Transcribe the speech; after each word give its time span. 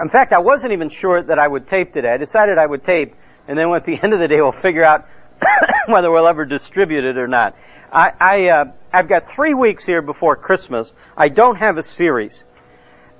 in 0.00 0.08
fact, 0.08 0.32
I 0.32 0.38
wasn't 0.38 0.72
even 0.72 0.88
sure 0.88 1.22
that 1.22 1.38
I 1.38 1.48
would 1.48 1.68
tape 1.68 1.92
today. 1.92 2.12
I 2.12 2.16
decided 2.16 2.58
I 2.58 2.66
would 2.66 2.84
tape, 2.84 3.14
and 3.46 3.58
then 3.58 3.72
at 3.72 3.84
the 3.84 3.98
end 4.02 4.12
of 4.12 4.20
the 4.20 4.28
day, 4.28 4.40
we'll 4.40 4.52
figure 4.52 4.84
out 4.84 5.06
whether 5.86 6.10
we'll 6.10 6.28
ever 6.28 6.44
distribute 6.44 7.04
it 7.04 7.16
or 7.16 7.28
not. 7.28 7.56
I, 7.92 8.12
I 8.20 8.48
uh, 8.48 8.64
I've 8.92 9.08
got 9.08 9.30
three 9.34 9.54
weeks 9.54 9.84
here 9.84 10.02
before 10.02 10.36
Christmas. 10.36 10.94
I 11.16 11.28
don't 11.28 11.56
have 11.56 11.78
a 11.78 11.82
series, 11.82 12.44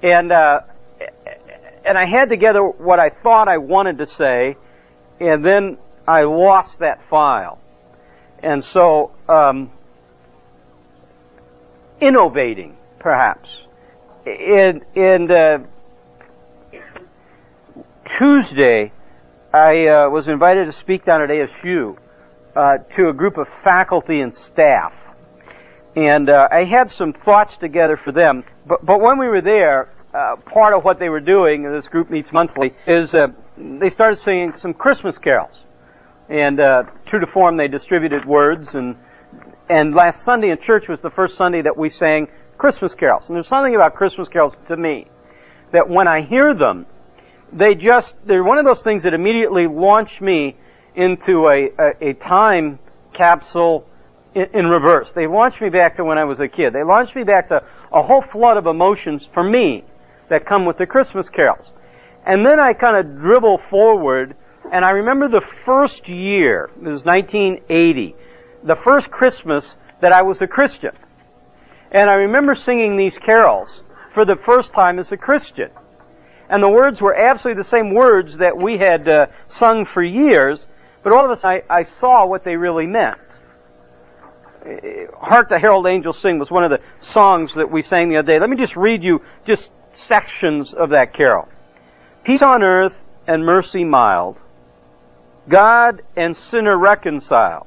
and 0.03 0.30
uh, 0.30 0.61
and 1.85 1.96
I 1.96 2.07
had 2.07 2.29
together 2.29 2.62
what 2.62 2.99
I 2.99 3.09
thought 3.09 3.49
I 3.49 3.59
wanted 3.59 3.99
to 3.99 4.07
say, 4.07 4.57
and 5.21 5.45
then 5.45 5.79
I 6.07 6.23
lost 6.23 6.81
that 6.81 7.03
file, 7.05 7.59
and 8.43 8.63
so 8.63 9.13
um, 9.29 9.71
innovating 12.01 12.77
perhaps, 12.98 13.48
and 14.27 14.84
and 14.95 15.30
uh, 15.30 15.59
Tuesday 18.17 18.93
I 19.53 19.87
uh, 19.87 20.11
was 20.11 20.29
invited 20.29 20.66
to 20.66 20.73
speak 20.73 21.05
down 21.05 21.23
at 21.23 21.29
ASU 21.30 21.97
uh, 22.55 22.79
to 22.97 23.09
a 23.09 23.12
group 23.12 23.39
of 23.39 23.49
faculty 23.62 24.21
and 24.21 24.35
staff. 24.35 24.93
And 25.97 26.30
uh, 26.30 26.49
I 26.51 26.65
had 26.65 26.91
some 26.91 27.13
thoughts 27.13 27.57
together 27.57 27.97
for 27.97 28.13
them. 28.13 28.45
But, 28.66 28.85
but 28.85 29.01
when 29.01 29.19
we 29.19 29.27
were 29.27 29.41
there, 29.41 29.91
uh, 30.15 30.37
part 30.37 30.75
of 30.75 30.85
what 30.85 30.99
they 30.99 31.09
were 31.09 31.21
doing, 31.21 31.63
this 31.63 31.89
group 31.89 32.11
meets 32.11 32.33
monthly, 32.33 32.75
is 32.87 33.15
uh, 33.15 33.29
they 33.57 33.91
started 33.91 34.16
singing 34.16 34.52
some 34.52 34.75
Christmas 34.75 35.19
carols. 35.19 35.57
And 36.29 36.61
uh, 36.61 36.85
true 37.07 37.21
to 37.21 37.27
form, 37.27 37.57
they 37.57 37.69
distributed 37.69 38.27
words. 38.27 38.75
And, 38.75 38.97
and 39.69 39.95
last 39.95 40.23
Sunday 40.23 40.51
in 40.51 40.59
church 40.59 40.88
was 40.88 41.01
the 41.01 41.11
first 41.11 41.37
Sunday 41.37 41.63
that 41.63 41.77
we 41.77 41.88
sang 41.88 42.29
Christmas 42.59 42.95
carols. 42.95 43.25
And 43.29 43.37
there's 43.37 43.49
something 43.49 43.75
about 43.75 43.95
Christmas 43.95 44.29
carols 44.29 44.54
to 44.69 44.77
me 44.77 45.07
that 45.73 45.88
when 45.88 46.07
I 46.07 46.23
hear 46.23 46.54
them, 46.54 46.87
they 47.52 47.74
just, 47.74 48.15
they're 48.27 48.45
one 48.45 48.59
of 48.59 48.65
those 48.65 48.82
things 48.82 49.04
that 49.04 49.15
immediately 49.15 49.66
launch 49.66 50.21
me 50.21 50.57
into 50.95 51.49
a, 51.49 51.71
a, 51.79 52.10
a 52.10 52.13
time 52.15 52.79
capsule 53.13 53.87
in, 54.35 54.46
in, 54.54 54.66
reverse. 54.66 55.13
They 55.13 55.27
launched 55.27 55.60
me 55.60 55.69
back 55.69 55.96
to 55.96 56.04
when 56.04 56.19
I 56.19 56.24
was 56.24 56.41
a 56.41 56.49
kid. 56.49 56.73
They 56.73 56.82
launched 56.82 57.16
me 57.16 57.24
back 57.24 57.49
to 57.49 57.63
a 57.93 58.02
whole 58.02 58.23
flood 58.23 58.57
of 58.57 58.66
emotions 58.66 59.26
for 59.26 59.43
me 59.43 59.85
that 60.29 60.46
come 60.46 60.66
with 60.66 60.79
the 60.79 60.87
Christmas 60.87 61.29
carols. 61.29 61.65
And 62.26 62.45
then 62.45 62.60
I 62.60 62.74
kind 62.74 62.96
of 62.96 63.19
dribble 63.19 63.63
forward, 63.71 64.37
and 64.71 64.84
I 64.84 64.91
remember 64.91 65.28
the 65.28 65.47
first 65.65 66.09
year, 66.09 66.71
it 66.76 66.82
was 66.82 67.04
1980, 67.04 68.15
the 68.65 68.76
first 68.76 69.10
Christmas 69.10 69.76
that 70.00 70.12
I 70.12 70.22
was 70.22 70.43
a 70.43 70.47
Christian. 70.47 70.93
And 71.91 72.10
I 72.10 72.15
remember 72.15 72.54
singing 72.54 72.97
these 72.97 73.16
carols 73.16 73.82
for 74.12 74.25
the 74.25 74.37
first 74.37 74.72
time 74.72 74.99
as 74.99 75.10
a 75.10 75.16
Christian. 75.16 75.71
And 76.49 76.62
the 76.62 76.69
words 76.69 77.00
were 77.00 77.15
absolutely 77.15 77.62
the 77.62 77.69
same 77.69 77.94
words 77.94 78.38
that 78.38 78.56
we 78.56 78.78
had 78.78 79.09
uh, 79.09 79.27
sung 79.49 79.84
for 79.84 80.03
years, 80.03 80.65
but 81.03 81.12
all 81.12 81.25
of 81.25 81.31
a 81.31 81.37
sudden, 81.37 81.62
I, 81.69 81.81
I 81.81 81.82
saw 81.82 82.27
what 82.27 82.44
they 82.44 82.56
really 82.56 82.87
meant. 82.87 83.19
Hark 85.21 85.49
the 85.49 85.59
Herald 85.59 85.87
Angels 85.87 86.19
Sing 86.19 86.38
was 86.38 86.50
one 86.50 86.65
of 86.65 86.71
the 86.71 86.81
songs 87.00 87.54
that 87.54 87.71
we 87.71 87.82
sang 87.82 88.09
the 88.09 88.16
other 88.16 88.32
day. 88.32 88.41
Let 88.41 88.50
me 88.50 88.56
just 88.56 88.76
read 88.76 89.03
you 89.03 89.21
just 89.47 89.71
sections 89.93 90.75
of 90.75 90.91
that 90.91 91.15
carol. 91.15 91.49
Peace 92.25 92.43
on 92.43 92.62
earth 92.62 92.94
and 93.26 93.44
mercy 93.44 93.84
mild. 93.84 94.37
God 95.49 96.03
and 96.16 96.37
sinner 96.37 96.76
reconciled. 96.76 97.66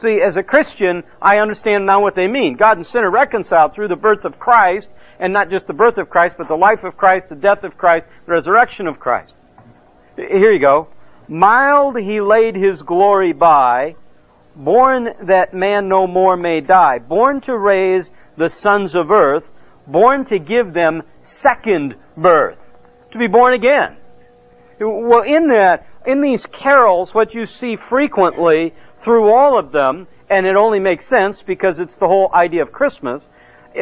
See, 0.00 0.20
as 0.24 0.36
a 0.36 0.42
Christian, 0.42 1.04
I 1.20 1.38
understand 1.38 1.86
now 1.86 2.02
what 2.02 2.14
they 2.14 2.26
mean. 2.26 2.56
God 2.56 2.76
and 2.76 2.86
sinner 2.86 3.10
reconciled 3.10 3.74
through 3.74 3.88
the 3.88 3.96
birth 3.96 4.24
of 4.24 4.38
Christ, 4.38 4.90
and 5.18 5.32
not 5.32 5.50
just 5.50 5.66
the 5.66 5.72
birth 5.72 5.98
of 5.98 6.10
Christ, 6.10 6.36
but 6.38 6.48
the 6.48 6.56
life 6.56 6.84
of 6.84 6.96
Christ, 6.96 7.28
the 7.28 7.34
death 7.34 7.64
of 7.64 7.76
Christ, 7.76 8.06
the 8.26 8.32
resurrection 8.32 8.86
of 8.86 8.98
Christ. 8.98 9.32
Here 10.16 10.52
you 10.52 10.60
go. 10.60 10.88
Mild 11.28 11.98
he 11.98 12.20
laid 12.20 12.54
his 12.54 12.82
glory 12.82 13.32
by, 13.32 13.96
born 14.54 15.08
that 15.26 15.52
man 15.52 15.88
no 15.88 16.06
more 16.06 16.36
may 16.36 16.60
die, 16.60 16.98
born 16.98 17.40
to 17.42 17.56
raise 17.56 18.10
the 18.36 18.48
sons 18.48 18.94
of 18.94 19.10
earth, 19.10 19.48
born 19.86 20.24
to 20.26 20.38
give 20.38 20.72
them 20.72 21.02
second 21.22 21.94
birth, 22.16 22.58
to 23.12 23.18
be 23.18 23.26
born 23.26 23.54
again. 23.54 23.96
Well, 24.80 25.22
in 25.22 25.48
that, 25.48 25.86
in 26.06 26.20
these 26.20 26.46
carols, 26.46 27.14
what 27.14 27.34
you 27.34 27.46
see 27.46 27.76
frequently 27.76 28.74
through 29.02 29.32
all 29.32 29.58
of 29.58 29.72
them, 29.72 30.06
and 30.28 30.46
it 30.46 30.56
only 30.56 30.78
makes 30.78 31.06
sense 31.06 31.42
because 31.42 31.78
it's 31.78 31.96
the 31.96 32.06
whole 32.06 32.30
idea 32.34 32.62
of 32.62 32.72
Christmas, 32.72 33.26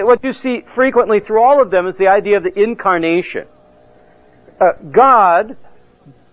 what 0.03 0.25
you 0.25 0.33
see 0.33 0.63
frequently 0.67 1.21
through 1.21 1.43
all 1.43 1.63
of 1.63 1.71
them 1.71 1.87
is 1.87 1.97
the 1.97 2.09
idea 2.09 2.39
of 2.39 2.43
the 2.43 2.59
incarnation. 2.59 3.47
Uh, 4.61 4.73
God 4.91 5.57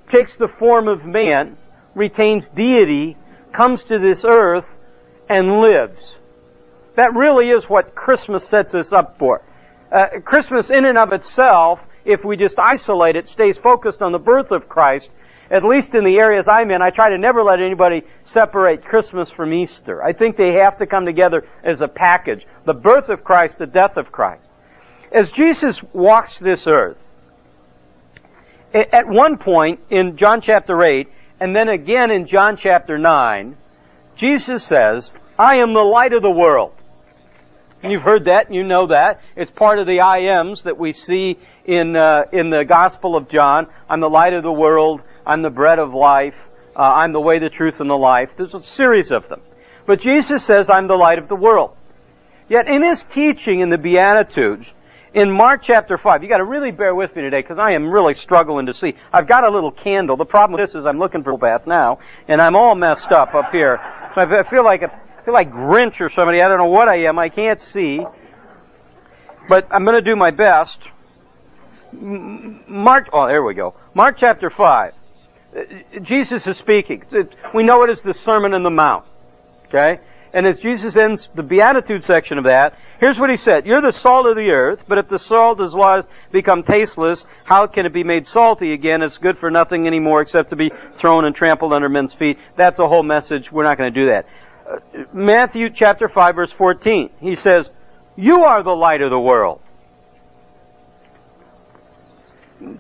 takes 0.10 0.36
the 0.38 0.48
form 0.48 0.88
of 0.88 1.06
man, 1.06 1.58
retains 1.96 2.50
deity, 2.50 3.18
comes 3.52 3.84
to 3.84 4.00
this 4.00 4.26
earth, 4.26 4.68
and 5.30 5.62
lives. 5.62 6.00
That 6.96 7.14
really 7.14 7.50
is 7.50 7.66
what 7.66 7.96
Christmas 7.96 8.48
sets 8.48 8.76
us 8.76 8.92
up 8.92 9.18
for. 9.18 9.42
Uh, 9.92 10.20
Christmas 10.26 10.70
in 10.70 10.86
and 10.86 10.98
of 10.98 11.14
itself, 11.14 11.80
if 12.04 12.26
we 12.26 12.38
just 12.38 12.58
isolate 12.60 13.16
it, 13.16 13.28
stays 13.28 13.58
focused 13.58 14.02
on 14.02 14.12
the 14.12 14.20
birth 14.20 14.52
of 14.52 14.68
Christ. 14.68 15.10
At 15.52 15.66
least 15.66 15.94
in 15.94 16.06
the 16.06 16.18
areas 16.18 16.48
I'm 16.48 16.72
in, 16.72 16.82
I 16.82 16.92
try 16.92 17.10
to 17.10 17.18
never 17.18 17.44
let 17.44 17.60
anybody 17.60 18.04
separate 18.24 18.86
Christmas 18.86 19.30
from 19.30 19.54
Easter. 19.54 20.02
I 20.02 20.14
think 20.14 20.38
they 20.38 20.54
have 20.54 20.78
to 20.78 20.86
come 20.86 21.06
together 21.06 21.46
as 21.62 21.82
a 21.82 21.90
package. 21.90 22.48
The 22.66 22.74
birth 22.74 23.10
of 23.10 23.26
Christ, 23.26 23.58
the 23.58 23.68
death 23.68 23.98
of 23.98 24.14
Christ. 24.14 24.44
As 25.12 25.30
Jesus 25.32 25.78
walks 25.92 26.40
this 26.40 26.68
earth, 26.68 26.98
at 28.74 29.08
one 29.08 29.38
point 29.38 29.82
in 29.90 30.16
John 30.16 30.40
chapter 30.40 30.82
8, 30.82 31.10
and 31.42 31.54
then 31.54 31.68
again 31.68 32.12
in 32.12 32.28
John 32.28 32.56
chapter 32.56 32.98
9, 32.98 33.58
Jesus 34.16 34.64
says, 34.64 35.12
I 35.38 35.58
am 35.58 35.74
the 35.74 35.82
light 35.82 36.14
of 36.14 36.22
the 36.22 36.32
world. 36.32 36.74
You've 37.84 38.04
heard 38.04 38.26
that, 38.26 38.46
and 38.46 38.56
you 38.56 38.64
know 38.64 38.88
that. 38.88 39.22
It's 39.36 39.50
part 39.50 39.80
of 39.80 39.88
the 39.88 40.02
I 40.02 40.20
ams 40.40 40.64
that 40.64 40.78
we 40.78 40.94
see 40.94 41.40
in, 41.66 41.96
uh, 41.96 42.26
in 42.32 42.52
the 42.52 42.64
Gospel 42.64 43.18
of 43.18 43.28
John. 43.28 43.68
I'm 43.90 44.00
the 44.00 44.10
light 44.10 44.34
of 44.34 44.44
the 44.44 44.52
world. 44.52 45.02
I'm 45.26 45.42
the 45.42 45.50
bread 45.50 45.80
of 45.80 45.94
life. 45.94 46.36
Uh, 46.76 46.82
I'm 46.82 47.14
the 47.14 47.20
way, 47.20 47.40
the 47.40 47.50
truth, 47.50 47.80
and 47.80 47.90
the 47.90 47.96
life. 47.96 48.30
There's 48.38 48.54
a 48.54 48.62
series 48.62 49.12
of 49.12 49.28
them. 49.28 49.42
But 49.86 50.00
Jesus 50.00 50.46
says, 50.46 50.70
I'm 50.70 50.88
the 50.88 50.96
light 50.96 51.20
of 51.20 51.28
the 51.28 51.36
world. 51.36 51.76
Yet 52.48 52.68
in 52.68 52.84
his 52.84 53.04
teaching 53.04 53.62
in 53.62 53.70
the 53.70 53.78
Beatitudes, 53.78 54.72
in 55.14 55.30
Mark 55.32 55.62
chapter 55.64 55.98
5, 55.98 56.24
you 56.24 56.30
gotta 56.30 56.46
really 56.46 56.72
bear 56.72 56.96
with 56.96 57.16
me 57.16 57.22
today 57.22 57.42
because 57.42 57.60
I 57.60 57.72
am 57.72 57.90
really 57.90 58.14
struggling 58.14 58.68
to 58.68 58.74
see. 58.74 58.94
I've 59.12 59.28
got 59.28 59.44
a 59.44 59.50
little 59.50 59.72
candle. 59.72 60.16
The 60.16 60.26
problem 60.26 60.60
with 60.60 60.70
this 60.70 60.76
is 60.76 60.86
I'm 60.86 61.00
looking 61.00 61.24
for 61.24 61.32
a 61.32 61.38
bath 61.38 61.68
now 61.68 62.00
and 62.28 62.42
I'm 62.42 62.56
all 62.56 62.76
messed 62.76 63.12
up 63.12 63.36
up 63.36 63.52
here. 63.52 63.80
So 64.16 64.22
I 64.22 64.50
feel 64.50 64.64
like, 64.64 64.84
I 64.84 65.26
feel 65.26 65.34
like 65.34 65.52
Grinch 65.52 66.00
or 66.00 66.10
somebody. 66.10 66.42
I 66.42 66.48
don't 66.48 66.58
know 66.58 66.66
what 66.66 66.88
I 66.88 67.04
am. 67.04 67.20
I 67.20 67.30
can't 67.30 67.60
see. 67.60 68.00
But 69.50 69.68
I'm 69.70 69.84
gonna 69.84 70.02
do 70.02 70.16
my 70.16 70.32
best. 70.32 70.80
Mark, 71.94 73.10
oh, 73.12 73.28
there 73.28 73.44
we 73.44 73.54
go. 73.54 73.76
Mark 73.94 74.16
chapter 74.18 74.50
5. 74.50 74.94
Jesus 76.02 76.48
is 76.48 76.58
speaking. 76.58 77.04
We 77.54 77.64
know 77.64 77.84
it 77.84 77.90
as 77.90 78.02
the 78.02 78.14
Sermon 78.14 78.54
on 78.54 78.64
the 78.64 78.70
Mount. 78.70 79.06
Okay? 79.68 80.00
And 80.34 80.48
as 80.48 80.60
Jesus 80.60 80.96
ends 80.96 81.28
the 81.36 81.44
Beatitude 81.44 82.04
section 82.04 82.38
of 82.38 82.46
that, 82.46 82.78
here's 83.00 83.20
what 83.20 83.30
he 83.30 83.36
said. 83.36 83.66
You're 83.66 83.82
the 83.82 83.92
salt 83.92 84.28
of 84.28 84.38
the 84.38 84.50
earth, 84.50 84.86
but 84.88 84.98
if 84.98 85.10
the 85.10 85.20
salt 85.20 85.60
is 85.62 85.74
lost, 85.74 86.08
become 86.32 86.64
tasteless, 86.64 87.26
how 87.44 87.68
can 87.68 87.86
it 87.86 87.94
be 87.94 88.04
made 88.04 88.26
salty 88.26 88.72
again? 88.74 89.02
It's 89.02 89.18
good 89.18 89.38
for 89.38 89.52
nothing 89.52 89.88
anymore 89.88 90.22
except 90.22 90.52
to 90.52 90.56
be 90.56 90.72
thrown 90.98 91.26
and 91.26 91.36
trampled 91.36 91.74
under 91.74 91.90
men's 91.90 92.14
feet. 92.14 92.38
That's 92.56 92.80
a 92.80 92.88
whole 92.88 93.04
message. 93.04 93.52
We're 93.52 93.66
not 93.66 93.78
going 93.78 93.94
to 93.94 94.00
do 94.00 94.10
that. 94.10 94.26
Uh, 94.70 95.04
Matthew 95.14 95.70
chapter 95.70 96.08
5 96.08 96.36
verse 96.36 96.52
14. 96.54 97.10
He 97.20 97.36
says, 97.36 97.70
You 98.16 98.44
are 98.44 98.64
the 98.64 98.72
light 98.72 99.02
of 99.02 99.10
the 99.10 99.20
world. 99.20 99.61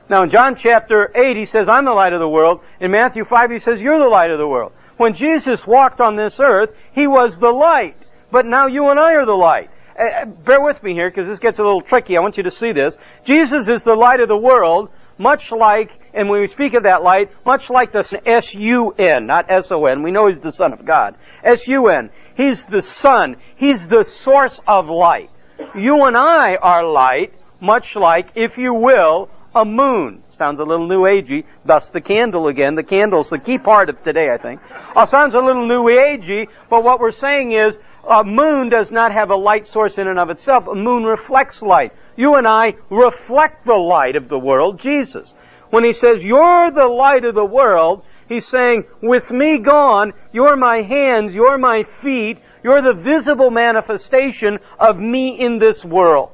Now 0.09 0.23
in 0.23 0.29
John 0.29 0.55
chapter 0.55 1.11
8 1.15 1.37
he 1.37 1.45
says, 1.45 1.67
I'm 1.67 1.85
the 1.85 1.91
light 1.91 2.13
of 2.13 2.19
the 2.19 2.27
world. 2.27 2.61
In 2.79 2.91
Matthew 2.91 3.25
5 3.25 3.51
he 3.51 3.59
says, 3.59 3.81
You're 3.81 3.99
the 3.99 4.09
light 4.09 4.29
of 4.29 4.37
the 4.37 4.47
world. 4.47 4.73
When 4.97 5.15
Jesus 5.15 5.65
walked 5.65 5.99
on 5.99 6.15
this 6.15 6.39
earth, 6.39 6.75
He 6.93 7.07
was 7.07 7.39
the 7.39 7.49
light. 7.49 7.97
But 8.31 8.45
now 8.45 8.67
you 8.67 8.89
and 8.89 8.99
I 8.99 9.13
are 9.13 9.25
the 9.25 9.31
light. 9.31 9.71
Uh, 9.99 10.25
bear 10.25 10.61
with 10.61 10.81
me 10.83 10.93
here 10.93 11.09
because 11.09 11.27
this 11.27 11.39
gets 11.39 11.57
a 11.57 11.63
little 11.63 11.81
tricky. 11.81 12.15
I 12.15 12.21
want 12.21 12.37
you 12.37 12.43
to 12.43 12.51
see 12.51 12.71
this. 12.71 12.97
Jesus 13.25 13.67
is 13.67 13.83
the 13.83 13.95
light 13.95 14.19
of 14.19 14.27
the 14.27 14.37
world, 14.37 14.89
much 15.17 15.51
like, 15.51 15.91
and 16.13 16.29
when 16.29 16.39
we 16.39 16.45
speak 16.45 16.75
of 16.75 16.83
that 16.83 17.01
light, 17.01 17.31
much 17.47 17.71
like 17.71 17.91
the 17.91 18.21
S-U-N, 18.25 19.25
not 19.25 19.49
S-O-N. 19.49 20.03
We 20.03 20.11
know 20.11 20.27
He's 20.27 20.39
the 20.39 20.51
Son 20.51 20.71
of 20.71 20.85
God. 20.85 21.15
S-U-N. 21.43 22.11
He's 22.37 22.63
the 22.65 22.81
Son. 22.81 23.37
He's 23.55 23.87
the 23.87 24.03
source 24.03 24.59
of 24.67 24.87
light. 24.87 25.31
You 25.75 26.05
and 26.05 26.15
I 26.15 26.57
are 26.61 26.85
light, 26.85 27.33
much 27.59 27.95
like, 27.95 28.29
if 28.35 28.59
you 28.59 28.73
will, 28.73 29.29
a 29.53 29.65
moon. 29.65 30.23
Sounds 30.37 30.59
a 30.59 30.63
little 30.63 30.87
new 30.87 31.01
agey. 31.01 31.45
Thus 31.65 31.89
the 31.89 32.01
candle 32.01 32.47
again. 32.47 32.75
The 32.75 32.83
candle's 32.83 33.29
the 33.29 33.39
key 33.39 33.57
part 33.57 33.89
of 33.89 34.01
today, 34.03 34.29
I 34.31 34.37
think. 34.37 34.61
Uh, 34.95 35.05
sounds 35.05 35.35
a 35.35 35.39
little 35.39 35.67
new 35.67 35.83
agey, 35.83 36.47
but 36.69 36.83
what 36.83 36.99
we're 36.99 37.11
saying 37.11 37.51
is 37.51 37.77
a 38.09 38.23
moon 38.23 38.69
does 38.69 38.91
not 38.91 39.11
have 39.11 39.29
a 39.29 39.35
light 39.35 39.67
source 39.67 39.97
in 39.97 40.07
and 40.07 40.19
of 40.19 40.29
itself. 40.29 40.67
A 40.67 40.75
moon 40.75 41.03
reflects 41.03 41.61
light. 41.61 41.93
You 42.15 42.35
and 42.35 42.47
I 42.47 42.75
reflect 42.89 43.65
the 43.65 43.73
light 43.73 44.15
of 44.15 44.29
the 44.29 44.39
world, 44.39 44.79
Jesus. 44.79 45.31
When 45.69 45.83
he 45.83 45.93
says, 45.93 46.23
you're 46.23 46.71
the 46.71 46.87
light 46.87 47.23
of 47.23 47.35
the 47.35 47.45
world, 47.45 48.03
he's 48.27 48.47
saying, 48.47 48.85
with 49.01 49.31
me 49.31 49.59
gone, 49.59 50.13
you're 50.33 50.57
my 50.57 50.81
hands, 50.81 51.33
you're 51.33 51.57
my 51.57 51.83
feet, 52.01 52.39
you're 52.63 52.81
the 52.81 53.01
visible 53.01 53.51
manifestation 53.51 54.59
of 54.79 54.97
me 54.97 55.39
in 55.39 55.59
this 55.59 55.85
world. 55.85 56.31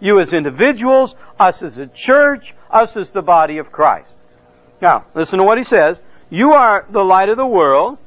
You 0.00 0.20
as 0.20 0.32
individuals, 0.32 1.14
us 1.42 1.62
as 1.62 1.78
a 1.78 1.86
church, 1.86 2.54
us 2.70 2.96
as 2.96 3.10
the 3.10 3.22
body 3.22 3.58
of 3.58 3.72
Christ. 3.72 4.10
Now, 4.80 5.04
listen 5.14 5.38
to 5.38 5.44
what 5.44 5.58
he 5.58 5.64
says. 5.64 5.98
You 6.30 6.52
are 6.52 6.86
the 6.88 7.02
light 7.02 7.28
of 7.28 7.36
the 7.36 7.46
world. 7.46 7.98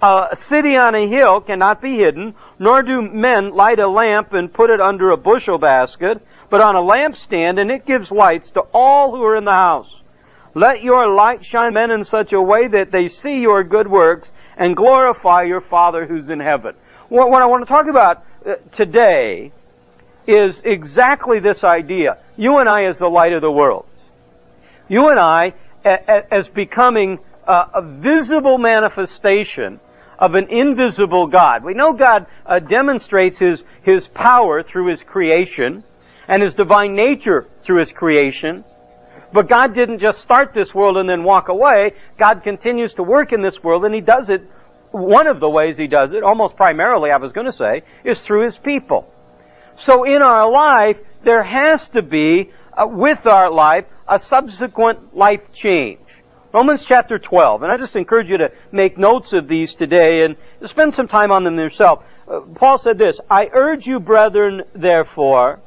A 0.00 0.36
city 0.36 0.76
on 0.76 0.94
a 0.94 1.08
hill 1.08 1.40
cannot 1.40 1.80
be 1.80 1.96
hidden, 1.96 2.34
nor 2.58 2.82
do 2.82 3.02
men 3.02 3.50
light 3.54 3.78
a 3.78 3.88
lamp 3.88 4.32
and 4.32 4.52
put 4.52 4.70
it 4.70 4.80
under 4.80 5.10
a 5.10 5.16
bushel 5.16 5.58
basket, 5.58 6.24
but 6.50 6.60
on 6.60 6.76
a 6.76 6.80
lampstand, 6.80 7.58
and 7.60 7.70
it 7.70 7.86
gives 7.86 8.10
lights 8.10 8.50
to 8.50 8.60
all 8.72 9.16
who 9.16 9.22
are 9.22 9.36
in 9.36 9.44
the 9.44 9.50
house. 9.50 9.92
Let 10.54 10.82
your 10.82 11.12
light 11.12 11.44
shine 11.44 11.74
men 11.74 11.90
in 11.90 12.04
such 12.04 12.32
a 12.32 12.40
way 12.40 12.68
that 12.68 12.90
they 12.92 13.08
see 13.08 13.40
your 13.40 13.64
good 13.64 13.88
works 13.88 14.30
and 14.56 14.76
glorify 14.76 15.42
your 15.42 15.60
Father 15.60 16.06
who's 16.06 16.30
in 16.30 16.40
heaven. 16.40 16.74
What, 17.08 17.42
I 17.42 17.46
want 17.46 17.66
to 17.66 17.72
talk 17.72 17.86
about 17.88 18.24
uh, 18.44 18.54
today 18.72 19.52
is 20.26 20.60
exactly 20.64 21.40
this 21.40 21.64
idea. 21.64 22.18
You 22.36 22.58
and 22.58 22.68
I 22.68 22.84
as 22.84 22.98
the 22.98 23.08
light 23.08 23.32
of 23.32 23.42
the 23.42 23.50
world. 23.50 23.86
You 24.88 25.08
and 25.08 25.18
I 25.18 25.54
as 25.84 26.48
becoming 26.48 27.18
a 27.46 27.82
visible 27.82 28.58
manifestation 28.58 29.80
of 30.18 30.34
an 30.34 30.48
invisible 30.50 31.26
God. 31.26 31.62
We 31.62 31.74
know 31.74 31.92
God 31.92 32.26
uh, 32.44 32.58
demonstrates 32.58 33.38
His, 33.38 33.62
His 33.82 34.08
power 34.08 34.62
through 34.62 34.88
His 34.88 35.02
creation 35.02 35.84
and 36.26 36.42
His 36.42 36.54
divine 36.54 36.94
nature 36.94 37.46
through 37.62 37.80
His 37.80 37.92
creation. 37.92 38.64
But 39.32 39.48
God 39.48 39.74
didn't 39.74 39.98
just 39.98 40.20
start 40.20 40.54
this 40.54 40.74
world 40.74 40.96
and 40.96 41.08
then 41.08 41.22
walk 41.22 41.48
away. 41.48 41.92
God 42.18 42.42
continues 42.42 42.94
to 42.94 43.02
work 43.02 43.32
in 43.32 43.42
this 43.42 43.62
world 43.62 43.84
and 43.84 43.94
He 43.94 44.00
does 44.00 44.30
it, 44.30 44.42
one 44.90 45.26
of 45.26 45.40
the 45.40 45.50
ways 45.50 45.76
He 45.76 45.86
does 45.86 46.12
it, 46.12 46.22
almost 46.22 46.56
primarily 46.56 47.10
I 47.10 47.18
was 47.18 47.32
going 47.32 47.46
to 47.46 47.52
say, 47.52 47.82
is 48.04 48.22
through 48.22 48.44
His 48.44 48.56
people. 48.56 49.12
So 49.78 50.04
in 50.04 50.22
our 50.22 50.50
life, 50.50 50.98
there 51.24 51.42
has 51.42 51.88
to 51.90 52.02
be, 52.02 52.50
uh, 52.72 52.86
with 52.86 53.26
our 53.26 53.50
life, 53.50 53.84
a 54.08 54.18
subsequent 54.18 55.14
life 55.16 55.52
change. 55.52 56.00
Romans 56.52 56.84
chapter 56.86 57.18
12, 57.18 57.62
and 57.62 57.70
I 57.70 57.76
just 57.76 57.96
encourage 57.96 58.30
you 58.30 58.38
to 58.38 58.48
make 58.72 58.96
notes 58.96 59.34
of 59.34 59.48
these 59.48 59.74
today 59.74 60.24
and 60.24 60.36
spend 60.66 60.94
some 60.94 61.08
time 61.08 61.30
on 61.30 61.44
them 61.44 61.56
yourself. 61.56 62.04
Uh, 62.26 62.40
Paul 62.54 62.78
said 62.78 62.96
this, 62.96 63.20
I 63.30 63.48
urge 63.52 63.86
you, 63.86 64.00
brethren, 64.00 64.62
therefore, 64.74 65.60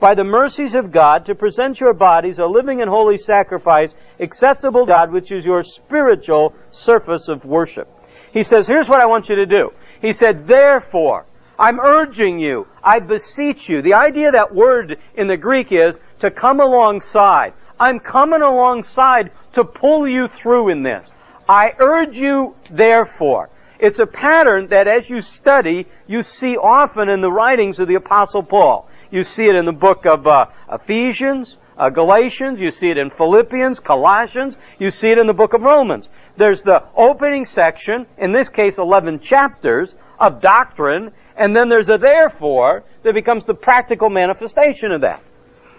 by 0.00 0.14
the 0.14 0.24
mercies 0.24 0.74
of 0.74 0.92
God, 0.92 1.26
to 1.26 1.34
present 1.34 1.80
your 1.80 1.94
bodies 1.94 2.38
a 2.38 2.46
living 2.46 2.82
and 2.82 2.90
holy 2.90 3.16
sacrifice, 3.16 3.94
acceptable 4.18 4.84
to 4.84 4.92
God, 4.92 5.12
which 5.12 5.32
is 5.32 5.44
your 5.44 5.62
spiritual 5.62 6.54
surface 6.70 7.28
of 7.28 7.44
worship. 7.44 7.88
He 8.32 8.42
says, 8.42 8.66
here's 8.66 8.88
what 8.88 9.00
I 9.00 9.06
want 9.06 9.28
you 9.28 9.36
to 9.36 9.46
do. 9.46 9.70
He 10.02 10.12
said, 10.12 10.46
therefore, 10.46 11.24
I'm 11.60 11.78
urging 11.78 12.38
you. 12.38 12.66
I 12.82 13.00
beseech 13.00 13.68
you. 13.68 13.82
The 13.82 13.92
idea 13.92 14.32
that 14.32 14.54
word 14.54 14.96
in 15.14 15.28
the 15.28 15.36
Greek 15.36 15.68
is 15.70 15.98
to 16.20 16.30
come 16.30 16.58
alongside. 16.58 17.52
I'm 17.78 18.00
coming 18.00 18.40
alongside 18.40 19.30
to 19.52 19.64
pull 19.64 20.08
you 20.08 20.26
through 20.28 20.70
in 20.70 20.82
this. 20.82 21.10
I 21.46 21.72
urge 21.78 22.16
you, 22.16 22.56
therefore. 22.70 23.50
It's 23.78 23.98
a 23.98 24.06
pattern 24.06 24.68
that 24.68 24.88
as 24.88 25.08
you 25.10 25.20
study, 25.20 25.86
you 26.06 26.22
see 26.22 26.56
often 26.56 27.10
in 27.10 27.20
the 27.20 27.30
writings 27.30 27.78
of 27.78 27.88
the 27.88 27.96
Apostle 27.96 28.42
Paul. 28.42 28.88
You 29.10 29.22
see 29.22 29.44
it 29.44 29.54
in 29.54 29.66
the 29.66 29.72
book 29.72 30.06
of 30.06 30.26
uh, 30.26 30.46
Ephesians, 30.72 31.58
uh, 31.76 31.90
Galatians, 31.90 32.60
you 32.60 32.70
see 32.70 32.90
it 32.90 32.96
in 32.96 33.10
Philippians, 33.10 33.80
Colossians, 33.80 34.56
you 34.78 34.90
see 34.90 35.08
it 35.08 35.18
in 35.18 35.26
the 35.26 35.32
book 35.34 35.52
of 35.52 35.62
Romans. 35.62 36.08
There's 36.38 36.62
the 36.62 36.84
opening 36.96 37.44
section, 37.44 38.06
in 38.18 38.32
this 38.32 38.48
case 38.48 38.78
11 38.78 39.20
chapters, 39.20 39.94
of 40.20 40.40
doctrine, 40.42 41.10
and 41.40 41.56
then 41.56 41.70
there's 41.70 41.88
a 41.88 41.96
therefore 41.96 42.84
that 43.02 43.14
becomes 43.14 43.44
the 43.44 43.54
practical 43.54 44.10
manifestation 44.10 44.92
of 44.92 45.00
that. 45.00 45.22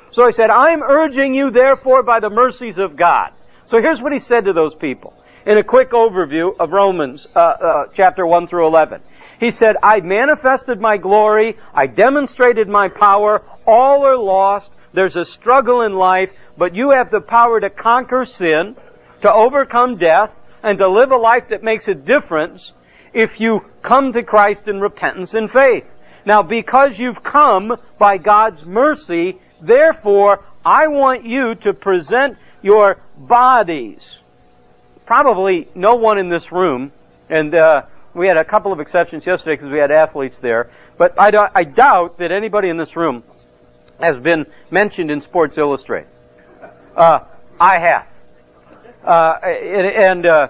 So 0.10 0.25
he 0.25 0.31
said, 0.31 0.50
I'm 0.50 0.81
urging 0.81 1.36
you 1.36 1.52
therefore 1.52 2.02
by 2.02 2.19
the 2.19 2.31
mercies 2.31 2.80
of 2.80 2.98
God. 2.98 3.30
So 3.66 3.80
here's 3.80 4.02
what 4.02 4.12
he 4.12 4.19
said 4.19 4.46
to 4.46 4.54
those 4.54 4.74
people 4.74 5.13
in 5.46 5.60
a 5.60 5.63
quick 5.63 5.92
overview 5.92 6.52
of 6.60 6.72
Romans 6.72 7.28
uh, 7.36 7.40
uh, 7.40 7.84
chapter 7.94 8.25
1 8.25 8.48
through 8.48 8.68
11. 8.68 9.02
He 9.40 9.52
said, 9.52 9.75
I 9.81 10.02
manifested 10.02 10.81
my 10.81 10.98
glory, 10.98 11.58
I 11.74 11.86
demonstrated 11.86 12.68
my 12.68 12.90
power, 12.90 13.44
all 13.66 14.06
are 14.06 14.18
lost, 14.18 14.72
there's 14.94 15.16
a 15.16 15.25
struggle 15.25 15.81
in 15.84 15.94
life, 15.94 16.31
but 16.57 16.75
you 16.75 16.90
have 16.90 17.12
the 17.12 17.22
power 17.22 17.60
to 17.60 17.69
conquer 17.69 18.25
sin, 18.25 18.75
to 19.22 19.31
overcome 19.31 19.98
death, 19.98 20.36
and 20.64 20.80
to 20.80 20.90
live 20.90 21.12
a 21.12 21.18
life 21.18 21.50
that 21.50 21.64
makes 21.64 21.88
a 21.88 21.94
difference 21.94 22.74
if 23.13 23.40
you 23.40 23.62
come 23.81 24.13
to 24.13 24.24
Christ 24.24 24.68
in 24.68 24.80
repentance 24.80 25.34
and 25.34 25.50
faith. 25.50 25.86
Now, 26.25 26.44
because 26.44 26.98
you've 26.98 27.24
come 27.24 27.75
by 27.98 28.18
God's 28.18 28.66
mercy, 28.66 29.40
therefore, 29.62 30.44
I 30.63 30.88
want 30.88 31.25
you 31.25 31.56
to 31.56 31.74
present 31.74 32.38
your 32.62 32.98
bodies. 33.18 34.02
Probably 35.06 35.68
no 35.74 35.96
one 35.96 36.19
in 36.19 36.30
this 36.30 36.52
room, 36.52 36.92
and 37.30 37.54
uh, 37.56 37.81
we 38.13 38.28
had 38.28 38.38
a 38.38 38.46
couple 38.46 38.72
of 38.72 38.80
exceptions 38.80 39.25
yesterday 39.25 39.56
because 39.56 39.72
we 39.72 39.80
had 39.80 39.92
athletes 39.92 40.40
there, 40.40 40.69
but 40.98 41.19
I, 41.19 41.31
I 41.56 41.64
doubt 41.64 42.19
that 42.19 42.31
anybody 42.31 42.69
in 42.69 42.78
this 42.78 42.96
room 42.96 43.24
has 44.00 44.22
been 44.22 44.46
mentioned 44.69 45.10
in 45.12 45.22
Sports 45.22 45.57
Illustrated. 45.57 46.07
Uh, 46.96 47.19
I 47.60 47.80
have. 47.80 48.07
Uh, 49.04 49.34
and, 49.44 50.25
uh, 50.25 50.48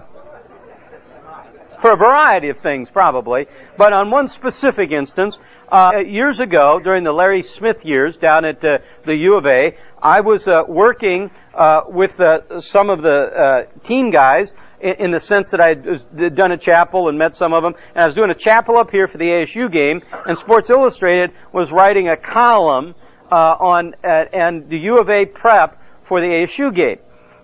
for 1.82 1.94
a 1.94 1.98
variety 1.98 2.50
of 2.50 2.60
things, 2.60 2.90
probably. 2.90 3.48
But 3.78 3.92
on 3.92 4.12
one 4.12 4.28
specific 4.28 4.92
instance, 4.92 5.38
uh, 5.72 6.00
years 6.06 6.40
ago, 6.40 6.80
during 6.84 7.04
the 7.04 7.12
Larry 7.12 7.44
Smith 7.44 7.84
years 7.84 8.18
down 8.18 8.46
at 8.46 8.64
uh, 8.64 8.78
the 9.06 9.16
U 9.16 9.38
of 9.38 9.46
A, 9.46 9.76
I 10.02 10.22
was 10.22 10.48
uh, 10.48 10.64
working 10.68 11.32
uh, 11.54 11.82
with 11.88 12.20
uh, 12.20 12.60
some 12.60 12.90
of 12.90 13.02
the 13.02 13.10
uh, 13.10 13.80
team 13.88 14.12
guys 14.12 14.54
in, 14.80 15.06
in, 15.06 15.12
the 15.12 15.20
sense 15.20 15.52
that 15.52 15.60
I 15.60 15.70
had 15.70 16.36
done 16.36 16.52
a 16.52 16.58
chapel 16.58 17.10
and 17.10 17.18
met 17.18 17.36
some 17.36 17.54
of 17.54 17.64
them, 17.64 17.74
and 17.96 18.04
I 18.04 18.06
was 18.06 18.16
doing 18.16 18.32
a 18.32 18.36
chapel 18.36 18.78
up 18.78 18.92
here 18.92 19.08
for 19.08 19.18
the 19.18 19.26
ASU 19.26 19.72
game, 19.72 20.02
and 20.26 20.38
Sports 20.38 20.70
Illustrated 20.70 21.32
was 21.54 21.72
writing 21.72 22.10
a 22.10 22.18
column 22.18 22.96
on 23.32 23.94
and 24.04 24.70
the 24.70 24.78
U 24.78 25.00
of 25.00 25.10
A 25.10 25.26
prep 25.26 25.82
for 26.04 26.20
the 26.20 26.28
ASU 26.28 26.76
game. 26.76 27.00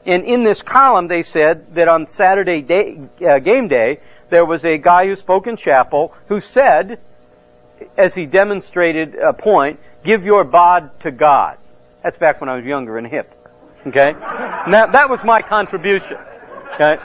And 0.05 0.23
in 0.25 0.43
this 0.43 0.61
column, 0.61 1.07
they 1.07 1.21
said 1.21 1.75
that 1.75 1.87
on 1.87 2.07
Saturday 2.07 2.61
day, 2.61 2.97
game 3.19 3.67
day, 3.67 3.99
there 4.29 4.45
was 4.45 4.65
a 4.65 4.77
guy 4.77 5.05
who 5.07 5.15
spoke 5.15 5.47
in 5.47 5.55
chapel 5.55 6.13
who 6.27 6.39
said, 6.39 6.99
as 7.97 8.13
he 8.13 8.25
demonstrated 8.25 9.15
a 9.15 9.33
point, 9.33 9.79
give 10.03 10.23
your 10.23 10.43
bod 10.43 10.99
to 11.01 11.11
God. 11.11 11.57
That's 12.03 12.17
back 12.17 12.41
when 12.41 12.49
I 12.49 12.55
was 12.55 12.65
younger 12.65 12.97
and 12.97 13.07
hip. 13.07 13.31
Okay? 13.87 14.13
Now, 14.67 14.87
that 14.87 15.09
was 15.09 15.23
my 15.23 15.41
contribution. 15.41 16.17
Okay? 16.75 16.95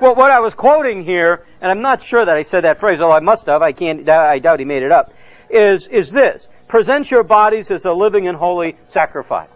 Well, 0.00 0.14
what 0.14 0.30
I 0.30 0.40
was 0.40 0.54
quoting 0.54 1.04
here, 1.04 1.44
and 1.60 1.70
I'm 1.70 1.82
not 1.82 2.02
sure 2.02 2.24
that 2.24 2.34
I 2.34 2.42
said 2.42 2.64
that 2.64 2.78
phrase, 2.78 3.00
although 3.00 3.14
I 3.14 3.20
must 3.20 3.46
have, 3.46 3.60
I 3.60 3.72
can't, 3.72 4.08
I 4.08 4.38
doubt 4.38 4.58
he 4.58 4.64
made 4.64 4.82
it 4.82 4.90
up, 4.90 5.12
is, 5.50 5.86
is 5.86 6.10
this. 6.10 6.48
Present 6.68 7.10
your 7.10 7.24
bodies 7.24 7.70
as 7.70 7.84
a 7.84 7.92
living 7.92 8.26
and 8.28 8.36
holy 8.36 8.76
sacrifice. 8.86 9.50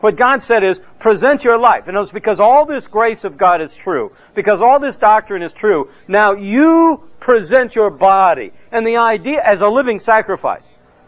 What 0.00 0.16
God 0.16 0.42
said 0.42 0.62
is, 0.62 0.80
present 1.00 1.42
your 1.42 1.58
life. 1.58 1.88
And 1.88 1.96
it 1.96 2.00
was 2.00 2.12
because 2.12 2.38
all 2.38 2.66
this 2.66 2.86
grace 2.86 3.24
of 3.24 3.36
God 3.36 3.60
is 3.60 3.74
true, 3.74 4.10
because 4.34 4.62
all 4.62 4.78
this 4.78 4.96
doctrine 4.96 5.42
is 5.42 5.52
true, 5.52 5.90
now 6.06 6.32
you 6.32 7.02
present 7.20 7.74
your 7.74 7.90
body 7.90 8.52
and 8.70 8.86
the 8.86 8.96
idea 8.96 9.42
as 9.44 9.60
a 9.60 9.68
living 9.68 9.98
sacrifice. 9.98 10.62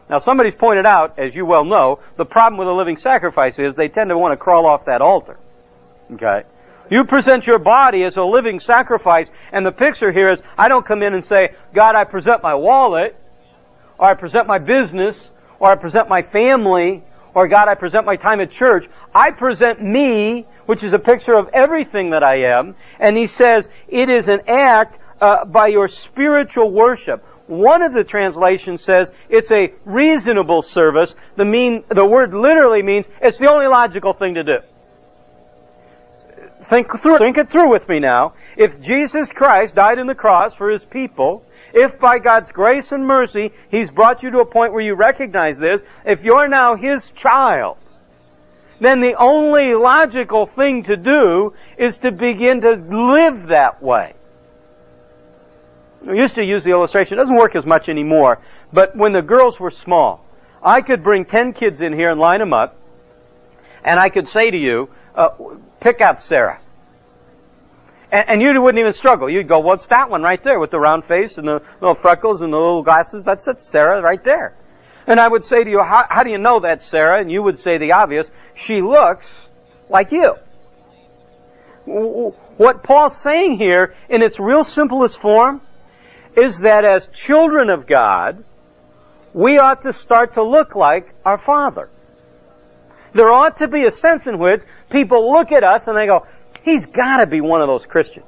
Now 0.08 0.18
somebody's 0.18 0.56
pointed 0.56 0.86
out, 0.86 1.18
as 1.20 1.36
you 1.36 1.46
well 1.46 1.64
know, 1.64 2.00
the 2.16 2.24
problem 2.24 2.58
with 2.58 2.66
a 2.66 2.72
living 2.72 2.96
sacrifice 2.96 3.60
is 3.60 3.76
they 3.76 3.88
tend 3.88 4.10
to 4.10 4.18
want 4.18 4.32
to 4.32 4.36
crawl 4.36 4.66
off 4.66 4.86
that 4.86 5.00
altar. 5.00 5.38
Okay? 6.12 6.42
You 6.90 7.04
present 7.04 7.46
your 7.46 7.60
body 7.60 8.02
as 8.02 8.16
a 8.16 8.24
living 8.24 8.58
sacrifice, 8.58 9.30
and 9.52 9.64
the 9.64 9.70
picture 9.70 10.10
here 10.10 10.32
is, 10.32 10.42
I 10.58 10.68
don't 10.68 10.84
come 10.84 11.04
in 11.04 11.14
and 11.14 11.24
say, 11.24 11.54
God, 11.72 11.94
I 11.94 12.02
present 12.02 12.42
my 12.42 12.56
wallet, 12.56 13.14
or 13.96 14.10
I 14.10 14.14
present 14.14 14.48
my 14.48 14.58
business, 14.58 15.30
or 15.60 15.70
I 15.70 15.76
present 15.76 16.08
my 16.08 16.22
family, 16.22 17.04
or 17.34 17.48
God, 17.48 17.68
I 17.68 17.74
present 17.74 18.06
my 18.06 18.16
time 18.16 18.40
at 18.40 18.50
church. 18.50 18.86
I 19.14 19.30
present 19.30 19.82
me, 19.82 20.46
which 20.66 20.82
is 20.82 20.92
a 20.92 20.98
picture 20.98 21.34
of 21.34 21.48
everything 21.52 22.10
that 22.10 22.22
I 22.22 22.58
am. 22.58 22.74
And 22.98 23.16
he 23.16 23.26
says, 23.26 23.68
it 23.88 24.08
is 24.08 24.28
an 24.28 24.40
act 24.48 24.98
uh, 25.20 25.44
by 25.44 25.68
your 25.68 25.88
spiritual 25.88 26.70
worship. 26.70 27.24
One 27.46 27.82
of 27.82 27.92
the 27.92 28.04
translations 28.04 28.82
says 28.82 29.10
it's 29.28 29.50
a 29.50 29.72
reasonable 29.84 30.62
service. 30.62 31.14
The 31.36 31.44
mean, 31.44 31.84
the 31.88 32.06
word 32.06 32.32
literally 32.32 32.82
means 32.82 33.08
it's 33.20 33.38
the 33.38 33.50
only 33.50 33.66
logical 33.66 34.12
thing 34.12 34.34
to 34.34 34.44
do. 34.44 34.58
Think 36.62 36.86
through, 37.00 37.18
think 37.18 37.36
it 37.36 37.50
through 37.50 37.68
with 37.68 37.88
me 37.88 37.98
now. 37.98 38.34
If 38.56 38.80
Jesus 38.80 39.32
Christ 39.32 39.74
died 39.74 39.98
on 39.98 40.06
the 40.06 40.14
cross 40.14 40.54
for 40.54 40.70
his 40.70 40.84
people, 40.84 41.44
If 41.72 41.98
by 41.98 42.18
God's 42.18 42.52
grace 42.52 42.92
and 42.92 43.06
mercy, 43.06 43.52
He's 43.70 43.90
brought 43.90 44.22
you 44.22 44.30
to 44.32 44.38
a 44.40 44.46
point 44.46 44.72
where 44.72 44.82
you 44.82 44.94
recognize 44.94 45.58
this, 45.58 45.82
if 46.04 46.22
you're 46.22 46.48
now 46.48 46.76
His 46.76 47.10
child, 47.10 47.76
then 48.80 49.00
the 49.00 49.14
only 49.14 49.74
logical 49.74 50.46
thing 50.46 50.84
to 50.84 50.96
do 50.96 51.54
is 51.78 51.98
to 51.98 52.10
begin 52.10 52.62
to 52.62 52.70
live 52.72 53.48
that 53.48 53.82
way. 53.82 54.14
We 56.02 56.16
used 56.16 56.36
to 56.36 56.44
use 56.44 56.64
the 56.64 56.70
illustration, 56.70 57.18
it 57.18 57.20
doesn't 57.20 57.36
work 57.36 57.54
as 57.54 57.66
much 57.66 57.88
anymore, 57.88 58.38
but 58.72 58.96
when 58.96 59.12
the 59.12 59.20
girls 59.20 59.60
were 59.60 59.70
small, 59.70 60.24
I 60.62 60.80
could 60.80 61.02
bring 61.02 61.24
10 61.26 61.52
kids 61.52 61.82
in 61.82 61.92
here 61.92 62.10
and 62.10 62.18
line 62.18 62.40
them 62.40 62.54
up, 62.54 62.76
and 63.84 64.00
I 64.00 64.08
could 64.08 64.28
say 64.28 64.50
to 64.50 64.56
you, 64.56 64.88
uh, 65.14 65.28
pick 65.80 66.00
out 66.00 66.22
Sarah. 66.22 66.60
And, 68.12 68.24
and, 68.28 68.42
you 68.42 68.60
wouldn't 68.60 68.80
even 68.80 68.92
struggle. 68.92 69.30
You'd 69.30 69.48
go, 69.48 69.60
what's 69.60 69.86
that 69.88 70.10
one 70.10 70.22
right 70.22 70.42
there 70.42 70.58
with 70.58 70.70
the 70.70 70.80
round 70.80 71.04
face 71.04 71.38
and 71.38 71.46
the 71.46 71.60
little 71.80 71.94
freckles 71.94 72.42
and 72.42 72.52
the 72.52 72.56
little 72.56 72.82
glasses? 72.82 73.22
That's 73.22 73.46
it, 73.46 73.60
Sarah, 73.60 74.02
right 74.02 74.22
there. 74.24 74.56
And 75.06 75.20
I 75.20 75.28
would 75.28 75.44
say 75.44 75.62
to 75.62 75.70
you, 75.70 75.80
how, 75.80 76.04
how 76.08 76.22
do 76.22 76.30
you 76.30 76.38
know 76.38 76.60
that, 76.60 76.82
Sarah? 76.82 77.20
And 77.20 77.30
you 77.30 77.42
would 77.42 77.58
say 77.58 77.78
the 77.78 77.92
obvious, 77.92 78.30
she 78.54 78.82
looks 78.82 79.32
like 79.88 80.12
you. 80.12 80.34
What 81.84 82.82
Paul's 82.82 83.16
saying 83.16 83.58
here, 83.58 83.94
in 84.08 84.22
its 84.22 84.38
real 84.38 84.64
simplest 84.64 85.20
form, 85.20 85.62
is 86.36 86.58
that 86.60 86.84
as 86.84 87.08
children 87.08 87.70
of 87.70 87.86
God, 87.86 88.44
we 89.32 89.58
ought 89.58 89.82
to 89.82 89.92
start 89.92 90.34
to 90.34 90.44
look 90.44 90.74
like 90.74 91.14
our 91.24 91.38
Father. 91.38 91.88
There 93.14 93.30
ought 93.32 93.56
to 93.58 93.68
be 93.68 93.86
a 93.86 93.90
sense 93.90 94.26
in 94.26 94.38
which 94.38 94.60
people 94.90 95.32
look 95.32 95.52
at 95.52 95.64
us 95.64 95.88
and 95.88 95.96
they 95.96 96.06
go, 96.06 96.26
he's 96.62 96.86
gotta 96.86 97.26
be 97.26 97.40
one 97.40 97.62
of 97.62 97.68
those 97.68 97.86
Christians. 97.86 98.26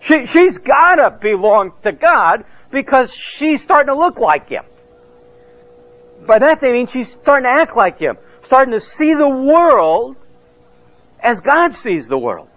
She, 0.00 0.26
she's 0.26 0.58
gotta 0.58 1.16
belong 1.20 1.72
to 1.82 1.92
God 1.92 2.44
because 2.70 3.12
she's 3.12 3.62
starting 3.62 3.92
to 3.92 3.98
look 3.98 4.18
like 4.18 4.48
Him. 4.48 4.64
By 6.26 6.38
that 6.38 6.60
they 6.60 6.72
mean 6.72 6.86
she's 6.86 7.10
starting 7.10 7.44
to 7.44 7.62
act 7.62 7.76
like 7.76 7.98
Him. 7.98 8.16
Starting 8.42 8.72
to 8.72 8.80
see 8.80 9.14
the 9.14 9.28
world 9.28 10.16
as 11.20 11.40
God 11.40 11.74
sees 11.74 12.06
the 12.06 12.18
world. 12.18 12.48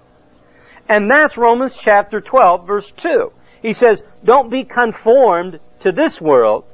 And 0.87 1.09
that's 1.09 1.37
Romans 1.37 1.73
chapter 1.79 2.21
12 2.21 2.67
verse 2.67 2.91
2. 2.97 3.31
He 3.61 3.73
says, 3.73 4.03
don't 4.23 4.49
be 4.49 4.63
conformed 4.63 5.59
to 5.81 5.91
this 5.91 6.19
world, 6.19 6.65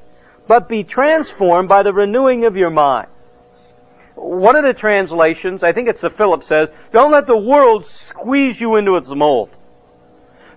but 0.47 0.69
be 0.69 0.83
transformed 0.83 1.67
by 1.67 1.83
the 1.83 1.93
renewing 1.93 2.45
of 2.45 2.55
your 2.55 2.69
mind. 2.69 3.09
One 4.17 4.55
of 4.55 4.63
the 4.63 4.73
translations, 4.73 5.63
I 5.63 5.73
think 5.73 5.87
it's 5.87 6.01
the 6.01 6.09
Philip 6.09 6.43
says, 6.43 6.71
don't 6.91 7.11
let 7.11 7.27
the 7.27 7.37
world 7.37 7.85
squeeze 7.85 8.59
you 8.59 8.75
into 8.75 8.95
its 8.95 9.09
mold. 9.13 9.49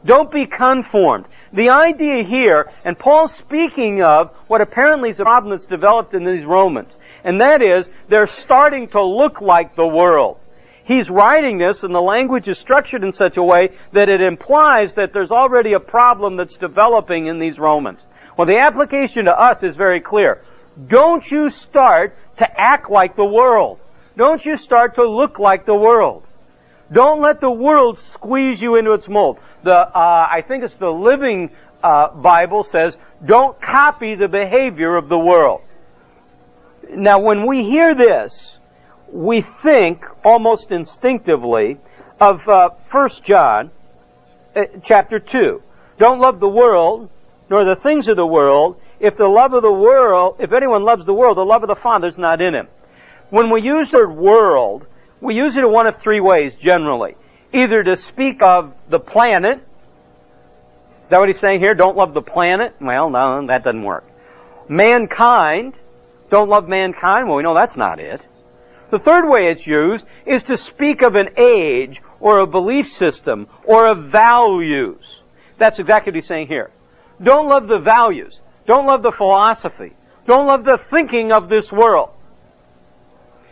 Don't 0.03 0.33
be 0.33 0.47
conformed. 0.47 1.27
The 1.53 1.69
idea 1.69 2.25
here, 2.25 2.71
and 2.87 2.99
Paul's 2.99 3.35
speaking 3.35 4.03
of 4.03 4.31
what 4.47 4.63
apparently 4.63 5.11
is 5.11 5.21
a 5.21 5.25
problem 5.25 5.51
that's 5.51 5.67
developed 5.67 6.15
in 6.15 6.25
these 6.25 6.47
Romans, 6.47 6.97
and 7.23 7.43
that 7.43 7.61
is 7.61 7.91
they're 8.09 8.27
starting 8.27 8.89
to 8.89 9.05
look 9.05 9.43
like 9.43 9.77
the 9.77 9.87
world. 9.87 10.39
He's 10.85 11.11
writing 11.11 11.59
this 11.59 11.85
and 11.85 11.95
the 11.95 12.01
language 12.01 12.49
is 12.49 12.59
structured 12.59 13.05
in 13.05 13.13
such 13.13 13.37
a 13.37 13.43
way 13.43 13.77
that 13.93 14.09
it 14.09 14.23
implies 14.23 14.95
that 14.95 15.13
there's 15.13 15.31
already 15.31 15.75
a 15.75 15.81
problem 15.81 16.39
that's 16.39 16.57
developing 16.57 17.27
in 17.27 17.39
these 17.39 17.59
Romans. 17.59 18.01
Well, 18.39 18.47
the 18.47 18.59
application 18.59 19.27
to 19.27 19.33
us 19.33 19.63
is 19.63 19.77
very 19.77 20.01
clear. 20.01 20.43
Don't 20.89 21.31
you 21.31 21.51
start 21.51 22.17
to 22.41 22.61
act 22.61 22.91
like 22.91 23.17
the 23.17 23.25
world. 23.25 23.79
Don't 24.17 24.45
you 24.45 24.57
start 24.57 24.97
to 24.97 25.09
look 25.09 25.39
like 25.39 25.67
the 25.67 25.75
world. 25.75 26.25
Don't 26.93 27.21
let 27.21 27.41
the 27.41 27.51
world 27.51 27.99
squeeze 27.99 28.61
you 28.61 28.77
into 28.77 28.93
its 28.93 29.09
mold. 29.09 29.39
The, 29.63 29.77
uh, 29.77 30.29
I 30.31 30.43
think 30.47 30.65
it's 30.65 30.75
the 30.75 30.91
Living 30.91 31.51
uh, 31.83 32.09
Bible 32.15 32.63
says, 32.63 32.97
don't 33.25 33.61
copy 33.61 34.15
the 34.15 34.27
behavior 34.27 34.97
of 34.97 35.09
the 35.09 35.19
world. 35.19 35.61
Now, 36.91 37.21
when 37.21 37.47
we 37.47 37.65
hear 37.65 37.95
this, 37.95 38.59
we 39.13 39.43
think 39.43 40.05
almost 40.25 40.73
instinctively 40.73 41.77
of 42.19 42.49
uh, 42.49 42.71
1 42.91 43.09
John 43.23 43.71
uh, 44.57 44.63
chapter 44.83 45.21
2. 45.21 45.63
Don't 45.99 46.21
love 46.21 46.41
the 46.41 46.49
world, 46.49 47.11
nor 47.51 47.65
the 47.65 47.77
things 47.77 48.09
of 48.09 48.17
the 48.17 48.27
world, 48.27 48.81
if 49.01 49.17
the 49.17 49.27
love 49.27 49.55
of 49.55 49.63
the 49.63 49.73
world, 49.73 50.37
if 50.39 50.53
anyone 50.53 50.85
loves 50.85 51.07
the 51.07 51.15
world, 51.15 51.37
the 51.37 51.45
love 51.45 51.63
of 51.63 51.69
the 51.69 51.75
Father 51.75 52.07
is 52.07 52.19
not 52.19 52.41
in 52.41 52.55
him. 52.55 52.69
When 53.31 53.51
we 53.51 53.63
use 53.63 53.91
the 53.91 53.99
word 53.99 54.17
world, 54.17 54.87
we 55.21 55.35
use 55.35 55.57
it 55.57 55.61
in 55.61 55.73
one 55.73 55.87
of 55.87 55.97
three 55.97 56.21
ways 56.21 56.55
generally. 56.55 57.17
Either 57.53 57.83
to 57.83 57.97
speak 57.97 58.43
of 58.43 58.75
the 58.89 58.99
planet. 58.99 59.61
Is 61.05 61.11
that 61.11 61.19
what 61.19 61.29
he's 61.29 61.41
saying 61.41 61.61
here? 61.61 61.75
Don't 61.75 61.97
love 61.97 62.15
the 62.15 62.23
planet? 62.23 62.75
Well, 62.81 63.11
no, 63.11 63.47
that 63.49 63.65
doesn't 63.65 63.83
work. 63.83 64.05
Mankind. 64.69 65.75
Don't 66.31 66.49
love 66.49 66.69
mankind? 66.69 67.27
Well, 67.27 67.37
we 67.37 67.43
know 67.43 67.55
that's 67.55 67.77
not 67.77 67.99
it. 67.99 68.25
The 68.91 68.99
third 68.99 69.29
way 69.29 69.51
it's 69.51 69.67
used 69.67 70.05
is 70.27 70.45
to 70.45 70.57
speak 70.57 71.03
of 71.03 71.15
an 71.15 71.31
age 71.39 72.01
or 72.21 72.41
a 72.41 72.47
belief 72.47 72.89
system 72.89 73.49
or 73.65 73.87
of 73.91 74.11
values. 74.11 75.23
That's 75.59 75.79
exactly 75.79 76.11
what 76.11 76.17
he's 76.17 76.27
saying 76.27 76.49
here. 76.49 76.71
Don't 77.23 77.49
love 77.49 77.67
the 77.69 77.79
values. 77.79 78.41
Don't 78.71 78.87
love 78.87 79.03
the 79.03 79.11
philosophy. 79.11 79.95
Don't 80.29 80.47
love 80.47 80.63
the 80.63 80.79
thinking 80.79 81.33
of 81.33 81.49
this 81.49 81.73
world. 81.73 82.11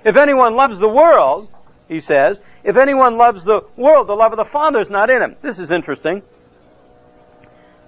If 0.05 0.15
anyone 0.15 0.55
loves 0.55 0.79
the 0.79 0.87
world, 0.87 1.49
he 1.89 1.99
says, 1.99 2.39
if 2.63 2.77
anyone 2.77 3.19
loves 3.19 3.43
the 3.43 3.63
world, 3.77 4.09
the 4.09 4.15
love 4.15 4.31
of 4.33 4.37
the 4.37 4.49
Father 4.49 4.81
is 4.81 4.91
not 4.91 5.11
in 5.11 5.21
him. 5.21 5.35
This 5.43 5.59
is 5.59 5.73
interesting. 5.73 6.23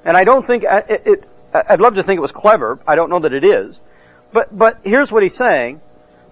And 0.04 0.16
I 0.16 0.24
don't 0.24 0.44
think, 0.44 0.64
it, 0.64 1.02
it, 1.06 1.24
I'd 1.54 1.80
love 1.80 1.94
to 1.94 2.02
think 2.02 2.18
it 2.18 2.20
was 2.20 2.32
clever. 2.32 2.80
I 2.84 2.96
don't 2.96 3.10
know 3.10 3.20
that 3.20 3.32
it 3.32 3.44
is. 3.44 3.78
But, 4.32 4.58
but 4.58 4.80
here's 4.82 5.12
what 5.12 5.22
he's 5.22 5.36
saying. 5.36 5.80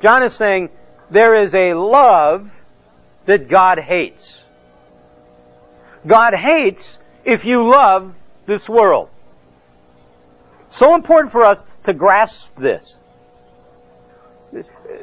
John 0.02 0.24
is 0.24 0.32
saying, 0.32 0.70
there 1.12 1.40
is 1.40 1.54
a 1.54 1.74
love 1.74 2.50
that 3.26 3.48
God 3.48 3.78
hates. 3.78 4.42
God 6.04 6.34
hates 6.34 6.98
if 7.24 7.44
you 7.44 7.70
love 7.70 8.16
this 8.46 8.68
world. 8.68 9.10
So 10.78 10.94
important 10.94 11.32
for 11.32 11.44
us 11.44 11.64
to 11.86 11.92
grasp 11.92 12.54
this. 12.56 12.96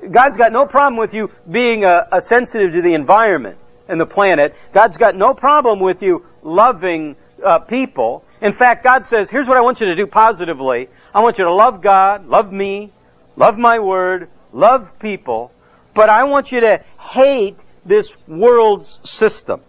God's 0.09 0.37
got 0.37 0.53
no 0.53 0.65
problem 0.65 0.97
with 0.97 1.13
you 1.13 1.29
being 1.51 1.83
a, 1.83 2.07
a 2.13 2.21
sensitive 2.21 2.71
to 2.71 2.81
the 2.81 2.93
environment 2.93 3.57
and 3.89 3.99
the 3.99 4.05
planet. 4.05 4.55
God's 4.73 4.95
got 4.95 5.17
no 5.17 5.33
problem 5.33 5.81
with 5.81 6.01
you 6.01 6.25
loving 6.41 7.17
uh, 7.45 7.59
people. 7.59 8.23
In 8.41 8.53
fact, 8.53 8.85
God 8.85 9.05
says, 9.05 9.29
here's 9.29 9.49
what 9.49 9.57
I 9.57 9.61
want 9.61 9.81
you 9.81 9.87
to 9.87 9.97
do 9.97 10.07
positively. 10.07 10.87
I 11.13 11.21
want 11.21 11.37
you 11.37 11.43
to 11.43 11.53
love 11.53 11.81
God, 11.83 12.25
love 12.25 12.53
me, 12.53 12.93
love 13.35 13.57
my 13.57 13.79
word, 13.79 14.29
love 14.53 14.97
people, 14.99 15.51
but 15.93 16.09
I 16.09 16.23
want 16.23 16.53
you 16.53 16.61
to 16.61 16.77
hate 16.97 17.57
this 17.85 18.13
world's 18.29 18.97
system. 19.03 19.59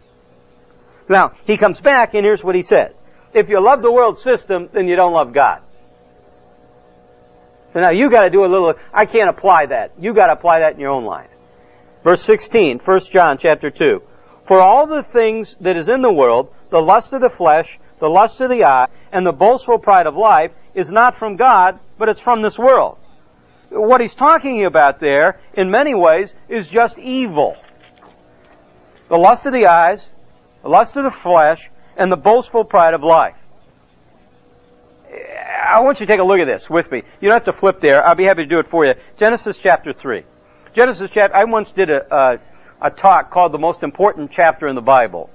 Now, 1.08 1.32
he 1.48 1.56
comes 1.56 1.80
back 1.80 2.14
and 2.14 2.24
here's 2.24 2.44
what 2.44 2.54
he 2.54 2.62
says. 2.62 2.92
If 3.34 3.48
you 3.48 3.60
love 3.60 3.82
the 3.82 3.90
world 3.90 4.18
system, 4.18 4.68
then 4.72 4.86
you 4.86 4.94
don't 4.94 5.12
love 5.12 5.34
God. 5.34 5.62
So 7.76 7.80
now 7.80 7.90
you 7.90 8.08
gotta 8.08 8.30
do 8.30 8.42
a 8.42 8.48
little, 8.48 8.72
I 8.90 9.04
can't 9.04 9.28
apply 9.28 9.66
that. 9.66 9.92
You 10.00 10.14
gotta 10.14 10.32
apply 10.32 10.60
that 10.60 10.72
in 10.72 10.80
your 10.80 10.92
own 10.92 11.04
life. 11.04 11.28
Verse 12.02 12.22
16, 12.22 12.78
1 12.78 13.00
John 13.12 13.36
chapter 13.36 13.68
2. 13.68 14.00
For 14.48 14.58
all 14.58 14.86
the 14.86 15.02
things 15.02 15.54
that 15.60 15.76
is 15.76 15.90
in 15.90 16.00
the 16.00 16.10
world, 16.10 16.48
the 16.70 16.78
lust 16.78 17.12
of 17.12 17.20
the 17.20 17.28
flesh, 17.28 17.78
the 18.00 18.08
lust 18.08 18.40
of 18.40 18.48
the 18.48 18.64
eye, 18.64 18.86
and 19.12 19.26
the 19.26 19.32
boastful 19.32 19.78
pride 19.78 20.06
of 20.06 20.16
life 20.16 20.52
is 20.74 20.90
not 20.90 21.18
from 21.18 21.36
God, 21.36 21.78
but 21.98 22.08
it's 22.08 22.18
from 22.18 22.40
this 22.40 22.58
world. 22.58 22.96
What 23.68 24.00
he's 24.00 24.14
talking 24.14 24.64
about 24.64 24.98
there, 24.98 25.38
in 25.52 25.70
many 25.70 25.94
ways, 25.94 26.32
is 26.48 26.68
just 26.68 26.98
evil. 26.98 27.58
The 29.10 29.18
lust 29.18 29.44
of 29.44 29.52
the 29.52 29.66
eyes, 29.66 30.08
the 30.62 30.70
lust 30.70 30.96
of 30.96 31.04
the 31.04 31.10
flesh, 31.10 31.68
and 31.94 32.10
the 32.10 32.16
boastful 32.16 32.64
pride 32.64 32.94
of 32.94 33.02
life. 33.02 33.36
I 35.16 35.80
want 35.80 36.00
you 36.00 36.06
to 36.06 36.12
take 36.12 36.20
a 36.20 36.24
look 36.24 36.38
at 36.38 36.46
this 36.46 36.68
with 36.70 36.90
me. 36.90 37.02
You 37.20 37.28
don't 37.28 37.34
have 37.34 37.54
to 37.54 37.58
flip 37.58 37.80
there. 37.80 38.06
I'll 38.06 38.14
be 38.14 38.24
happy 38.24 38.42
to 38.42 38.48
do 38.48 38.58
it 38.58 38.68
for 38.68 38.84
you. 38.84 38.94
Genesis 39.18 39.58
chapter 39.58 39.92
3. 39.92 40.24
Genesis 40.74 41.10
chapter, 41.12 41.34
I 41.34 41.44
once 41.44 41.72
did 41.72 41.90
a, 41.90 42.14
a, 42.14 42.86
a 42.86 42.90
talk 42.90 43.30
called 43.30 43.52
the 43.52 43.58
most 43.58 43.82
important 43.82 44.30
chapter 44.30 44.68
in 44.68 44.74
the 44.74 44.82
Bible. 44.82 45.30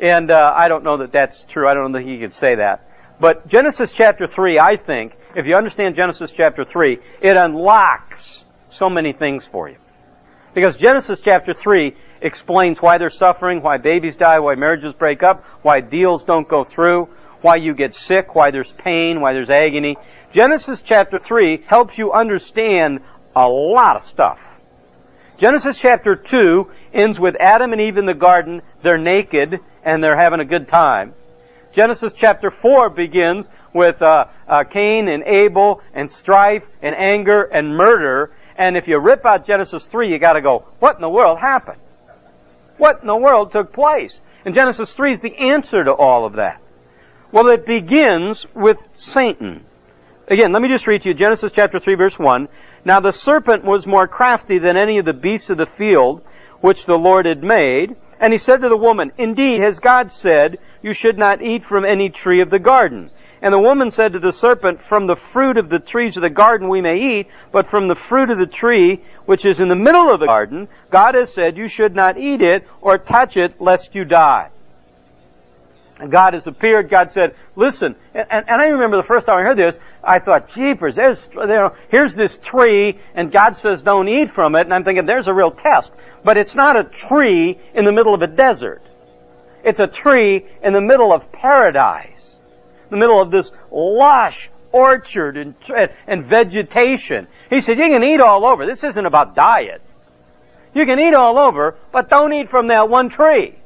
And 0.00 0.30
uh, 0.30 0.52
I 0.56 0.68
don't 0.68 0.84
know 0.84 0.98
that 0.98 1.12
that's 1.12 1.44
true. 1.44 1.68
I 1.68 1.74
don't 1.74 1.92
know 1.92 1.98
that 1.98 2.06
he 2.06 2.18
could 2.18 2.34
say 2.34 2.56
that. 2.56 2.88
But 3.20 3.46
Genesis 3.46 3.92
chapter 3.92 4.26
3, 4.26 4.58
I 4.58 4.76
think, 4.76 5.14
if 5.36 5.46
you 5.46 5.54
understand 5.54 5.94
Genesis 5.94 6.32
chapter 6.32 6.64
3, 6.64 6.98
it 7.20 7.36
unlocks 7.36 8.44
so 8.70 8.88
many 8.88 9.12
things 9.12 9.46
for 9.46 9.68
you. 9.68 9.76
Because 10.54 10.76
Genesis 10.76 11.20
chapter 11.20 11.52
3 11.52 11.96
explains 12.20 12.80
why 12.80 12.98
they're 12.98 13.10
suffering, 13.10 13.62
why 13.62 13.78
babies 13.78 14.16
die, 14.16 14.38
why 14.38 14.54
marriages 14.54 14.94
break 14.94 15.22
up, 15.22 15.44
why 15.62 15.80
deals 15.80 16.24
don't 16.24 16.48
go 16.48 16.64
through, 16.64 17.08
why 17.44 17.56
you 17.56 17.74
get 17.74 17.94
sick, 17.94 18.34
why 18.34 18.50
there's 18.50 18.72
pain, 18.72 19.20
why 19.20 19.34
there's 19.34 19.50
agony. 19.50 19.98
Genesis 20.32 20.80
chapter 20.80 21.18
3 21.18 21.62
helps 21.66 21.98
you 21.98 22.10
understand 22.10 23.00
a 23.36 23.46
lot 23.46 23.96
of 23.96 24.02
stuff. 24.02 24.38
Genesis 25.38 25.78
chapter 25.78 26.16
2 26.16 26.70
ends 26.94 27.20
with 27.20 27.36
Adam 27.38 27.72
and 27.72 27.82
Eve 27.82 27.98
in 27.98 28.06
the 28.06 28.14
garden. 28.14 28.62
They're 28.82 28.96
naked 28.96 29.60
and 29.84 30.02
they're 30.02 30.16
having 30.16 30.40
a 30.40 30.46
good 30.46 30.68
time. 30.68 31.12
Genesis 31.74 32.14
chapter 32.14 32.50
4 32.50 32.88
begins 32.88 33.50
with 33.74 34.00
uh, 34.00 34.24
uh, 34.48 34.64
Cain 34.64 35.08
and 35.08 35.22
Abel 35.24 35.82
and 35.92 36.10
strife 36.10 36.66
and 36.80 36.94
anger 36.96 37.42
and 37.42 37.76
murder. 37.76 38.32
And 38.56 38.74
if 38.74 38.88
you 38.88 38.98
rip 38.98 39.26
out 39.26 39.46
Genesis 39.46 39.84
3, 39.84 40.10
you 40.10 40.18
gotta 40.18 40.40
go, 40.40 40.64
what 40.78 40.96
in 40.96 41.02
the 41.02 41.10
world 41.10 41.38
happened? 41.38 41.80
What 42.78 43.02
in 43.02 43.06
the 43.06 43.16
world 43.16 43.52
took 43.52 43.74
place? 43.74 44.18
And 44.46 44.54
Genesis 44.54 44.94
3 44.94 45.12
is 45.12 45.20
the 45.20 45.36
answer 45.36 45.84
to 45.84 45.92
all 45.92 46.24
of 46.24 46.36
that. 46.36 46.62
Well, 47.34 47.48
it 47.48 47.66
begins 47.66 48.46
with 48.54 48.78
Satan. 48.94 49.64
Again, 50.28 50.52
let 50.52 50.62
me 50.62 50.68
just 50.68 50.86
read 50.86 51.02
to 51.02 51.08
you 51.08 51.14
Genesis 51.14 51.50
chapter 51.52 51.80
3 51.80 51.96
verse 51.96 52.16
1. 52.16 52.46
Now 52.84 53.00
the 53.00 53.10
serpent 53.10 53.64
was 53.64 53.88
more 53.88 54.06
crafty 54.06 54.60
than 54.60 54.76
any 54.76 54.98
of 54.98 55.04
the 55.04 55.14
beasts 55.14 55.50
of 55.50 55.56
the 55.56 55.66
field 55.66 56.22
which 56.60 56.86
the 56.86 56.94
Lord 56.94 57.26
had 57.26 57.42
made. 57.42 57.96
And 58.20 58.32
he 58.32 58.38
said 58.38 58.60
to 58.60 58.68
the 58.68 58.76
woman, 58.76 59.10
Indeed, 59.18 59.62
has 59.62 59.80
God 59.80 60.12
said, 60.12 60.58
you 60.80 60.92
should 60.92 61.18
not 61.18 61.42
eat 61.42 61.64
from 61.64 61.84
any 61.84 62.08
tree 62.08 62.40
of 62.40 62.50
the 62.50 62.60
garden. 62.60 63.10
And 63.42 63.52
the 63.52 63.58
woman 63.58 63.90
said 63.90 64.12
to 64.12 64.20
the 64.20 64.30
serpent, 64.30 64.80
From 64.80 65.08
the 65.08 65.16
fruit 65.16 65.58
of 65.58 65.68
the 65.68 65.80
trees 65.80 66.16
of 66.16 66.22
the 66.22 66.30
garden 66.30 66.68
we 66.68 66.82
may 66.82 67.18
eat, 67.18 67.26
but 67.50 67.66
from 67.66 67.88
the 67.88 67.96
fruit 67.96 68.30
of 68.30 68.38
the 68.38 68.46
tree 68.46 69.02
which 69.26 69.44
is 69.44 69.58
in 69.58 69.66
the 69.66 69.74
middle 69.74 70.08
of 70.08 70.20
the 70.20 70.26
garden, 70.26 70.68
God 70.88 71.16
has 71.16 71.32
said, 71.32 71.56
You 71.56 71.66
should 71.66 71.96
not 71.96 72.16
eat 72.16 72.42
it 72.42 72.64
or 72.80 72.96
touch 72.96 73.36
it 73.36 73.60
lest 73.60 73.96
you 73.96 74.04
die. 74.04 74.50
And 75.98 76.10
God 76.10 76.34
has 76.34 76.46
appeared. 76.46 76.90
God 76.90 77.12
said, 77.12 77.36
listen, 77.54 77.94
and, 78.14 78.26
and, 78.30 78.60
I 78.60 78.66
remember 78.66 78.96
the 78.96 79.06
first 79.06 79.26
time 79.26 79.38
I 79.38 79.42
heard 79.42 79.58
this, 79.58 79.78
I 80.02 80.18
thought, 80.18 80.48
jeepers, 80.48 80.96
there's, 80.96 81.28
you 81.32 81.46
know, 81.46 81.76
here's 81.88 82.14
this 82.14 82.36
tree, 82.38 82.98
and 83.14 83.30
God 83.30 83.56
says 83.56 83.82
don't 83.82 84.08
eat 84.08 84.30
from 84.30 84.56
it, 84.56 84.62
and 84.62 84.74
I'm 84.74 84.82
thinking, 84.82 85.06
there's 85.06 85.28
a 85.28 85.32
real 85.32 85.52
test. 85.52 85.92
But 86.24 86.36
it's 86.36 86.56
not 86.56 86.76
a 86.76 86.84
tree 86.84 87.60
in 87.74 87.84
the 87.84 87.92
middle 87.92 88.12
of 88.12 88.22
a 88.22 88.26
desert. 88.26 88.82
It's 89.62 89.78
a 89.78 89.86
tree 89.86 90.44
in 90.62 90.72
the 90.72 90.80
middle 90.80 91.12
of 91.12 91.30
paradise. 91.30 92.38
In 92.90 92.90
the 92.90 92.96
middle 92.96 93.22
of 93.22 93.30
this 93.30 93.52
lush 93.70 94.50
orchard 94.72 95.36
and, 95.36 95.54
and 96.08 96.26
vegetation. 96.26 97.28
He 97.48 97.60
said, 97.60 97.78
you 97.78 97.88
can 97.88 98.02
eat 98.02 98.20
all 98.20 98.44
over. 98.44 98.66
This 98.66 98.82
isn't 98.82 99.06
about 99.06 99.36
diet. 99.36 99.80
You 100.74 100.84
can 100.86 100.98
eat 100.98 101.14
all 101.14 101.38
over, 101.38 101.76
but 101.92 102.10
don't 102.10 102.32
eat 102.32 102.48
from 102.48 102.66
that 102.68 102.88
one 102.88 103.08
tree. 103.08 103.56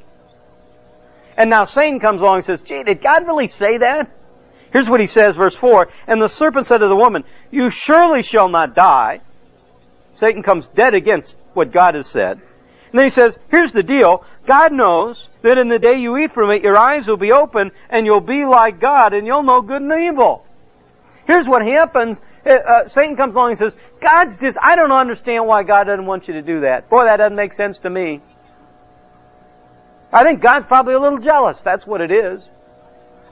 And 1.38 1.48
now 1.50 1.64
Satan 1.64 2.00
comes 2.00 2.20
along 2.20 2.36
and 2.36 2.44
says, 2.44 2.62
gee, 2.62 2.82
did 2.82 3.00
God 3.00 3.26
really 3.26 3.46
say 3.46 3.78
that? 3.78 4.10
Here's 4.72 4.90
what 4.90 5.00
he 5.00 5.06
says, 5.06 5.36
verse 5.36 5.54
4. 5.54 5.88
And 6.08 6.20
the 6.20 6.26
serpent 6.26 6.66
said 6.66 6.78
to 6.78 6.88
the 6.88 6.96
woman, 6.96 7.22
You 7.50 7.70
surely 7.70 8.22
shall 8.22 8.48
not 8.50 8.74
die. 8.74 9.20
Satan 10.14 10.42
comes 10.42 10.68
dead 10.68 10.94
against 10.94 11.36
what 11.54 11.72
God 11.72 11.94
has 11.94 12.08
said. 12.08 12.32
And 12.90 12.98
then 12.98 13.04
he 13.04 13.10
says, 13.10 13.38
here's 13.50 13.72
the 13.72 13.82
deal. 13.82 14.24
God 14.46 14.72
knows 14.72 15.28
that 15.42 15.58
in 15.58 15.68
the 15.68 15.78
day 15.78 15.98
you 15.98 16.16
eat 16.16 16.32
from 16.32 16.50
it, 16.50 16.62
your 16.62 16.76
eyes 16.76 17.06
will 17.06 17.18
be 17.18 17.32
open 17.32 17.70
and 17.88 18.04
you'll 18.04 18.20
be 18.20 18.44
like 18.44 18.80
God 18.80 19.12
and 19.12 19.26
you'll 19.26 19.42
know 19.42 19.60
good 19.60 19.82
and 19.82 19.92
evil. 20.02 20.44
Here's 21.26 21.46
what 21.46 21.62
happens. 21.64 22.18
Uh, 22.44 22.50
uh 22.50 22.88
Satan 22.88 23.14
comes 23.14 23.34
along 23.34 23.50
and 23.50 23.58
says, 23.58 23.76
God's 24.00 24.38
just, 24.38 24.58
I 24.60 24.74
don't 24.74 24.90
understand 24.90 25.46
why 25.46 25.62
God 25.62 25.84
doesn't 25.84 26.06
want 26.06 26.26
you 26.28 26.34
to 26.34 26.42
do 26.42 26.62
that. 26.62 26.88
Boy, 26.88 27.04
that 27.04 27.18
doesn't 27.18 27.36
make 27.36 27.52
sense 27.52 27.78
to 27.80 27.90
me. 27.90 28.22
I 30.12 30.24
think 30.24 30.40
God's 30.40 30.66
probably 30.66 30.94
a 30.94 31.00
little 31.00 31.18
jealous. 31.18 31.60
That's 31.62 31.86
what 31.86 32.00
it 32.00 32.10
is. 32.10 32.48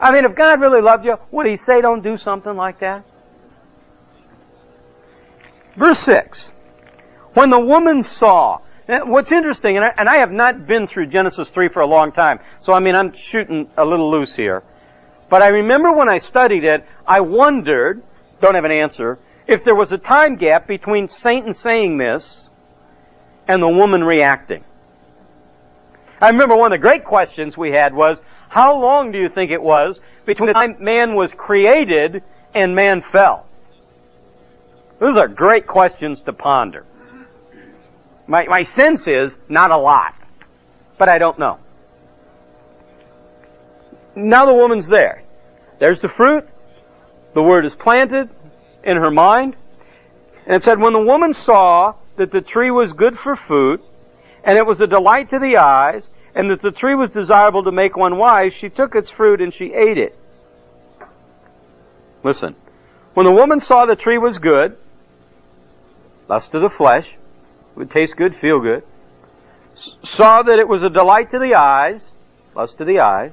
I 0.01 0.13
mean, 0.13 0.25
if 0.25 0.37
God 0.37 0.61
really 0.61 0.83
loved 0.83 1.05
you, 1.05 1.17
would 1.31 1.47
He 1.47 1.57
say 1.57 1.81
don't 1.81 2.03
do 2.03 2.19
something 2.19 2.55
like 2.55 2.81
that? 2.81 3.05
Verse 5.77 5.99
6. 6.01 6.51
When 7.35 7.51
the 7.51 7.61
woman 7.61 8.03
saw, 8.03 8.59
what's 8.87 9.33
interesting, 9.33 9.77
and 9.77 10.09
I, 10.09 10.19
have 10.19 10.31
not 10.31 10.67
been 10.67 10.87
through 10.87 11.09
Genesis 11.09 11.51
3 11.51 11.69
for 11.69 11.81
a 11.81 11.87
long 11.87 12.13
time, 12.13 12.41
so 12.61 12.73
I 12.73 12.81
mean, 12.81 12.95
I'm 12.95 13.13
shooting 13.15 13.71
a 13.77 13.85
little 13.85 14.11
loose 14.11 14.35
here. 14.35 14.63
But 15.29 15.43
I 15.43 15.49
remember 15.49 15.93
when 15.93 16.09
I 16.09 16.17
studied 16.17 16.65
it, 16.65 16.85
I 17.07 17.21
wondered, 17.21 18.03
don't 18.41 18.55
have 18.55 18.65
an 18.65 18.71
answer, 18.71 19.19
if 19.47 19.65
there 19.65 19.75
was 19.75 19.93
a 19.93 19.99
time 19.99 20.37
gap 20.37 20.67
between 20.67 21.09
Satan 21.09 21.53
saying 21.53 21.99
this 21.99 22.49
and 23.49 23.63
the 23.63 23.69
woman 23.69 24.03
reacting. 24.03 24.65
I 26.21 26.31
remember 26.31 26.57
one 26.57 26.73
of 26.73 26.79
the 26.79 26.83
great 26.83 27.05
questions 27.05 27.57
we 27.57 27.71
had 27.71 27.95
was, 27.95 28.19
how 28.49 28.81
long 28.81 29.13
do 29.13 29.19
you 29.19 29.29
think 29.29 29.51
it 29.51 29.63
was 29.63 30.01
between 30.25 30.49
the 30.49 30.55
time 30.55 30.77
man 30.81 31.15
was 31.15 31.35
created 31.35 32.23
and 32.55 32.75
man 32.75 33.03
fell? 33.03 33.47
Those 34.99 35.17
are 35.17 35.29
great 35.29 35.67
questions 35.67 36.23
to 36.23 36.33
ponder. 36.33 36.87
My, 38.27 38.47
my 38.47 38.63
sense 38.63 39.07
is 39.07 39.37
not 39.49 39.71
a 39.71 39.77
lot, 39.77 40.15
but 40.99 41.09
I 41.09 41.19
don't 41.19 41.39
know. 41.39 41.59
Now 44.15 44.47
the 44.47 44.55
woman's 44.55 44.89
there. 44.89 45.23
There's 45.79 46.01
the 46.01 46.09
fruit. 46.09 46.49
The 47.35 47.43
word 47.43 47.67
is 47.67 47.75
planted 47.75 48.31
in 48.83 48.97
her 48.97 49.11
mind. 49.11 49.55
And 50.47 50.57
it 50.57 50.65
said, 50.65 50.81
when 50.81 50.95
the 50.95 51.01
woman 51.01 51.35
saw 51.35 51.95
that 52.17 52.31
the 52.31 52.41
tree 52.41 52.71
was 52.71 52.95
good 52.95 53.19
for 53.19 53.37
food, 53.37 53.83
and 54.47 54.57
it 54.57 54.65
was 54.65 54.81
a 54.81 54.87
delight 54.87 55.31
to 55.31 55.41
the 55.41 55.57
eyes, 55.57 56.09
and 56.35 56.49
that 56.51 56.63
the 56.63 56.71
tree 56.71 56.95
was 56.95 57.11
desirable 57.11 57.65
to 57.65 57.73
make 57.73 57.97
one 57.97 58.17
wise, 58.17 58.55
she 58.55 58.69
took 58.69 58.95
its 58.95 59.11
fruit 59.11 59.41
and 59.41 59.53
she 59.53 59.75
ate 59.75 59.99
it. 59.99 60.17
Listen. 62.23 62.55
When 63.15 63.27
the 63.27 63.33
woman 63.33 63.59
saw 63.59 63.87
the 63.87 63.97
tree 63.97 64.19
was 64.19 64.39
good, 64.39 64.77
lust 66.29 66.55
of 66.55 66.63
the 66.63 66.71
flesh, 66.71 67.11
would 67.75 67.91
taste 67.91 68.17
good, 68.17 68.37
feel 68.37 68.61
good, 68.61 68.85
saw 69.75 70.43
that 70.43 70.59
it 70.61 70.69
was 70.69 70.83
a 70.83 70.91
delight 70.91 71.31
to 71.31 71.41
the 71.41 71.55
eyes, 71.55 72.09
lust 72.55 72.79
to 72.79 72.85
the 72.85 73.01
eyes, 73.01 73.33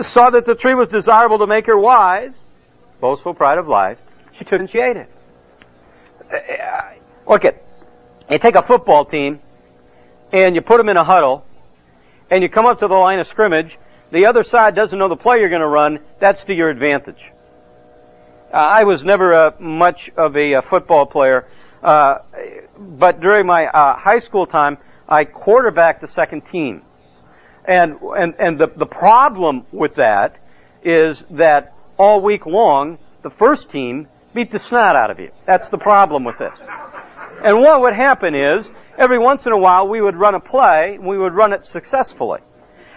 saw 0.00 0.30
that 0.30 0.44
the 0.44 0.56
tree 0.56 0.74
was 0.74 0.88
desirable 0.88 1.38
to 1.38 1.46
make 1.46 1.66
her 1.66 1.78
wise, 1.78 2.36
boastful 3.00 3.34
pride 3.34 3.58
of 3.58 3.68
life, 3.68 3.98
she 4.32 4.44
took 4.44 4.58
and 4.58 4.68
she 4.68 4.78
ate 4.78 4.96
it. 4.96 5.10
Uh, 6.20 6.36
uh, 6.36 6.92
look 7.28 7.44
at, 7.44 7.62
you 8.28 8.38
take 8.38 8.56
a 8.56 8.62
football 8.62 9.04
team 9.04 9.38
and 10.34 10.56
you 10.56 10.62
put 10.62 10.78
them 10.78 10.88
in 10.88 10.96
a 10.96 11.04
huddle, 11.04 11.46
and 12.28 12.42
you 12.42 12.48
come 12.48 12.66
up 12.66 12.80
to 12.80 12.88
the 12.88 12.94
line 12.94 13.20
of 13.20 13.26
scrimmage, 13.28 13.78
the 14.10 14.26
other 14.26 14.42
side 14.42 14.74
doesn't 14.74 14.98
know 14.98 15.08
the 15.08 15.16
play 15.16 15.38
you're 15.38 15.48
going 15.48 15.60
to 15.60 15.66
run, 15.68 16.00
that's 16.18 16.42
to 16.44 16.52
your 16.52 16.70
advantage. 16.70 17.22
Uh, 18.52 18.56
I 18.56 18.82
was 18.82 19.04
never 19.04 19.32
uh, 19.32 19.50
much 19.60 20.10
of 20.16 20.36
a, 20.36 20.54
a 20.54 20.58
uh, 20.58 20.62
football 20.62 21.06
player, 21.06 21.46
uh, 21.84 22.18
but 22.76 23.20
during 23.20 23.46
my 23.46 23.66
uh, 23.66 23.96
high 23.96 24.18
school 24.18 24.46
time, 24.46 24.78
I 25.08 25.24
quarterbacked 25.24 26.00
the 26.00 26.08
second 26.08 26.46
team. 26.46 26.82
And, 27.64 28.00
and, 28.02 28.34
and 28.40 28.58
the, 28.58 28.66
the 28.76 28.86
problem 28.86 29.66
with 29.70 29.94
that 29.94 30.36
is 30.82 31.22
that 31.30 31.74
all 31.96 32.20
week 32.20 32.44
long, 32.44 32.98
the 33.22 33.30
first 33.30 33.70
team 33.70 34.08
beat 34.34 34.50
the 34.50 34.58
snot 34.58 34.96
out 34.96 35.10
of 35.12 35.20
you. 35.20 35.30
That's 35.46 35.68
the 35.68 35.78
problem 35.78 36.24
with 36.24 36.38
this. 36.38 36.58
And 37.44 37.60
what 37.60 37.80
would 37.82 37.94
happen 37.94 38.34
is, 38.34 38.68
every 38.98 39.18
once 39.18 39.46
in 39.46 39.52
a 39.52 39.58
while 39.58 39.88
we 39.88 40.00
would 40.00 40.16
run 40.16 40.34
a 40.34 40.40
play, 40.40 40.94
and 40.94 41.06
we 41.06 41.18
would 41.18 41.34
run 41.34 41.52
it 41.52 41.66
successfully. 41.66 42.40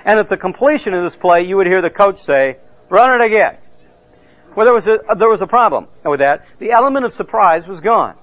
And 0.05 0.19
at 0.19 0.29
the 0.29 0.37
completion 0.37 0.93
of 0.93 1.03
this 1.03 1.15
play, 1.15 1.43
you 1.43 1.57
would 1.57 1.67
hear 1.67 1.81
the 1.81 1.89
coach 1.89 2.19
say, 2.19 2.57
run 2.89 3.19
it 3.19 3.25
again. 3.25 3.57
Well, 4.55 4.65
there 4.65 4.73
was 4.73 4.87
a, 4.87 4.99
uh, 5.07 5.15
there 5.15 5.29
was 5.29 5.41
a 5.41 5.47
problem 5.47 5.87
with 6.03 6.19
that. 6.19 6.45
The 6.59 6.71
element 6.71 7.05
of 7.05 7.13
surprise 7.13 7.67
was 7.67 7.79
gone. 7.79 8.15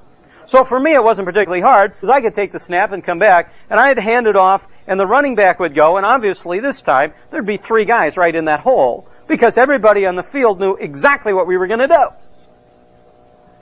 So 0.47 0.65
for 0.65 0.79
me, 0.79 0.95
it 0.95 1.03
wasn't 1.03 1.27
particularly 1.27 1.63
hard 1.63 1.95
because 1.95 2.11
I 2.11 2.21
could 2.21 2.35
take 2.35 2.53
the 2.53 2.59
snap 2.59 2.93
and 2.93 3.05
come 3.05 3.19
back, 3.19 3.53
and 3.71 3.79
I'd 3.79 3.99
hand 3.99 4.27
it 4.27 4.37
off, 4.37 4.67
and 4.87 4.99
the 4.99 5.07
running 5.07 5.35
back 5.35 5.59
would 5.61 5.75
go, 5.75 5.97
and 5.97 6.05
obviously 6.05 6.61
this 6.61 6.83
time 6.83 7.15
there'd 7.31 7.47
be 7.47 7.57
three 7.57 7.85
guys 7.85 8.17
right 8.17 8.35
in 8.35 8.47
that 8.47 8.61
hole 8.61 9.09
because 9.29 9.57
everybody 9.57 10.07
on 10.07 10.17
the 10.17 10.23
field 10.23 10.61
knew 10.61 10.77
exactly 10.77 11.33
what 11.33 11.47
we 11.47 11.57
were 11.57 11.67
going 11.67 11.81
to 11.81 11.89
do. 11.89 12.24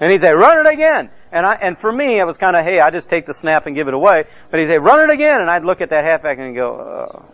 And 0.02 0.10
he'd 0.10 0.20
say, 0.20 0.32
run 0.32 0.66
it 0.66 0.72
again. 0.72 1.10
And 1.30 1.46
I, 1.46 1.54
and 1.54 1.78
for 1.78 1.92
me, 1.92 2.18
it 2.18 2.24
was 2.24 2.36
kind 2.36 2.56
of, 2.56 2.64
hey, 2.64 2.80
I 2.80 2.90
just 2.90 3.08
take 3.08 3.24
the 3.24 3.32
snap 3.32 3.66
and 3.66 3.76
give 3.76 3.86
it 3.86 3.94
away. 3.94 4.24
But 4.50 4.58
he'd 4.58 4.66
say, 4.66 4.78
run 4.78 5.08
it 5.08 5.14
again. 5.14 5.40
And 5.40 5.48
I'd 5.48 5.62
look 5.64 5.80
at 5.80 5.90
that 5.90 6.02
halfback 6.02 6.38
and 6.38 6.56
go, 6.56 6.72
oh. 6.72 7.24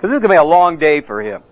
Cause 0.00 0.10
this 0.10 0.12
is 0.12 0.20
going 0.20 0.22
to 0.22 0.28
be 0.30 0.36
a 0.36 0.42
long 0.42 0.78
day 0.78 1.02
for 1.02 1.20
him. 1.20 1.42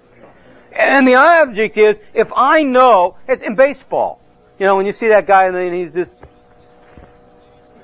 And 0.73 1.07
the 1.07 1.17
object 1.17 1.77
is, 1.77 2.01
if 2.15 2.33
I 2.35 2.63
know, 2.63 3.19
it's 3.29 3.43
in 3.43 3.55
baseball. 3.55 4.19
You 4.59 4.65
know, 4.65 4.77
when 4.77 4.87
you 4.87 4.93
see 4.93 5.09
that 5.09 5.27
guy 5.27 5.45
and 5.45 5.75
he's 5.75 5.93
just, 5.93 6.15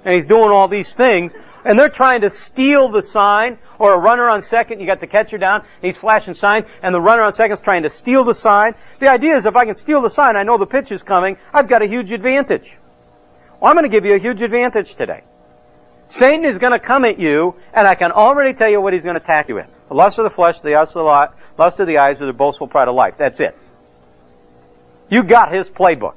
and 0.07 0.15
he's 0.15 0.25
doing 0.25 0.51
all 0.51 0.67
these 0.67 0.95
things, 0.95 1.35
and 1.65 1.79
they're 1.79 1.89
trying 1.89 2.23
to 2.23 2.31
steal 2.31 2.91
the 2.91 3.03
sign, 3.03 3.59
or 3.79 3.95
a 3.95 3.99
runner 3.99 4.29
on 4.29 4.43
second, 4.43 4.81
you 4.81 4.87
got 4.87 5.01
the 5.01 5.07
catcher 5.07 5.39
down, 5.39 5.61
and 5.61 5.83
he's 5.83 5.97
flashing 5.97 6.35
sign, 6.35 6.65
and 6.83 6.95
the 6.95 7.01
runner 7.01 7.23
on 7.23 7.33
second 7.33 7.53
is 7.53 7.61
trying 7.61 7.83
to 7.85 7.91
steal 7.91 8.25
the 8.25 8.35
sign. 8.35 8.75
The 9.01 9.09
idea 9.09 9.37
is 9.37 9.47
if 9.47 9.57
I 9.57 9.65
can 9.65 9.75
steal 9.75 10.03
the 10.03 10.11
sign, 10.11 10.37
I 10.37 10.43
know 10.43 10.59
the 10.59 10.67
pitch 10.67 10.93
is 10.93 11.03
coming, 11.03 11.37
I've 11.53 11.69
got 11.69 11.83
a 11.83 11.87
huge 11.87 12.11
advantage. 12.13 12.77
Well, 13.61 13.71
I'm 13.71 13.77
going 13.77 13.89
to 13.89 13.95
give 13.95 14.05
you 14.05 14.15
a 14.15 14.19
huge 14.19 14.43
advantage 14.43 14.95
today. 14.95 15.23
Satan 16.09 16.45
is 16.45 16.59
going 16.59 16.73
to 16.73 16.79
come 16.79 17.05
at 17.05 17.19
you, 17.19 17.55
and 17.73 17.87
I 17.87 17.95
can 17.95 18.13
already 18.13 18.53
tell 18.55 18.69
you 18.69 18.81
what 18.81 18.93
he's 18.93 19.05
going 19.05 19.17
to 19.17 19.23
attack 19.23 19.49
you 19.49 19.55
with. 19.55 19.67
The 19.89 19.95
lust 19.95 20.19
of 20.19 20.25
the 20.25 20.35
flesh, 20.35 20.61
the 20.61 20.71
lust 20.71 20.97
of 20.97 21.05
the, 21.05 21.29
lust 21.63 21.81
of 21.81 21.87
the 21.87 21.99
eyes, 21.99 22.21
or 22.21 22.27
the 22.27 22.33
boastful 22.33 22.67
pride 22.67 22.89
of 22.89 22.95
life. 22.95 23.15
That's 23.19 23.41
it. 23.41 23.57
You 25.09 25.23
got 25.23 25.55
his 25.55 25.71
playbook. 25.71 26.15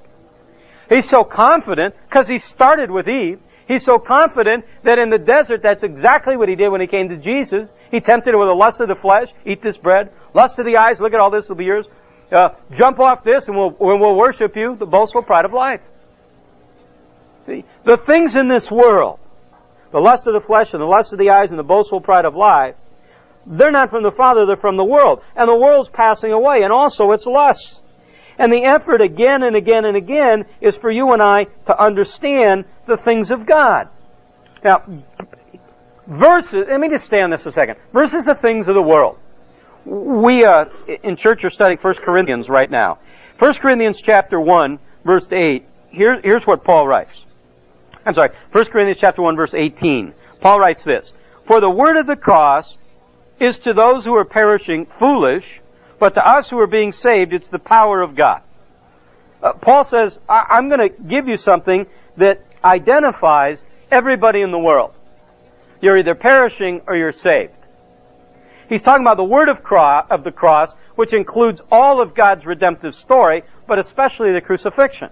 He's 0.90 1.10
so 1.10 1.24
confident 1.24 1.96
because 2.08 2.28
he 2.28 2.38
started 2.38 2.92
with 2.92 3.08
Eve. 3.08 3.40
He's 3.68 3.84
so 3.84 3.98
confident 3.98 4.66
that 4.84 5.00
in 5.00 5.10
the 5.10 5.18
desert, 5.18 5.62
that's 5.64 5.84
exactly 5.84 6.38
what 6.38 6.50
he 6.50 6.56
did 6.56 6.70
when 6.70 6.82
he 6.82 6.88
came 6.88 7.10
to 7.10 7.18
Jesus. 7.18 7.72
He 7.90 8.00
tempted 8.00 8.34
him 8.34 8.40
with 8.40 8.50
the 8.50 8.54
lust 8.54 8.80
of 8.80 8.88
the 8.88 8.96
flesh, 8.96 9.30
eat 9.46 9.62
this 9.62 9.78
bread. 9.78 10.12
Lust 10.34 10.60
of 10.60 10.66
the 10.66 10.78
eyes, 10.78 11.00
look 11.00 11.14
at 11.14 11.20
all 11.20 11.32
this 11.32 11.50
will 11.50 11.56
be 11.56 11.66
yours. 11.66 11.88
Uh, 12.32 12.50
jump 12.72 13.00
off 13.00 13.24
this 13.24 13.48
and 13.48 13.58
we'll, 13.58 13.76
we'll 13.80 14.16
worship 14.16 14.56
you, 14.56 14.76
the 14.76 14.86
boastful 14.86 15.24
pride 15.24 15.46
of 15.46 15.54
life. 15.54 15.82
See, 17.48 17.64
the 17.84 17.98
things 17.98 18.36
in 18.36 18.48
this 18.48 18.70
world, 18.70 19.20
the 19.92 20.00
lust 20.00 20.28
of 20.28 20.34
the 20.34 20.42
flesh 20.42 20.74
and 20.74 20.82
the 20.82 20.88
lust 20.88 21.14
of 21.14 21.20
the 21.20 21.30
eyes 21.32 21.52
and 21.52 21.60
the 21.60 21.64
boastful 21.64 22.02
pride 22.02 22.26
of 22.26 22.36
life, 22.36 22.76
they're 23.48 23.72
not 23.72 23.90
from 23.92 24.04
the 24.04 24.12
Father, 24.12 24.46
they're 24.46 24.56
from 24.56 24.76
the 24.76 24.84
world. 24.84 25.22
And 25.36 25.48
the 25.48 25.56
world's 25.56 25.90
passing 25.90 26.32
away, 26.32 26.62
and 26.64 26.74
also 26.74 27.12
its 27.12 27.26
lusts. 27.26 27.82
And 28.38 28.52
the 28.52 28.64
effort 28.66 29.02
again 29.02 29.44
and 29.44 29.56
again 29.56 29.86
and 29.86 29.96
again 29.96 30.46
is 30.62 30.76
for 30.76 30.92
you 30.92 31.14
and 31.14 31.22
I 31.22 31.46
to 31.68 31.80
understand 31.80 32.66
the 32.86 32.98
things 32.98 33.32
of 33.32 33.46
God. 33.46 33.90
Now, 34.64 34.84
versus, 36.08 36.66
let 36.70 36.80
me 36.80 36.90
just 36.90 37.06
stay 37.06 37.22
on 37.22 37.30
this 37.30 37.46
a 37.46 37.52
second. 37.52 37.78
Versus 37.94 38.26
the 38.26 38.36
things 38.36 38.68
of 38.68 38.76
the 38.76 38.82
world. 38.82 39.18
We, 39.86 40.44
uh, 40.44 40.66
in 41.04 41.16
church 41.16 41.44
are 41.44 41.50
studying 41.50 41.78
1 41.78 41.94
Corinthians 41.96 42.50
right 42.50 42.70
now. 42.70 43.00
1 43.38 43.54
Corinthians 43.56 44.02
chapter 44.02 44.40
1, 44.40 44.80
verse 45.04 45.28
8. 45.32 45.66
Here, 45.92 46.20
here's 46.22 46.48
what 46.48 46.64
Paul 46.64 46.88
writes. 46.88 47.26
I'm 48.06 48.14
sorry, 48.14 48.32
1 48.52 48.66
Corinthians 48.66 49.00
chapter 49.00 49.22
1, 49.22 49.36
verse 49.36 49.54
18. 49.54 50.14
Paul 50.42 50.60
writes 50.60 50.84
this. 50.84 51.12
For 51.48 51.60
the 51.60 51.70
word 51.70 51.98
of 51.98 52.08
the 52.08 52.16
cross 52.16 52.76
is 53.40 53.60
to 53.60 53.74
those 53.74 54.06
who 54.06 54.16
are 54.16 54.26
perishing 54.26 54.86
foolish, 54.86 55.62
but 56.00 56.16
to 56.16 56.28
us 56.28 56.50
who 56.50 56.60
are 56.60 56.68
being 56.68 56.92
saved, 56.92 57.34
it's 57.34 57.50
the 57.50 57.60
power 57.60 58.02
of 58.02 58.16
God. 58.16 58.42
Uh, 59.42 59.54
Paul 59.54 59.84
says, 59.84 60.20
I- 60.28 60.58
am 60.58 60.70
going 60.70 60.90
to 60.90 61.04
give 61.04 61.28
you 61.28 61.38
something 61.38 61.86
that 62.18 62.45
identifies 62.66 63.64
everybody 63.92 64.42
in 64.42 64.52
the 64.52 64.60
world. 64.60 64.94
You're 65.82 65.98
either 65.98 66.16
perishing 66.16 66.82
or 66.88 66.96
you're 66.96 67.12
saved. 67.12 67.54
He's 68.68 68.82
talking 68.82 69.06
about 69.06 69.18
the 69.18 69.24
word 69.24 69.50
of, 69.50 69.60
of 70.10 70.24
the 70.24 70.32
cross, 70.32 70.74
which 70.96 71.14
includes 71.14 71.62
all 71.72 72.02
of 72.02 72.16
God's 72.16 72.46
redemptive 72.46 72.96
story, 72.96 73.44
but 73.68 73.78
especially 73.78 74.34
the 74.34 74.42
crucifixion. 74.42 75.10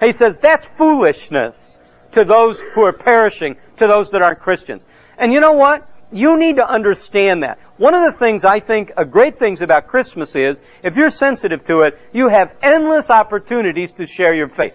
he 0.00 0.12
says 0.12 0.34
that's 0.42 0.66
foolishness 0.76 1.64
to 2.12 2.24
those 2.24 2.58
who 2.74 2.82
are 2.82 2.92
perishing, 2.92 3.56
to 3.76 3.86
those 3.86 4.10
that 4.10 4.22
aren't 4.22 4.40
Christians. 4.40 4.84
And 5.18 5.32
you 5.32 5.40
know 5.40 5.52
what? 5.52 5.88
You 6.10 6.38
need 6.38 6.56
to 6.56 6.68
understand 6.68 7.42
that. 7.42 7.58
One 7.76 7.94
of 7.94 8.12
the 8.12 8.18
things 8.18 8.44
I 8.44 8.60
think 8.60 8.92
a 8.96 9.04
great 9.04 9.38
things 9.38 9.60
about 9.60 9.86
Christmas 9.86 10.34
is, 10.34 10.60
if 10.82 10.96
you're 10.96 11.10
sensitive 11.10 11.64
to 11.64 11.80
it, 11.80 11.98
you 12.12 12.28
have 12.28 12.52
endless 12.62 13.10
opportunities 13.10 13.92
to 13.92 14.06
share 14.06 14.34
your 14.34 14.48
faith. 14.48 14.74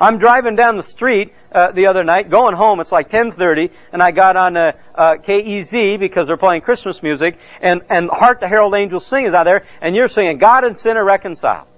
I'm 0.00 0.18
driving 0.18 0.56
down 0.56 0.76
the 0.76 0.82
street 0.82 1.32
uh, 1.52 1.72
the 1.72 1.86
other 1.86 2.02
night, 2.02 2.30
going 2.30 2.56
home. 2.56 2.80
It's 2.80 2.92
like 2.92 3.10
10:30, 3.10 3.70
and 3.92 4.02
I 4.02 4.10
got 4.10 4.36
on 4.36 4.56
uh, 4.56 4.72
uh, 4.94 5.14
KEZ 5.16 5.98
because 5.98 6.26
they're 6.26 6.36
playing 6.36 6.62
Christmas 6.62 7.02
music, 7.02 7.38
and 7.60 7.82
and 7.88 8.10
Hark 8.10 8.40
the 8.40 8.48
Herald 8.48 8.74
Angels 8.74 9.06
Sing 9.06 9.26
is 9.26 9.34
out 9.34 9.44
there, 9.44 9.64
and 9.80 9.94
you're 9.94 10.08
singing 10.08 10.38
God 10.38 10.64
and 10.64 10.78
Sinner 10.78 11.04
Reconciled, 11.04 11.68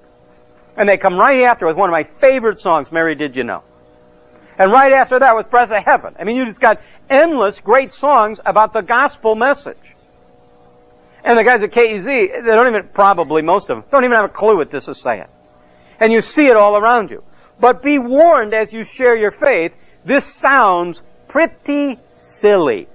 and 0.76 0.88
they 0.88 0.96
come 0.96 1.14
right 1.14 1.44
after 1.44 1.66
with 1.66 1.76
one 1.76 1.90
of 1.90 1.92
my 1.92 2.04
favorite 2.20 2.60
songs, 2.60 2.90
Mary 2.90 3.14
Did 3.14 3.36
You 3.36 3.44
Know, 3.44 3.62
and 4.58 4.72
right 4.72 4.92
after 4.92 5.18
that 5.18 5.36
with 5.36 5.50
Breath 5.50 5.70
of 5.70 5.84
Heaven. 5.84 6.14
I 6.18 6.24
mean, 6.24 6.36
you 6.36 6.46
just 6.46 6.60
got 6.60 6.80
endless 7.10 7.60
great 7.60 7.92
songs 7.92 8.40
about 8.44 8.72
the 8.72 8.80
gospel 8.80 9.34
message. 9.34 9.94
And 11.24 11.36
the 11.36 11.42
guys 11.42 11.62
at 11.64 11.72
KEZ, 11.72 12.04
they 12.04 12.50
don't 12.50 12.68
even, 12.68 12.88
probably 12.94 13.42
most 13.42 13.68
of 13.68 13.76
them, 13.76 13.84
don't 13.90 14.04
even 14.04 14.16
have 14.16 14.26
a 14.26 14.32
clue 14.32 14.56
what 14.56 14.70
this 14.70 14.86
is 14.86 15.00
saying. 15.00 15.26
And 15.98 16.12
you 16.12 16.20
see 16.20 16.46
it 16.46 16.56
all 16.56 16.76
around 16.76 17.10
you. 17.10 17.24
But 17.58 17.82
be 17.82 17.98
warned 17.98 18.54
as 18.54 18.72
you 18.72 18.84
share 18.84 19.16
your 19.16 19.30
faith, 19.30 19.72
this 20.04 20.24
sounds 20.24 21.00
pretty 21.28 21.98
silly. 22.18 22.88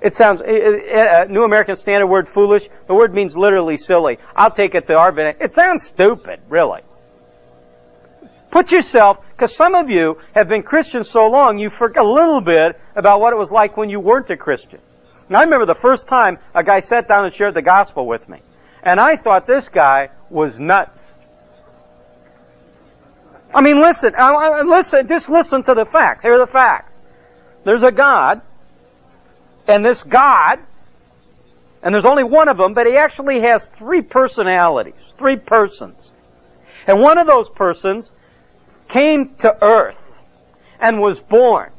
It 0.00 0.14
sounds, 0.14 0.40
uh, 0.40 0.44
a 0.46 1.26
New 1.28 1.42
American 1.42 1.74
Standard 1.74 2.06
word 2.06 2.28
foolish, 2.28 2.68
the 2.86 2.94
word 2.94 3.12
means 3.12 3.36
literally 3.36 3.76
silly. 3.76 4.18
I'll 4.36 4.52
take 4.52 4.74
it 4.74 4.86
to 4.86 4.94
our, 4.94 5.12
it 5.18 5.54
sounds 5.54 5.86
stupid, 5.86 6.40
really. 6.48 6.82
Put 8.50 8.70
yourself, 8.70 9.18
because 9.32 9.54
some 9.54 9.74
of 9.74 9.90
you 9.90 10.18
have 10.34 10.48
been 10.48 10.62
Christians 10.62 11.10
so 11.10 11.26
long, 11.26 11.58
you 11.58 11.68
forget 11.68 12.02
a 12.02 12.08
little 12.08 12.40
bit 12.40 12.80
about 12.96 13.20
what 13.20 13.32
it 13.32 13.36
was 13.36 13.50
like 13.50 13.76
when 13.76 13.90
you 13.90 14.00
weren't 14.00 14.30
a 14.30 14.36
Christian. 14.36 14.80
Now 15.28 15.40
I 15.40 15.42
remember 15.42 15.66
the 15.66 15.74
first 15.74 16.06
time 16.06 16.38
a 16.54 16.64
guy 16.64 16.78
sat 16.78 17.08
down 17.08 17.24
and 17.24 17.34
shared 17.34 17.54
the 17.54 17.62
gospel 17.62 18.06
with 18.06 18.26
me. 18.28 18.40
And 18.82 18.98
I 19.00 19.16
thought 19.16 19.46
this 19.46 19.68
guy 19.68 20.10
was 20.30 20.58
nuts. 20.58 21.04
I 23.54 23.62
mean, 23.62 23.80
listen, 23.80 24.12
listen, 24.66 25.08
just 25.08 25.28
listen 25.28 25.62
to 25.64 25.74
the 25.74 25.84
facts. 25.84 26.22
Here 26.24 26.34
are 26.34 26.46
the 26.46 26.52
facts. 26.52 26.96
There's 27.64 27.82
a 27.82 27.90
God, 27.90 28.42
and 29.66 29.84
this 29.84 30.02
God, 30.02 30.58
and 31.82 31.94
there's 31.94 32.04
only 32.04 32.24
one 32.24 32.48
of 32.48 32.56
them, 32.56 32.74
but 32.74 32.86
he 32.86 32.96
actually 32.96 33.40
has 33.40 33.66
three 33.68 34.02
personalities, 34.02 35.00
three 35.16 35.36
persons. 35.36 36.14
And 36.86 37.00
one 37.00 37.18
of 37.18 37.26
those 37.26 37.48
persons 37.48 38.12
came 38.88 39.34
to 39.36 39.56
earth 39.62 40.18
and 40.80 41.00
was 41.00 41.20
born. 41.20 41.70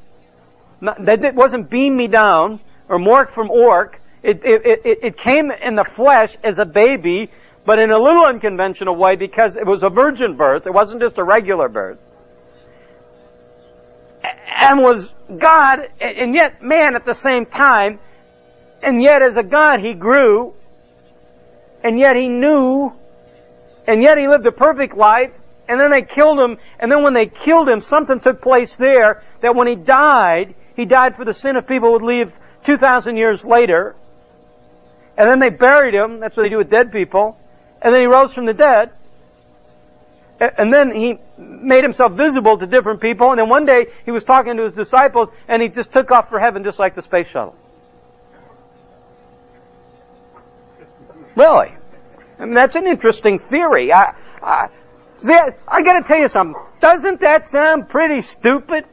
That 0.81 1.33
wasn't 1.35 1.69
beam 1.69 1.97
me 1.97 2.07
down 2.07 2.59
or 2.87 2.99
mork 2.99 3.31
from 3.31 3.49
ork. 3.49 3.99
It, 4.21 4.41
it, 4.43 4.61
it, 4.85 4.99
it 5.03 5.17
came 5.17 5.51
in 5.51 5.75
the 5.75 5.83
flesh 5.83 6.35
as 6.43 6.59
a 6.59 6.65
baby, 6.65 7.31
but 7.65 7.79
in 7.79 7.91
a 7.91 7.97
little 7.97 8.25
unconventional 8.25 8.95
way 8.95 9.15
because 9.15 9.57
it 9.57 9.65
was 9.65 9.83
a 9.83 9.89
virgin 9.89 10.35
birth. 10.35 10.65
It 10.65 10.73
wasn't 10.73 11.01
just 11.01 11.17
a 11.17 11.23
regular 11.23 11.69
birth. 11.69 11.99
And 14.61 14.79
was 14.79 15.13
God, 15.29 15.79
and 16.01 16.35
yet 16.35 16.61
man 16.61 16.95
at 16.95 17.05
the 17.05 17.13
same 17.13 17.45
time, 17.45 17.99
and 18.81 19.01
yet 19.01 19.21
as 19.21 19.37
a 19.37 19.43
God 19.43 19.79
he 19.79 19.93
grew, 19.93 20.53
and 21.83 21.97
yet 21.97 22.15
he 22.15 22.27
knew, 22.27 22.91
and 23.87 24.01
yet 24.01 24.17
he 24.17 24.27
lived 24.27 24.45
a 24.45 24.51
perfect 24.51 24.95
life, 24.97 25.31
and 25.67 25.79
then 25.79 25.91
they 25.91 26.01
killed 26.01 26.39
him, 26.39 26.57
and 26.79 26.91
then 26.91 27.03
when 27.03 27.13
they 27.13 27.27
killed 27.27 27.69
him, 27.69 27.79
something 27.79 28.19
took 28.19 28.41
place 28.41 28.75
there 28.75 29.23
that 29.41 29.55
when 29.55 29.67
he 29.67 29.75
died, 29.75 30.55
he 30.75 30.85
died 30.85 31.15
for 31.15 31.25
the 31.25 31.33
sin 31.33 31.55
of 31.55 31.67
people 31.67 31.89
who 31.89 31.93
would 31.93 32.01
leave 32.01 32.35
2,000 32.65 33.17
years 33.17 33.45
later. 33.45 33.95
And 35.17 35.29
then 35.29 35.39
they 35.39 35.49
buried 35.49 35.93
him, 35.93 36.19
that's 36.19 36.35
what 36.35 36.43
they 36.43 36.49
do 36.49 36.57
with 36.57 36.69
dead 36.69 36.91
people, 36.91 37.37
and 37.81 37.93
then 37.93 38.01
he 38.01 38.07
rose 38.07 38.33
from 38.33 38.45
the 38.45 38.53
dead. 38.53 38.91
And 40.39 40.73
then 40.73 40.95
he 40.95 41.19
made 41.37 41.83
himself 41.83 42.13
visible 42.13 42.57
to 42.57 42.65
different 42.65 43.01
people, 43.01 43.31
and 43.31 43.39
then 43.39 43.49
one 43.49 43.65
day 43.65 43.87
he 44.05 44.11
was 44.11 44.23
talking 44.23 44.55
to 44.55 44.63
his 44.63 44.73
disciples, 44.73 45.29
and 45.49 45.61
he 45.61 45.67
just 45.67 45.91
took 45.91 46.11
off 46.11 46.29
for 46.29 46.39
heaven 46.39 46.63
just 46.63 46.79
like 46.79 46.95
the 46.95 47.01
space 47.01 47.27
shuttle. 47.27 47.55
Really? 51.35 51.73
I 52.39 52.45
mean, 52.45 52.53
that's 52.53 52.75
an 52.75 52.87
interesting 52.87 53.37
theory. 53.37 53.91
I, 53.91 54.13
I, 54.41 54.69
See, 55.21 55.33
I, 55.33 55.53
I 55.67 55.81
gotta 55.83 56.07
tell 56.07 56.19
you 56.19 56.27
something. 56.27 56.61
Doesn't 56.79 57.19
that 57.21 57.45
sound 57.45 57.89
pretty 57.89 58.21
stupid? 58.21 58.85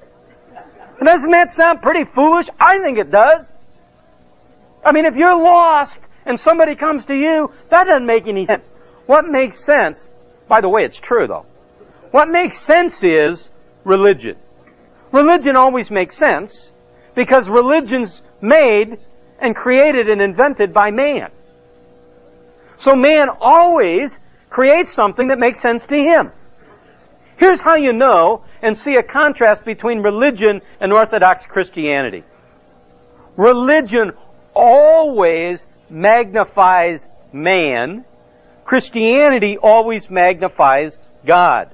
Doesn't 1.03 1.31
that 1.31 1.53
sound 1.53 1.83
pretty 1.83 2.05
foolish? 2.05 2.49
I 2.59 2.81
think 2.83 2.99
it 2.99 3.11
does. 3.11 3.53
I 4.85 4.93
mean, 4.93 5.05
if 5.05 5.15
you're 5.15 5.37
lost 5.37 6.01
and 6.25 6.39
somebody 6.39 6.75
comes 6.75 7.05
to 7.07 7.15
you, 7.15 7.53
that 7.71 7.85
doesn't 7.85 8.07
make 8.07 8.27
any 8.27 8.47
sense. 8.47 8.65
What 9.07 9.25
makes 9.27 9.59
sense, 9.59 10.09
by 10.49 10.61
the 10.61 10.69
way, 10.69 10.83
it's 10.85 10.99
true 10.99 11.27
though. 11.27 11.47
What 12.11 12.29
makes 12.29 12.59
sense 12.59 13.03
is 13.03 13.49
religion. 13.85 14.37
Religion 15.13 15.57
always 15.57 15.91
makes 15.91 16.17
sense 16.17 16.73
because 17.15 17.49
religion's 17.49 18.23
made 18.41 18.99
and 19.41 19.55
created 19.55 20.09
and 20.09 20.21
invented 20.21 20.73
by 20.73 20.91
man. 20.91 21.31
So 22.79 22.95
man 22.95 23.29
always 23.41 24.19
creates 24.51 24.93
something 24.93 25.29
that 25.29 25.39
makes 25.39 25.61
sense 25.61 25.87
to 25.87 25.97
him. 25.97 26.33
Here's 27.39 27.61
how 27.61 27.77
you 27.77 27.93
know 27.93 28.45
and 28.63 28.77
see 28.77 28.97
a 28.97 29.03
contrast 29.03 29.65
between 29.65 30.01
religion 30.01 30.63
and 30.81 30.93
Orthodox 30.93 31.45
Christianity. 31.45 32.25
Religion 33.37 34.13
always 34.55 35.67
magnifies 35.91 37.07
man. 37.33 38.05
Christianity 38.67 39.57
always 39.57 40.11
magnifies 40.11 40.99
God. 41.25 41.71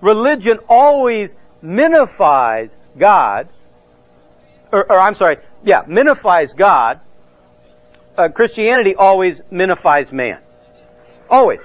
Religion 0.00 0.58
always 0.68 1.36
minifies 1.62 2.74
God. 2.98 3.48
Or, 4.72 4.90
or 4.90 5.00
I'm 5.00 5.14
sorry, 5.14 5.38
yeah, 5.64 5.84
minifies 5.84 6.54
God. 6.56 7.00
Uh, 8.18 8.28
Christianity 8.28 8.94
always 8.96 9.40
minifies 9.52 10.12
man. 10.12 10.40
Always. 11.30 11.60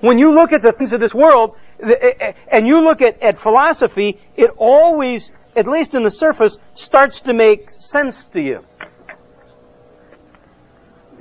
When 0.00 0.18
you 0.18 0.32
look 0.32 0.52
at 0.52 0.62
the 0.62 0.72
things 0.72 0.92
of 0.92 1.00
this 1.00 1.14
world, 1.14 1.56
and 2.50 2.66
you 2.66 2.80
look 2.80 3.02
at, 3.02 3.22
at 3.22 3.38
philosophy, 3.38 4.18
it 4.36 4.50
always, 4.56 5.30
at 5.54 5.66
least 5.66 5.94
in 5.94 6.02
the 6.02 6.10
surface, 6.10 6.58
starts 6.74 7.22
to 7.22 7.34
make 7.34 7.70
sense 7.70 8.24
to 8.26 8.40
you. 8.40 8.64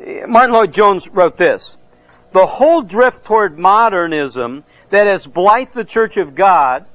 Martyn 0.05 0.53
Lloyd-Jones 0.53 1.07
wrote 1.09 1.37
this. 1.37 1.75
The 2.31 2.45
whole 2.45 2.81
drift 2.83 3.25
toward 3.25 3.57
modernism 3.57 4.63
that 4.91 5.07
has 5.07 5.25
blighted 5.25 5.73
the 5.73 5.83
Church 5.83 6.17
of 6.17 6.35
God 6.35 6.85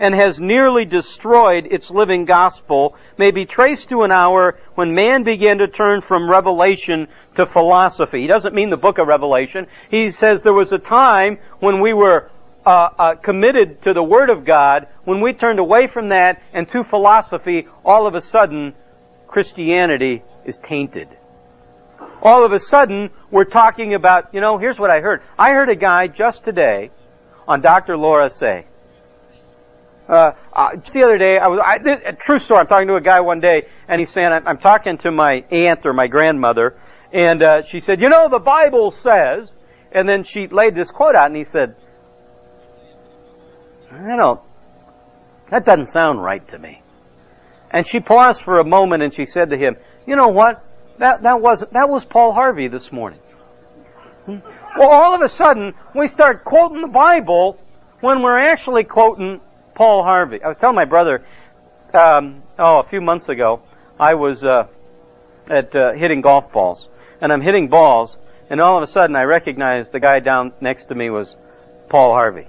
and 0.00 0.14
has 0.14 0.40
nearly 0.40 0.84
destroyed 0.84 1.68
its 1.70 1.90
living 1.90 2.24
gospel 2.24 2.96
may 3.16 3.30
be 3.30 3.46
traced 3.46 3.88
to 3.90 4.02
an 4.02 4.10
hour 4.10 4.58
when 4.74 4.94
man 4.94 5.22
began 5.22 5.58
to 5.58 5.68
turn 5.68 6.00
from 6.00 6.28
revelation 6.28 7.08
to 7.36 7.46
philosophy. 7.46 8.22
He 8.22 8.26
doesn't 8.26 8.54
mean 8.54 8.70
the 8.70 8.76
book 8.76 8.98
of 8.98 9.06
Revelation. 9.06 9.68
He 9.90 10.10
says 10.10 10.42
there 10.42 10.52
was 10.52 10.72
a 10.72 10.78
time 10.78 11.38
when 11.60 11.80
we 11.80 11.92
were 11.92 12.30
uh, 12.66 12.88
uh, 12.98 13.14
committed 13.14 13.82
to 13.82 13.92
the 13.94 14.02
Word 14.02 14.28
of 14.28 14.44
God, 14.44 14.88
when 15.04 15.20
we 15.20 15.32
turned 15.32 15.60
away 15.60 15.86
from 15.86 16.08
that 16.08 16.42
and 16.52 16.68
to 16.70 16.82
philosophy, 16.82 17.68
all 17.84 18.06
of 18.08 18.16
a 18.16 18.20
sudden, 18.20 18.74
Christianity 19.28 20.24
is 20.44 20.56
tainted. 20.56 21.08
All 22.26 22.44
of 22.44 22.50
a 22.50 22.58
sudden, 22.58 23.10
we're 23.30 23.44
talking 23.44 23.94
about, 23.94 24.34
you 24.34 24.40
know, 24.40 24.58
here's 24.58 24.80
what 24.80 24.90
I 24.90 24.98
heard. 24.98 25.22
I 25.38 25.50
heard 25.50 25.68
a 25.68 25.76
guy 25.76 26.08
just 26.08 26.42
today 26.42 26.90
on 27.46 27.60
Dr. 27.60 27.96
Laura 27.96 28.28
say, 28.30 28.66
uh, 30.08 30.32
uh, 30.52 30.74
just 30.74 30.92
the 30.92 31.04
other 31.04 31.18
day, 31.18 31.38
I 31.38 31.46
was, 31.46 31.60
I, 31.64 31.78
this, 31.78 32.00
a 32.04 32.12
true 32.14 32.40
story, 32.40 32.58
I'm 32.58 32.66
talking 32.66 32.88
to 32.88 32.96
a 32.96 33.00
guy 33.00 33.20
one 33.20 33.38
day, 33.38 33.68
and 33.86 34.00
he's 34.00 34.10
saying, 34.10 34.26
I'm, 34.26 34.48
I'm 34.48 34.58
talking 34.58 34.98
to 34.98 35.12
my 35.12 35.44
aunt 35.52 35.86
or 35.86 35.92
my 35.92 36.08
grandmother, 36.08 36.76
and, 37.12 37.44
uh, 37.44 37.62
she 37.62 37.78
said, 37.78 38.00
you 38.00 38.08
know, 38.08 38.28
the 38.28 38.40
Bible 38.40 38.90
says, 38.90 39.52
and 39.92 40.08
then 40.08 40.24
she 40.24 40.48
laid 40.48 40.74
this 40.74 40.90
quote 40.90 41.14
out, 41.14 41.26
and 41.26 41.36
he 41.36 41.44
said, 41.44 41.76
I 43.92 44.16
don't, 44.16 44.40
that 45.52 45.64
doesn't 45.64 45.90
sound 45.90 46.20
right 46.20 46.46
to 46.48 46.58
me. 46.58 46.82
And 47.70 47.86
she 47.86 48.00
paused 48.00 48.42
for 48.42 48.58
a 48.58 48.64
moment 48.64 49.04
and 49.04 49.14
she 49.14 49.26
said 49.26 49.50
to 49.50 49.56
him, 49.56 49.76
you 50.06 50.16
know 50.16 50.28
what? 50.28 50.60
That, 50.98 51.22
that 51.22 51.40
was, 51.40 51.62
that 51.72 51.88
was 51.88 52.04
Paul 52.04 52.32
Harvey 52.32 52.68
this 52.68 52.90
morning. 52.90 53.20
Well, 54.26 54.90
all 54.90 55.14
of 55.14 55.22
a 55.22 55.28
sudden, 55.28 55.74
we 55.94 56.08
start 56.08 56.44
quoting 56.44 56.80
the 56.80 56.88
Bible 56.88 57.58
when 58.00 58.22
we're 58.22 58.38
actually 58.38 58.84
quoting 58.84 59.40
Paul 59.74 60.02
Harvey. 60.02 60.42
I 60.42 60.48
was 60.48 60.56
telling 60.56 60.74
my 60.74 60.84
brother, 60.84 61.24
um, 61.94 62.42
oh, 62.58 62.80
a 62.80 62.84
few 62.84 63.00
months 63.00 63.28
ago, 63.28 63.62
I 63.98 64.14
was 64.14 64.44
uh, 64.44 64.66
at 65.50 65.74
uh, 65.74 65.92
hitting 65.92 66.20
golf 66.20 66.52
balls, 66.52 66.88
and 67.20 67.32
I'm 67.32 67.40
hitting 67.40 67.68
balls, 67.68 68.16
and 68.50 68.60
all 68.60 68.76
of 68.76 68.82
a 68.82 68.86
sudden 68.86 69.16
I 69.16 69.22
recognized 69.22 69.92
the 69.92 70.00
guy 70.00 70.20
down 70.20 70.52
next 70.60 70.86
to 70.86 70.94
me 70.94 71.10
was 71.10 71.36
Paul 71.88 72.12
Harvey. 72.12 72.46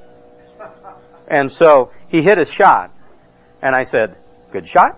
And 1.27 1.51
so 1.51 1.91
he 2.07 2.21
hit 2.21 2.37
a 2.37 2.45
shot, 2.45 2.91
and 3.61 3.75
I 3.75 3.83
said, 3.83 4.15
"Good 4.51 4.67
shot." 4.67 4.97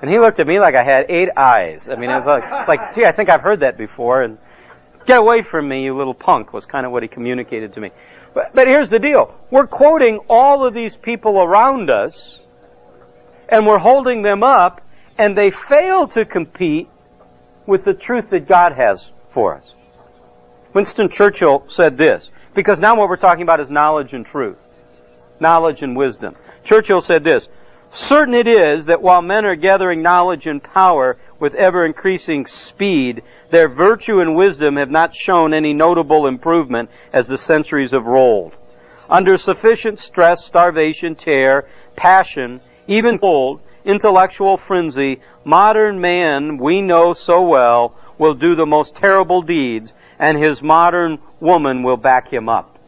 And 0.00 0.10
he 0.10 0.18
looked 0.18 0.40
at 0.40 0.46
me 0.46 0.60
like 0.60 0.74
I 0.74 0.84
had 0.84 1.10
eight 1.10 1.28
eyes. 1.36 1.88
I 1.88 1.96
mean, 1.96 2.10
it 2.10 2.14
was 2.14 2.26
like, 2.26 2.44
it's 2.44 2.68
like, 2.68 2.94
gee, 2.94 3.04
I 3.04 3.12
think 3.12 3.30
I've 3.30 3.40
heard 3.40 3.60
that 3.60 3.76
before. 3.76 4.22
And 4.22 4.38
get 5.06 5.18
away 5.18 5.42
from 5.42 5.68
me, 5.68 5.84
you 5.84 5.96
little 5.96 6.14
punk, 6.14 6.52
was 6.52 6.66
kind 6.66 6.86
of 6.86 6.92
what 6.92 7.02
he 7.02 7.08
communicated 7.08 7.74
to 7.74 7.80
me. 7.80 7.90
But, 8.34 8.54
but 8.54 8.66
here's 8.66 8.88
the 8.88 8.98
deal: 8.98 9.34
we're 9.50 9.66
quoting 9.66 10.20
all 10.28 10.64
of 10.64 10.72
these 10.74 10.96
people 10.96 11.38
around 11.38 11.90
us, 11.90 12.38
and 13.48 13.66
we're 13.66 13.78
holding 13.78 14.22
them 14.22 14.42
up, 14.42 14.80
and 15.18 15.36
they 15.36 15.50
fail 15.50 16.08
to 16.08 16.24
compete 16.24 16.88
with 17.66 17.84
the 17.84 17.94
truth 17.94 18.30
that 18.30 18.48
God 18.48 18.72
has 18.72 19.10
for 19.30 19.56
us. 19.56 19.74
Winston 20.72 21.10
Churchill 21.10 21.64
said 21.68 21.98
this, 21.98 22.30
because 22.54 22.80
now 22.80 22.96
what 22.96 23.08
we're 23.08 23.16
talking 23.16 23.42
about 23.42 23.60
is 23.60 23.68
knowledge 23.68 24.14
and 24.14 24.24
truth 24.24 24.56
knowledge 25.42 25.82
and 25.82 25.94
wisdom. 25.94 26.34
Churchill 26.64 27.02
said 27.02 27.24
this, 27.24 27.48
Certain 27.94 28.32
it 28.32 28.46
is 28.48 28.86
that 28.86 29.02
while 29.02 29.20
men 29.20 29.44
are 29.44 29.54
gathering 29.54 30.00
knowledge 30.00 30.46
and 30.46 30.62
power 30.62 31.18
with 31.38 31.54
ever 31.54 31.84
increasing 31.84 32.46
speed, 32.46 33.22
their 33.50 33.68
virtue 33.68 34.20
and 34.20 34.34
wisdom 34.34 34.76
have 34.76 34.90
not 34.90 35.14
shown 35.14 35.52
any 35.52 35.74
notable 35.74 36.26
improvement 36.26 36.88
as 37.12 37.28
the 37.28 37.36
centuries 37.36 37.90
have 37.90 38.06
rolled. 38.06 38.54
Under 39.10 39.36
sufficient 39.36 39.98
stress, 39.98 40.42
starvation, 40.42 41.14
tear, 41.14 41.68
passion, 41.94 42.62
even 42.86 43.18
cold, 43.18 43.60
intellectual 43.84 44.56
frenzy, 44.56 45.20
modern 45.44 46.00
man, 46.00 46.56
we 46.56 46.80
know 46.80 47.12
so 47.12 47.42
well, 47.42 47.94
will 48.16 48.34
do 48.34 48.54
the 48.54 48.64
most 48.64 48.94
terrible 48.96 49.42
deeds, 49.42 49.92
and 50.18 50.42
his 50.42 50.62
modern 50.62 51.18
woman 51.40 51.82
will 51.82 51.98
back 51.98 52.32
him 52.32 52.48
up. 52.48 52.78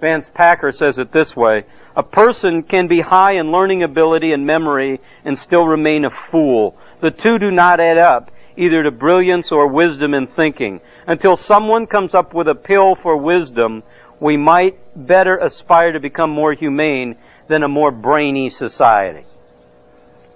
Vance 0.00 0.30
Packard 0.30 0.74
says 0.74 0.98
it 0.98 1.12
this 1.12 1.36
way, 1.36 1.64
a 1.96 2.02
person 2.02 2.62
can 2.62 2.86
be 2.86 3.00
high 3.00 3.32
in 3.32 3.50
learning 3.50 3.82
ability 3.82 4.32
and 4.32 4.46
memory 4.46 5.00
and 5.24 5.38
still 5.38 5.64
remain 5.64 6.04
a 6.04 6.10
fool. 6.10 6.76
The 7.00 7.10
two 7.10 7.38
do 7.38 7.50
not 7.50 7.80
add 7.80 7.98
up, 7.98 8.30
either 8.56 8.82
to 8.82 8.90
brilliance 8.90 9.50
or 9.50 9.66
wisdom 9.66 10.14
in 10.14 10.26
thinking. 10.26 10.80
Until 11.06 11.36
someone 11.36 11.86
comes 11.86 12.14
up 12.14 12.32
with 12.34 12.48
a 12.48 12.54
pill 12.54 12.94
for 12.94 13.16
wisdom, 13.16 13.82
we 14.20 14.36
might 14.36 14.78
better 14.94 15.36
aspire 15.38 15.92
to 15.92 16.00
become 16.00 16.30
more 16.30 16.52
humane 16.52 17.16
than 17.48 17.62
a 17.62 17.68
more 17.68 17.90
brainy 17.90 18.50
society. 18.50 19.24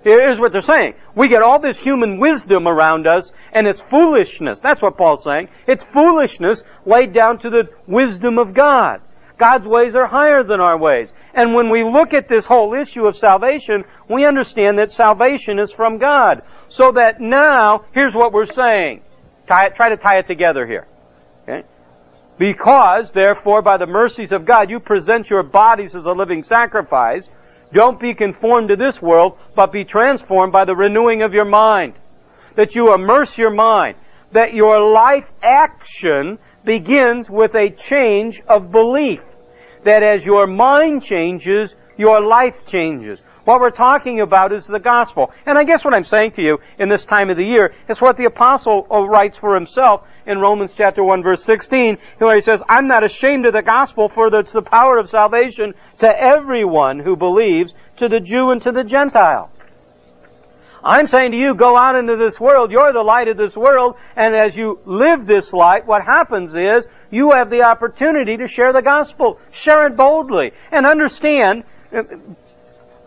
Here's 0.03 0.39
what 0.39 0.53
they're 0.53 0.61
saying. 0.61 0.95
We 1.15 1.29
get 1.29 1.43
all 1.43 1.59
this 1.61 1.79
human 1.79 2.19
wisdom 2.19 2.69
around 2.69 3.07
us, 3.07 3.33
and 3.53 3.67
it's 3.67 3.81
foolishness. 3.81 4.61
That's 4.61 4.83
what 4.83 4.99
Paul's 4.99 5.25
saying. 5.25 5.49
It's 5.67 5.83
foolishness 5.83 6.63
laid 6.85 7.15
down 7.15 7.39
to 7.39 7.51
the 7.51 7.71
wisdom 7.87 8.39
of 8.39 8.53
God. 8.53 9.01
God's 9.39 9.67
ways 9.67 9.95
are 9.95 10.07
higher 10.07 10.45
than 10.45 10.61
our 10.61 10.77
ways. 10.77 11.09
And 11.35 11.53
when 11.53 11.69
we 11.69 11.83
look 11.83 12.15
at 12.15 12.29
this 12.29 12.47
whole 12.47 12.75
issue 12.75 13.07
of 13.07 13.17
salvation, 13.17 13.85
we 14.09 14.25
understand 14.25 14.79
that 14.79 14.93
salvation 14.93 15.59
is 15.59 15.73
from 15.73 15.99
God. 15.99 16.43
So 16.69 16.93
that 16.93 17.21
now, 17.21 17.85
here's 17.93 18.15
what 18.15 18.33
we're 18.33 18.47
saying. 18.47 19.03
Tie 19.49 19.67
it, 19.67 19.75
try 19.75 19.89
to 19.89 19.97
tie 19.97 20.19
it 20.19 20.27
together 20.27 20.67
here. 20.67 20.87
Okay? 21.43 21.67
Because, 22.39 23.13
therefore, 23.13 23.63
by 23.63 23.77
the 23.79 23.87
mercies 23.87 24.33
of 24.33 24.47
God, 24.47 24.71
you 24.71 24.81
present 24.81 25.29
your 25.29 25.43
bodies 25.43 25.95
as 25.95 26.07
a 26.07 26.13
living 26.13 26.43
sacrifice. 26.43 27.29
Don't 27.73 27.99
be 27.99 28.15
conformed 28.15 28.69
to 28.69 28.77
this 28.77 29.03
world, 29.03 29.37
but 29.57 29.73
be 29.73 29.85
transformed 29.85 30.53
by 30.53 30.65
the 30.65 30.77
renewing 30.77 31.23
of 31.23 31.33
your 31.33 31.45
mind. 31.45 31.95
That 32.57 32.77
you 32.77 32.95
immerse 32.95 33.37
your 33.37 33.51
mind. 33.51 33.97
That 34.33 34.55
your 34.55 34.81
life 34.93 35.31
action 35.43 36.39
begins 36.65 37.29
with 37.29 37.55
a 37.55 37.71
change 37.71 38.41
of 38.49 38.71
belief. 38.71 39.23
That 39.85 40.03
as 40.03 40.25
your 40.25 40.47
mind 40.47 41.03
changes, 41.03 41.75
your 41.97 42.21
life 42.21 42.67
changes. 42.67 43.21
What 43.45 43.61
we're 43.61 43.71
talking 43.71 44.21
about 44.21 44.53
is 44.53 44.67
the 44.67 44.79
gospel. 44.79 45.31
And 45.45 45.59
I 45.59 45.65
guess 45.65 45.85
what 45.85 45.93
I'm 45.93 46.05
saying 46.05 46.33
to 46.33 46.43
you 46.43 46.59
in 46.79 46.89
this 46.89 47.05
time 47.05 47.29
of 47.29 47.37
the 47.37 47.45
year 47.45 47.75
is 47.89 48.01
what 48.01 48.17
the 48.17 48.25
apostle 48.25 48.87
uh, 48.91 49.01
writes 49.01 49.37
for 49.37 49.55
himself 49.55 50.03
in 50.27 50.39
Romans 50.39 50.73
chapter 50.75 51.05
1 51.05 51.23
verse 51.23 51.45
16, 51.45 51.99
where 52.19 52.35
he 52.35 52.41
says, 52.41 52.63
I'm 52.69 52.89
not 52.89 53.05
ashamed 53.05 53.45
of 53.45 53.53
the 53.53 53.63
gospel 53.63 54.09
for 54.09 54.35
it's 54.35 54.53
the 54.53 54.63
power 54.63 54.99
of 54.99 55.11
salvation 55.11 55.75
to 55.99 56.09
everyone 56.09 56.99
who 56.99 57.17
believes, 57.17 57.75
to 57.99 58.09
the 58.09 58.21
Jew 58.21 58.51
and 58.51 58.63
to 58.63 58.73
the 58.73 58.85
Gentile. 58.85 59.51
I'm 60.85 61.07
saying 61.07 61.31
to 61.31 61.39
you, 61.39 61.55
go 61.55 61.79
out 61.79 61.97
into 61.97 62.17
this 62.17 62.39
world. 62.39 62.71
You're 62.71 62.93
the 62.93 63.03
light 63.03 63.29
of 63.29 63.39
this 63.39 63.57
world. 63.57 63.97
And 64.17 64.37
as 64.37 64.55
you 64.55 64.81
live 64.85 65.25
this 65.25 65.55
light, 65.55 65.87
what 65.87 66.05
happens 66.05 66.55
is 66.55 66.87
you 67.11 67.31
have 67.31 67.49
the 67.49 67.63
opportunity 67.63 68.37
to 68.37 68.47
share 68.47 68.71
the 68.75 68.83
gospel. 68.83 69.41
Share 69.51 69.87
it 69.87 69.97
boldly. 69.97 70.53
And 70.71 70.85
understand, 70.85 71.65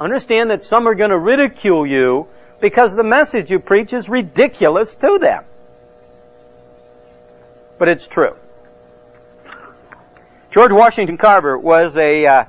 understand 0.01 0.49
that 0.49 0.63
some 0.63 0.87
are 0.87 0.95
going 0.95 1.11
to 1.11 1.19
ridicule 1.19 1.85
you 1.85 2.27
because 2.59 2.95
the 2.95 3.03
message 3.03 3.51
you 3.51 3.59
preach 3.59 3.93
is 3.93 4.09
ridiculous 4.09 4.95
to 4.95 5.19
them. 5.21 5.43
But 7.77 7.89
it's 7.89 8.07
true. 8.07 8.35
George 10.49 10.71
Washington 10.71 11.19
Carver 11.19 11.59
was 11.59 11.95
a 11.95 12.25
uh, 12.25 12.45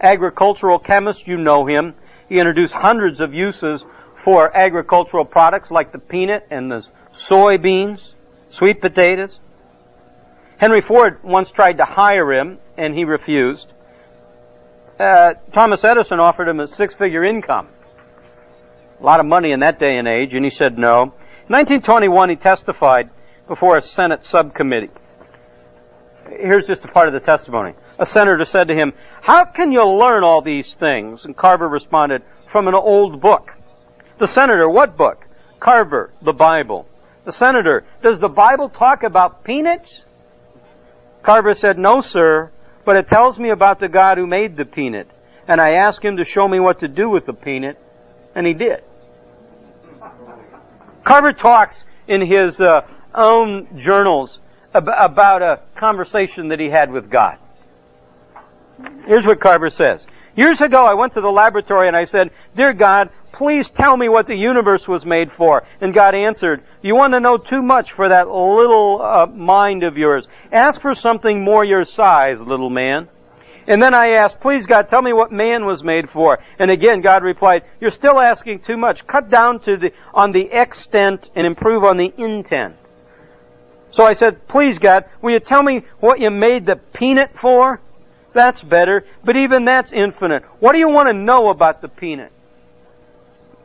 agricultural 0.00 0.78
chemist. 0.78 1.28
You 1.28 1.36
know 1.36 1.66
him. 1.66 1.94
He 2.30 2.38
introduced 2.38 2.72
hundreds 2.72 3.20
of 3.20 3.34
uses 3.34 3.84
for 4.26 4.56
agricultural 4.56 5.24
products 5.24 5.70
like 5.70 5.92
the 5.92 6.00
peanut 6.00 6.48
and 6.50 6.68
the 6.68 6.84
soybeans, 7.12 8.00
sweet 8.48 8.80
potatoes. 8.80 9.38
Henry 10.58 10.80
Ford 10.80 11.22
once 11.22 11.52
tried 11.52 11.74
to 11.74 11.84
hire 11.84 12.32
him 12.32 12.58
and 12.76 12.92
he 12.92 13.04
refused. 13.04 13.72
Uh, 14.98 15.34
Thomas 15.54 15.84
Edison 15.84 16.18
offered 16.18 16.48
him 16.48 16.58
a 16.58 16.66
six-figure 16.66 17.24
income. 17.24 17.68
A 19.00 19.04
lot 19.04 19.20
of 19.20 19.26
money 19.26 19.52
in 19.52 19.60
that 19.60 19.78
day 19.78 19.96
and 19.96 20.08
age, 20.08 20.34
and 20.34 20.44
he 20.44 20.50
said 20.50 20.76
no. 20.76 21.02
In 21.02 21.52
1921, 21.54 22.30
he 22.30 22.34
testified 22.34 23.10
before 23.46 23.76
a 23.76 23.80
Senate 23.80 24.24
subcommittee. 24.24 24.90
Here's 26.30 26.66
just 26.66 26.84
a 26.84 26.88
part 26.88 27.06
of 27.06 27.14
the 27.14 27.20
testimony. 27.20 27.74
A 28.00 28.06
senator 28.06 28.44
said 28.44 28.66
to 28.66 28.74
him, 28.74 28.92
How 29.22 29.44
can 29.44 29.70
you 29.70 29.86
learn 29.86 30.24
all 30.24 30.42
these 30.42 30.74
things? 30.74 31.26
And 31.26 31.36
Carver 31.36 31.68
responded, 31.68 32.22
From 32.48 32.66
an 32.66 32.74
old 32.74 33.20
book. 33.20 33.52
The 34.18 34.26
senator, 34.26 34.68
what 34.68 34.96
book? 34.96 35.24
Carver, 35.60 36.12
the 36.22 36.32
Bible. 36.32 36.86
The 37.24 37.32
senator, 37.32 37.84
does 38.02 38.20
the 38.20 38.28
Bible 38.28 38.68
talk 38.68 39.02
about 39.02 39.44
peanuts? 39.44 40.04
Carver 41.22 41.54
said, 41.54 41.78
no, 41.78 42.00
sir, 42.00 42.50
but 42.84 42.96
it 42.96 43.08
tells 43.08 43.38
me 43.38 43.50
about 43.50 43.80
the 43.80 43.88
God 43.88 44.16
who 44.16 44.26
made 44.26 44.56
the 44.56 44.64
peanut. 44.64 45.10
And 45.48 45.60
I 45.60 45.72
asked 45.74 46.04
him 46.04 46.18
to 46.18 46.24
show 46.24 46.46
me 46.46 46.60
what 46.60 46.80
to 46.80 46.88
do 46.88 47.10
with 47.10 47.26
the 47.26 47.32
peanut, 47.32 47.78
and 48.34 48.46
he 48.46 48.54
did. 48.54 48.82
Carver 51.04 51.32
talks 51.32 51.84
in 52.08 52.20
his 52.20 52.60
uh, 52.60 52.82
own 53.14 53.78
journals 53.78 54.40
ab- 54.74 54.88
about 54.88 55.42
a 55.42 55.60
conversation 55.76 56.48
that 56.48 56.60
he 56.60 56.68
had 56.68 56.90
with 56.90 57.10
God. 57.10 57.38
Here's 59.06 59.26
what 59.26 59.40
Carver 59.40 59.70
says. 59.70 60.04
Years 60.36 60.60
ago, 60.60 60.84
I 60.84 60.94
went 60.94 61.14
to 61.14 61.20
the 61.20 61.30
laboratory 61.30 61.88
and 61.88 61.96
I 61.96 62.04
said, 62.04 62.30
Dear 62.54 62.72
God, 62.74 63.10
please 63.36 63.68
tell 63.68 63.96
me 63.96 64.08
what 64.08 64.26
the 64.26 64.34
universe 64.34 64.88
was 64.88 65.04
made 65.04 65.30
for. 65.30 65.64
And 65.80 65.94
God 65.94 66.14
answered, 66.14 66.62
You 66.82 66.94
want 66.94 67.12
to 67.12 67.20
know 67.20 67.36
too 67.36 67.62
much 67.62 67.92
for 67.92 68.08
that 68.08 68.28
little 68.28 69.00
uh, 69.02 69.26
mind 69.26 69.84
of 69.84 69.96
yours. 69.96 70.26
Ask 70.50 70.80
for 70.80 70.94
something 70.94 71.44
more 71.44 71.64
your 71.64 71.84
size, 71.84 72.40
little 72.40 72.70
man. 72.70 73.08
And 73.68 73.82
then 73.82 73.94
I 73.94 74.12
asked, 74.12 74.40
Please 74.40 74.66
God, 74.66 74.88
tell 74.88 75.02
me 75.02 75.12
what 75.12 75.32
man 75.32 75.66
was 75.66 75.84
made 75.84 76.08
for. 76.08 76.38
And 76.58 76.70
again, 76.70 77.02
God 77.02 77.22
replied, 77.22 77.64
You're 77.80 77.90
still 77.90 78.20
asking 78.20 78.60
too 78.60 78.76
much. 78.76 79.06
Cut 79.06 79.28
down 79.28 79.60
to 79.60 79.76
the, 79.76 79.92
on 80.14 80.32
the 80.32 80.48
extent 80.50 81.28
and 81.34 81.46
improve 81.46 81.84
on 81.84 81.98
the 81.98 82.12
intent. 82.16 82.76
So 83.90 84.04
I 84.04 84.14
said, 84.14 84.48
Please 84.48 84.78
God, 84.78 85.04
will 85.20 85.32
you 85.32 85.40
tell 85.40 85.62
me 85.62 85.82
what 86.00 86.20
you 86.20 86.30
made 86.30 86.64
the 86.64 86.76
peanut 86.76 87.36
for? 87.36 87.80
That's 88.32 88.62
better, 88.62 89.04
but 89.24 89.36
even 89.36 89.64
that's 89.64 89.92
infinite. 89.92 90.44
What 90.60 90.72
do 90.72 90.78
you 90.78 90.90
want 90.90 91.08
to 91.08 91.14
know 91.14 91.48
about 91.48 91.80
the 91.80 91.88
peanut? 91.88 92.32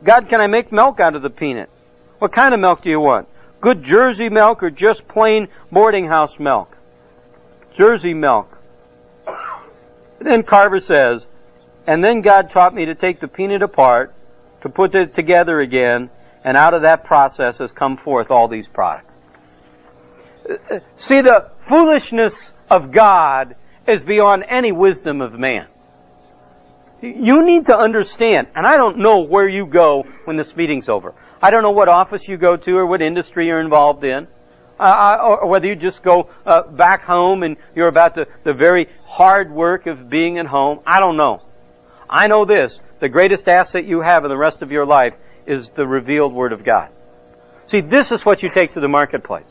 God, 0.04 0.28
can 0.28 0.40
I 0.40 0.46
make 0.46 0.72
milk 0.72 1.00
out 1.00 1.14
of 1.14 1.22
the 1.22 1.30
peanut? 1.30 1.70
What 2.18 2.32
kind 2.32 2.54
of 2.54 2.60
milk 2.60 2.82
do 2.82 2.90
you 2.90 3.00
want? 3.00 3.28
Good 3.60 3.82
Jersey 3.82 4.28
milk 4.28 4.62
or 4.62 4.70
just 4.70 5.06
plain 5.06 5.48
boarding 5.70 6.06
house 6.06 6.38
milk? 6.38 6.76
Jersey 7.72 8.14
milk. 8.14 8.56
Then 10.18 10.42
Carver 10.42 10.80
says, 10.80 11.26
and 11.86 12.02
then 12.02 12.20
God 12.20 12.50
taught 12.50 12.74
me 12.74 12.86
to 12.86 12.94
take 12.94 13.20
the 13.20 13.28
peanut 13.28 13.62
apart, 13.62 14.14
to 14.62 14.68
put 14.68 14.94
it 14.94 15.14
together 15.14 15.60
again, 15.60 16.10
and 16.44 16.56
out 16.56 16.74
of 16.74 16.82
that 16.82 17.04
process 17.04 17.58
has 17.58 17.72
come 17.72 17.96
forth 17.96 18.30
all 18.30 18.48
these 18.48 18.68
products. 18.68 19.12
See, 20.96 21.20
the 21.20 21.50
foolishness 21.60 22.52
of 22.70 22.90
God 22.92 23.56
is 23.86 24.04
beyond 24.04 24.44
any 24.48 24.72
wisdom 24.72 25.20
of 25.20 25.32
man. 25.38 25.66
You 27.02 27.44
need 27.44 27.66
to 27.66 27.76
understand, 27.76 28.46
and 28.54 28.64
I 28.64 28.76
don't 28.76 28.98
know 28.98 29.22
where 29.22 29.48
you 29.48 29.66
go 29.66 30.04
when 30.24 30.36
this 30.36 30.54
meeting's 30.54 30.88
over. 30.88 31.14
I 31.42 31.50
don't 31.50 31.64
know 31.64 31.72
what 31.72 31.88
office 31.88 32.28
you 32.28 32.36
go 32.36 32.56
to 32.56 32.76
or 32.76 32.86
what 32.86 33.02
industry 33.02 33.48
you're 33.48 33.60
involved 33.60 34.04
in, 34.04 34.28
uh, 34.78 35.18
or 35.20 35.48
whether 35.48 35.66
you 35.66 35.74
just 35.74 36.04
go 36.04 36.30
uh, 36.46 36.62
back 36.62 37.02
home 37.02 37.42
and 37.42 37.56
you're 37.74 37.88
about 37.88 38.14
the, 38.14 38.26
the 38.44 38.52
very 38.52 38.88
hard 39.04 39.50
work 39.50 39.88
of 39.88 40.08
being 40.08 40.38
at 40.38 40.46
home. 40.46 40.78
I 40.86 41.00
don't 41.00 41.16
know. 41.16 41.42
I 42.08 42.28
know 42.28 42.44
this. 42.44 42.78
The 43.00 43.08
greatest 43.08 43.48
asset 43.48 43.84
you 43.84 44.00
have 44.00 44.24
in 44.24 44.30
the 44.30 44.38
rest 44.38 44.62
of 44.62 44.70
your 44.70 44.86
life 44.86 45.14
is 45.44 45.70
the 45.70 45.84
revealed 45.84 46.32
Word 46.32 46.52
of 46.52 46.64
God. 46.64 46.90
See, 47.66 47.80
this 47.80 48.12
is 48.12 48.24
what 48.24 48.44
you 48.44 48.50
take 48.50 48.72
to 48.72 48.80
the 48.80 48.88
marketplace. 48.88 49.46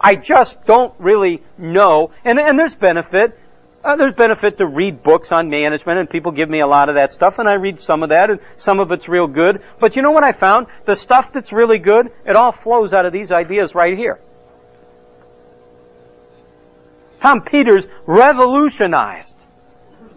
I 0.00 0.16
just 0.16 0.64
don't 0.64 0.92
really 0.98 1.40
know, 1.56 2.10
and, 2.24 2.40
and 2.40 2.58
there's 2.58 2.74
benefit. 2.74 3.38
Uh, 3.84 3.96
there's 3.96 4.14
benefit 4.14 4.56
to 4.56 4.66
read 4.66 5.02
books 5.02 5.30
on 5.30 5.50
management, 5.50 5.98
and 5.98 6.08
people 6.08 6.32
give 6.32 6.48
me 6.48 6.60
a 6.60 6.66
lot 6.66 6.88
of 6.88 6.94
that 6.94 7.12
stuff, 7.12 7.38
and 7.38 7.46
I 7.46 7.54
read 7.54 7.78
some 7.78 8.02
of 8.02 8.08
that, 8.08 8.30
and 8.30 8.40
some 8.56 8.80
of 8.80 8.90
it's 8.92 9.10
real 9.10 9.26
good. 9.26 9.62
But 9.78 9.94
you 9.94 10.00
know 10.00 10.10
what 10.10 10.24
I 10.24 10.32
found? 10.32 10.68
The 10.86 10.96
stuff 10.96 11.34
that's 11.34 11.52
really 11.52 11.78
good, 11.78 12.10
it 12.24 12.34
all 12.34 12.50
flows 12.50 12.94
out 12.94 13.04
of 13.04 13.12
these 13.12 13.30
ideas 13.30 13.74
right 13.74 13.94
here. 13.96 14.18
Tom 17.20 17.42
Peters 17.42 17.84
revolutionized 18.06 19.36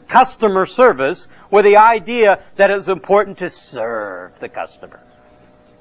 customer 0.08 0.66
service 0.66 1.28
with 1.52 1.66
the 1.66 1.76
idea 1.76 2.44
that 2.56 2.70
it 2.70 2.76
was 2.76 2.88
important 2.88 3.40
to 3.40 3.50
serve 3.50 4.40
the 4.40 4.48
customer. 4.48 5.02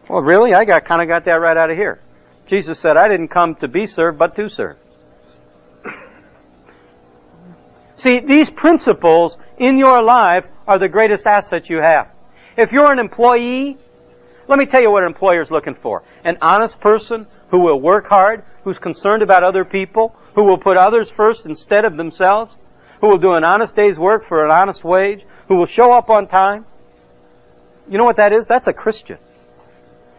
Well, 0.09 0.23
really? 0.23 0.55
I 0.55 0.65
got 0.65 0.85
kind 0.87 1.03
of 1.03 1.09
got 1.09 1.25
that 1.25 1.33
right 1.33 1.57
out 1.57 1.71
of 1.71 1.77
here. 1.77 2.01
Jesus 2.47 2.81
said, 2.81 2.97
I 2.97 3.07
didn't 3.09 3.29
come 3.29 3.55
to 3.57 3.69
be 3.69 3.87
served, 3.87 4.19
but 4.19 4.35
to 4.37 4.49
serve. 4.49 4.77
See, 7.97 8.21
these 8.21 8.51
principles 8.51 9.39
in 9.59 9.79
your 9.79 10.03
life 10.03 10.47
are 10.69 10.79
the 10.79 10.89
greatest 10.89 11.27
asset 11.27 11.71
you 11.71 11.79
have. 11.79 12.09
If 12.57 12.73
you're 12.73 12.93
an 12.93 12.99
employee, 12.99 13.79
let 14.49 14.59
me 14.59 14.67
tell 14.67 14.83
you 14.83 14.91
what 14.91 15.03
an 15.03 15.09
employer 15.09 15.41
is 15.41 15.51
looking 15.51 15.75
for. 15.75 16.03
An 16.25 16.37
honest 16.43 16.81
person 16.81 17.27
who 17.51 17.61
will 17.61 17.81
work 17.81 18.07
hard, 18.07 18.45
who's 18.65 18.79
concerned 18.79 19.23
about 19.23 19.45
other 19.45 19.65
people, 19.65 20.15
who 20.35 20.45
will 20.45 20.59
put 20.59 20.77
others 20.77 21.11
first 21.11 21.47
instead 21.47 21.85
of 21.85 21.97
themselves, 21.97 22.55
who 23.01 23.09
will 23.09 23.19
do 23.19 23.33
an 23.33 23.45
honest 23.45 23.75
day's 23.75 23.99
work 23.99 24.25
for 24.25 24.45
an 24.45 24.51
honest 24.51 24.85
wage, 24.85 25.25
who 25.49 25.57
will 25.57 25.67
show 25.67 25.93
up 25.93 26.11
on 26.11 26.27
time. 26.27 26.67
You 27.89 27.99
know 27.99 28.05
what 28.05 28.17
that 28.17 28.33
is? 28.33 28.47
That's 28.47 28.67
a 28.67 28.73
Christian. 28.73 29.19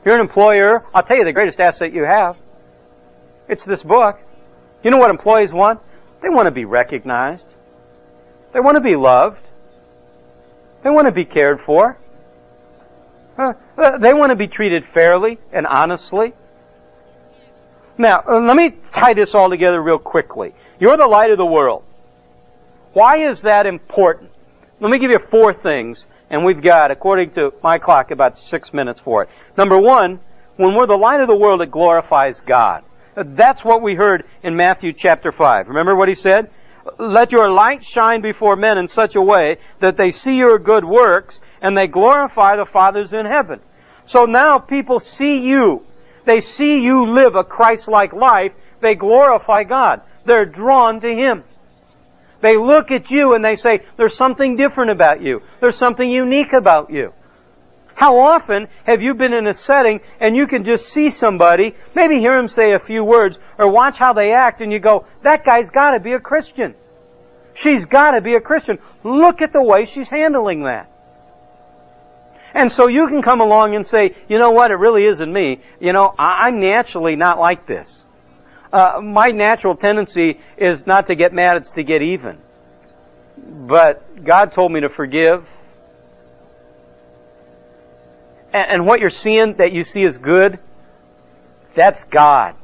You're 0.04 0.16
an 0.16 0.22
employer. 0.22 0.84
I'll 0.94 1.04
tell 1.04 1.18
you 1.18 1.26
the 1.26 1.34
greatest 1.34 1.60
asset 1.60 1.94
you 1.94 2.06
have. 2.06 2.38
It's 3.50 3.66
this 3.66 3.84
book. 3.84 4.20
You 4.84 4.90
know 4.92 4.98
what 4.98 5.10
employees 5.10 5.54
want? 5.54 5.80
They 6.22 6.30
want 6.30 6.48
to 6.48 6.52
be 6.52 6.66
recognized. 6.66 7.57
They 8.54 8.60
want 8.60 8.76
to 8.76 8.82
be 8.82 8.96
loved. 8.96 9.42
They 10.84 10.90
want 10.90 11.08
to 11.08 11.12
be 11.12 11.26
cared 11.26 11.60
for. 11.60 11.98
Uh, 13.38 13.54
they 14.00 14.14
want 14.14 14.32
to 14.32 14.36
be 14.36 14.48
treated 14.48 14.84
fairly 14.84 15.38
and 15.52 15.68
honestly. 15.68 16.34
Now, 17.98 18.24
uh, 18.28 18.40
let 18.40 18.56
me 18.56 18.74
tie 18.92 19.14
this 19.14 19.36
all 19.36 19.50
together 19.50 19.82
real 19.82 20.00
quickly. 20.00 20.54
You're 20.80 20.98
the 20.98 21.08
light 21.08 21.32
of 21.32 21.38
the 21.38 21.46
world. 21.46 21.84
Why 22.94 23.30
is 23.30 23.42
that 23.42 23.66
important? 23.66 24.32
Let 24.80 24.90
me 24.90 25.00
give 25.00 25.12
you 25.12 25.20
four 25.20 25.54
things, 25.54 26.06
and 26.30 26.46
we've 26.46 26.62
got, 26.62 26.92
according 26.92 27.32
to 27.32 27.52
my 27.64 27.80
clock, 27.80 28.12
about 28.12 28.38
six 28.38 28.74
minutes 28.74 29.00
for 29.00 29.24
it. 29.24 29.30
Number 29.58 29.78
one, 29.80 30.20
when 30.56 30.76
we're 30.76 30.88
the 30.88 30.98
light 30.98 31.22
of 31.22 31.28
the 31.28 31.36
world, 31.36 31.62
it 31.62 31.72
glorifies 31.72 32.42
God. 32.42 32.84
That's 33.16 33.64
what 33.64 33.82
we 33.82 33.96
heard 33.96 34.26
in 34.44 34.56
Matthew 34.56 34.94
chapter 34.94 35.32
5. 35.32 35.68
Remember 35.68 35.96
what 35.96 36.08
he 36.08 36.16
said? 36.16 36.50
Let 37.00 37.32
your 37.32 37.50
light 37.50 37.84
shine 37.84 38.22
before 38.22 38.56
men 38.56 38.78
in 38.78 38.88
such 38.88 39.16
a 39.16 39.22
way 39.22 39.58
that 39.82 39.98
they 39.98 40.12
see 40.12 40.36
your 40.36 40.60
good 40.60 40.86
works 40.86 41.40
and 41.62 41.78
they 41.78 41.88
glorify 41.88 42.56
the 42.56 42.66
Father's 42.66 43.14
in 43.14 43.26
heaven. 43.26 43.60
So 44.06 44.24
now 44.26 44.60
people 44.60 45.00
see 45.00 45.40
you. 45.40 45.84
They 46.26 46.40
see 46.40 46.82
you 46.82 47.14
live 47.14 47.36
a 47.36 47.44
Christ-like 47.44 48.14
life. 48.14 48.54
They 48.82 48.96
glorify 48.96 49.64
God. 49.64 50.02
They're 50.26 50.46
drawn 50.46 51.02
to 51.02 51.14
Him. 51.14 51.44
They 52.42 52.58
look 52.58 52.92
at 52.92 53.10
you 53.10 53.34
and 53.34 53.44
they 53.44 53.56
say, 53.56 53.84
there's 53.98 54.16
something 54.16 54.56
different 54.56 54.92
about 54.92 55.22
you. 55.22 55.42
There's 55.60 55.78
something 55.78 56.10
unique 56.10 56.54
about 56.54 56.92
you. 56.92 57.14
How 57.98 58.20
often 58.20 58.68
have 58.86 59.02
you 59.02 59.16
been 59.16 59.34
in 59.34 59.48
a 59.48 59.56
setting 59.56 60.02
and 60.20 60.36
you 60.36 60.46
can 60.46 60.66
just 60.66 60.86
see 60.90 61.10
somebody, 61.10 61.74
maybe 61.96 62.20
hear 62.20 62.38
him 62.38 62.48
say 62.48 62.74
a 62.74 62.80
few 62.80 63.04
words, 63.04 63.40
or 63.58 63.72
watch 63.72 63.98
how 63.98 64.14
they 64.14 64.34
act, 64.34 64.62
and 64.62 64.72
you 64.72 64.78
go, 64.78 65.08
that 65.24 65.44
guy's 65.44 65.72
gotta 65.72 66.00
be 66.00 66.14
a 66.14 66.20
Christian. 66.20 66.76
She's 67.56 67.86
gotta 67.86 68.22
be 68.22 68.36
a 68.36 68.40
Christian. 68.40 68.78
Look 69.04 69.42
at 69.42 69.52
the 69.52 69.64
way 69.64 69.86
she's 69.86 70.12
handling 70.12 70.66
that. 70.66 70.92
And 72.54 72.72
so 72.72 72.88
you 72.88 73.08
can 73.08 73.24
come 73.24 73.42
along 73.42 73.74
and 73.74 73.86
say, 73.86 74.16
you 74.30 74.38
know 74.38 74.52
what, 74.52 74.70
it 74.70 74.76
really 74.76 75.06
isn't 75.06 75.34
me. 75.34 75.64
You 75.80 75.92
know, 75.92 76.14
I'm 76.20 76.60
naturally 76.60 77.16
not 77.16 77.40
like 77.40 77.66
this. 77.66 78.04
Uh, 78.72 79.02
my 79.02 79.30
natural 79.30 79.76
tendency 79.76 80.40
is 80.56 80.86
not 80.86 81.08
to 81.08 81.16
get 81.16 81.34
mad, 81.34 81.58
it's 81.58 81.72
to 81.72 81.84
get 81.84 82.04
even. 82.04 82.38
But 83.68 84.24
God 84.24 84.52
told 84.52 84.72
me 84.72 84.82
to 84.82 84.90
forgive 84.90 85.48
and, 88.54 88.86
what 88.86 89.00
you're 89.00 89.10
seeing 89.10 89.56
that 89.58 89.72
you 89.72 89.84
see 89.84 90.04
as 90.06 90.18
good, 90.18 90.60
that's 91.76 92.04
God 92.06 92.56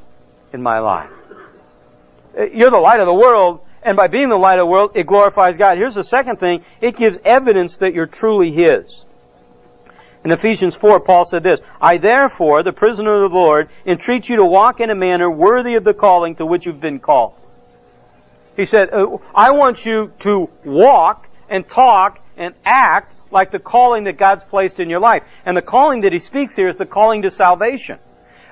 in 0.52 0.62
my 0.62 0.80
life. 0.80 1.10
Uh, 2.38 2.44
you're 2.46 2.72
the 2.72 2.78
light 2.78 3.00
of 3.00 3.06
the 3.06 3.14
world, 3.14 3.62
and 3.84 3.96
by 3.98 4.08
being 4.08 4.30
the 4.30 4.36
light 4.36 4.60
of 4.60 4.64
the 4.64 4.72
world, 4.72 4.92
it 4.96 5.06
glorifies 5.06 5.58
God. 5.58 5.78
Here's 5.78 5.96
the 5.96 6.04
second 6.04 6.40
thing. 6.40 6.64
It 6.82 6.98
gives 6.98 7.18
evidence 7.24 7.78
that 7.78 7.94
you're 7.94 8.08
truly 8.08 8.52
His. 8.52 9.04
In 10.24 10.32
Ephesians 10.32 10.74
4, 10.74 11.02
Paul 11.02 11.26
said 11.26 11.44
this, 11.44 11.62
I 11.82 11.98
therefore, 11.98 12.64
the 12.64 12.72
prisoner 12.72 13.26
of 13.26 13.32
the 13.32 13.38
Lord, 13.38 13.70
entreat 13.86 14.30
you 14.30 14.38
to 14.38 14.46
walk 14.46 14.80
in 14.80 14.90
a 14.90 14.96
manner 14.96 15.30
worthy 15.30 15.76
of 15.76 15.84
the 15.84 15.94
calling 15.94 16.36
to 16.38 16.46
which 16.46 16.66
you've 16.66 16.80
been 16.80 17.00
called. 17.00 17.34
He 18.56 18.66
said, 18.66 18.94
uh, 18.94 19.18
I 19.36 19.52
want 19.52 19.86
you 19.86 20.14
to 20.20 20.50
walk 20.64 21.28
and 21.50 21.68
talk 21.68 22.20
and 22.38 22.54
act 22.66 23.13
like 23.34 23.52
the 23.52 23.60
calling 23.60 24.06
that 24.06 24.18
God's 24.18 24.44
placed 24.46 24.80
in 24.80 24.90
your 24.90 25.00
life. 25.00 25.24
And 25.46 25.58
the 25.58 25.62
calling 25.62 26.02
that 26.02 26.14
he 26.14 26.20
speaks 26.20 26.56
here 26.56 26.70
is 26.70 26.78
the 26.78 26.86
calling 26.86 27.24
to 27.24 27.32
salvation. 27.32 28.00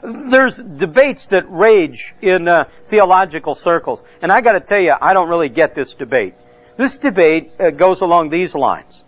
There's 0.03 0.58
debates 0.58 1.28
that 1.28 1.43
rage 1.47 2.14
in 2.22 2.47
uh, 2.47 2.66
theological 2.88 3.53
circles. 3.53 4.03
And 4.22 4.32
I 4.32 4.41
gotta 4.41 4.60
tell 4.60 4.82
you, 4.82 4.93
I 4.99 5.14
don't 5.14 5.30
really 5.30 5.49
get 5.49 5.76
this 5.76 5.93
debate. 5.93 6.34
This 6.76 6.97
debate 6.97 7.51
uh, 7.60 7.70
goes 7.70 8.01
along 8.01 8.30
these 8.30 8.55
lines. 8.55 9.03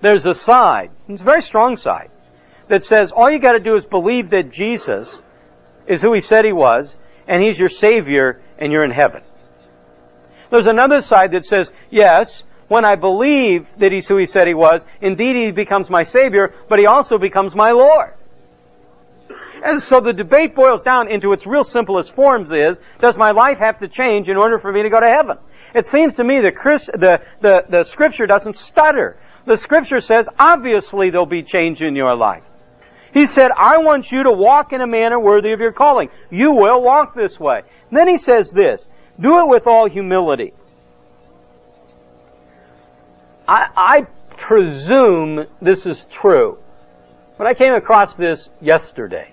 There's 0.00 0.24
a 0.26 0.34
side, 0.34 0.92
it's 1.08 1.20
a 1.20 1.24
very 1.24 1.42
strong 1.42 1.76
side, 1.76 2.10
that 2.68 2.84
says 2.84 3.10
all 3.10 3.28
you 3.30 3.40
gotta 3.40 3.58
do 3.58 3.74
is 3.74 3.84
believe 3.84 4.30
that 4.30 4.52
Jesus 4.52 5.20
is 5.88 6.00
who 6.00 6.14
he 6.14 6.20
said 6.20 6.44
he 6.44 6.52
was, 6.52 6.94
and 7.26 7.42
he's 7.42 7.58
your 7.58 7.68
savior, 7.68 8.40
and 8.58 8.70
you're 8.70 8.84
in 8.84 8.92
heaven. 8.92 9.22
There's 10.50 10.66
another 10.66 11.00
side 11.00 11.32
that 11.32 11.44
says, 11.44 11.72
yes, 11.90 12.44
when 12.68 12.84
I 12.84 12.94
believe 12.94 13.66
that 13.78 13.92
He's 13.92 14.06
who 14.06 14.16
He 14.16 14.26
said 14.26 14.46
He 14.46 14.54
was, 14.54 14.84
indeed 15.00 15.36
He 15.36 15.50
becomes 15.50 15.90
my 15.90 16.02
Savior, 16.04 16.54
but 16.68 16.78
He 16.78 16.86
also 16.86 17.18
becomes 17.18 17.54
my 17.54 17.72
Lord. 17.72 18.14
And 19.64 19.82
so 19.82 20.00
the 20.00 20.12
debate 20.12 20.54
boils 20.54 20.82
down 20.82 21.10
into 21.10 21.32
its 21.32 21.46
real 21.46 21.64
simplest 21.64 22.14
forms 22.14 22.52
is, 22.52 22.78
does 23.00 23.18
my 23.18 23.32
life 23.32 23.58
have 23.58 23.78
to 23.78 23.88
change 23.88 24.28
in 24.28 24.36
order 24.36 24.58
for 24.58 24.72
me 24.72 24.82
to 24.82 24.90
go 24.90 25.00
to 25.00 25.08
heaven? 25.08 25.38
It 25.74 25.86
seems 25.86 26.14
to 26.14 26.24
me 26.24 26.40
the, 26.40 26.52
Christ, 26.52 26.86
the, 26.86 27.20
the, 27.40 27.64
the 27.68 27.84
scripture 27.84 28.26
doesn't 28.26 28.56
stutter. 28.56 29.16
The 29.46 29.56
scripture 29.56 30.00
says, 30.00 30.28
obviously 30.38 31.10
there'll 31.10 31.26
be 31.26 31.42
change 31.42 31.82
in 31.82 31.96
your 31.96 32.14
life. 32.14 32.44
He 33.12 33.26
said, 33.26 33.50
I 33.50 33.78
want 33.78 34.12
you 34.12 34.24
to 34.24 34.32
walk 34.32 34.72
in 34.72 34.80
a 34.80 34.86
manner 34.86 35.18
worthy 35.18 35.52
of 35.52 35.60
your 35.60 35.72
calling. 35.72 36.10
You 36.30 36.52
will 36.52 36.82
walk 36.82 37.14
this 37.14 37.40
way. 37.40 37.62
And 37.88 37.98
then 37.98 38.06
he 38.06 38.18
says 38.18 38.50
this, 38.50 38.84
do 39.18 39.40
it 39.40 39.48
with 39.48 39.66
all 39.66 39.88
humility. 39.88 40.52
I, 43.48 43.68
I 43.74 44.00
presume 44.36 45.46
this 45.62 45.86
is 45.86 46.04
true, 46.04 46.58
but 47.38 47.46
I 47.46 47.54
came 47.54 47.72
across 47.72 48.14
this 48.14 48.48
yesterday. 48.60 49.32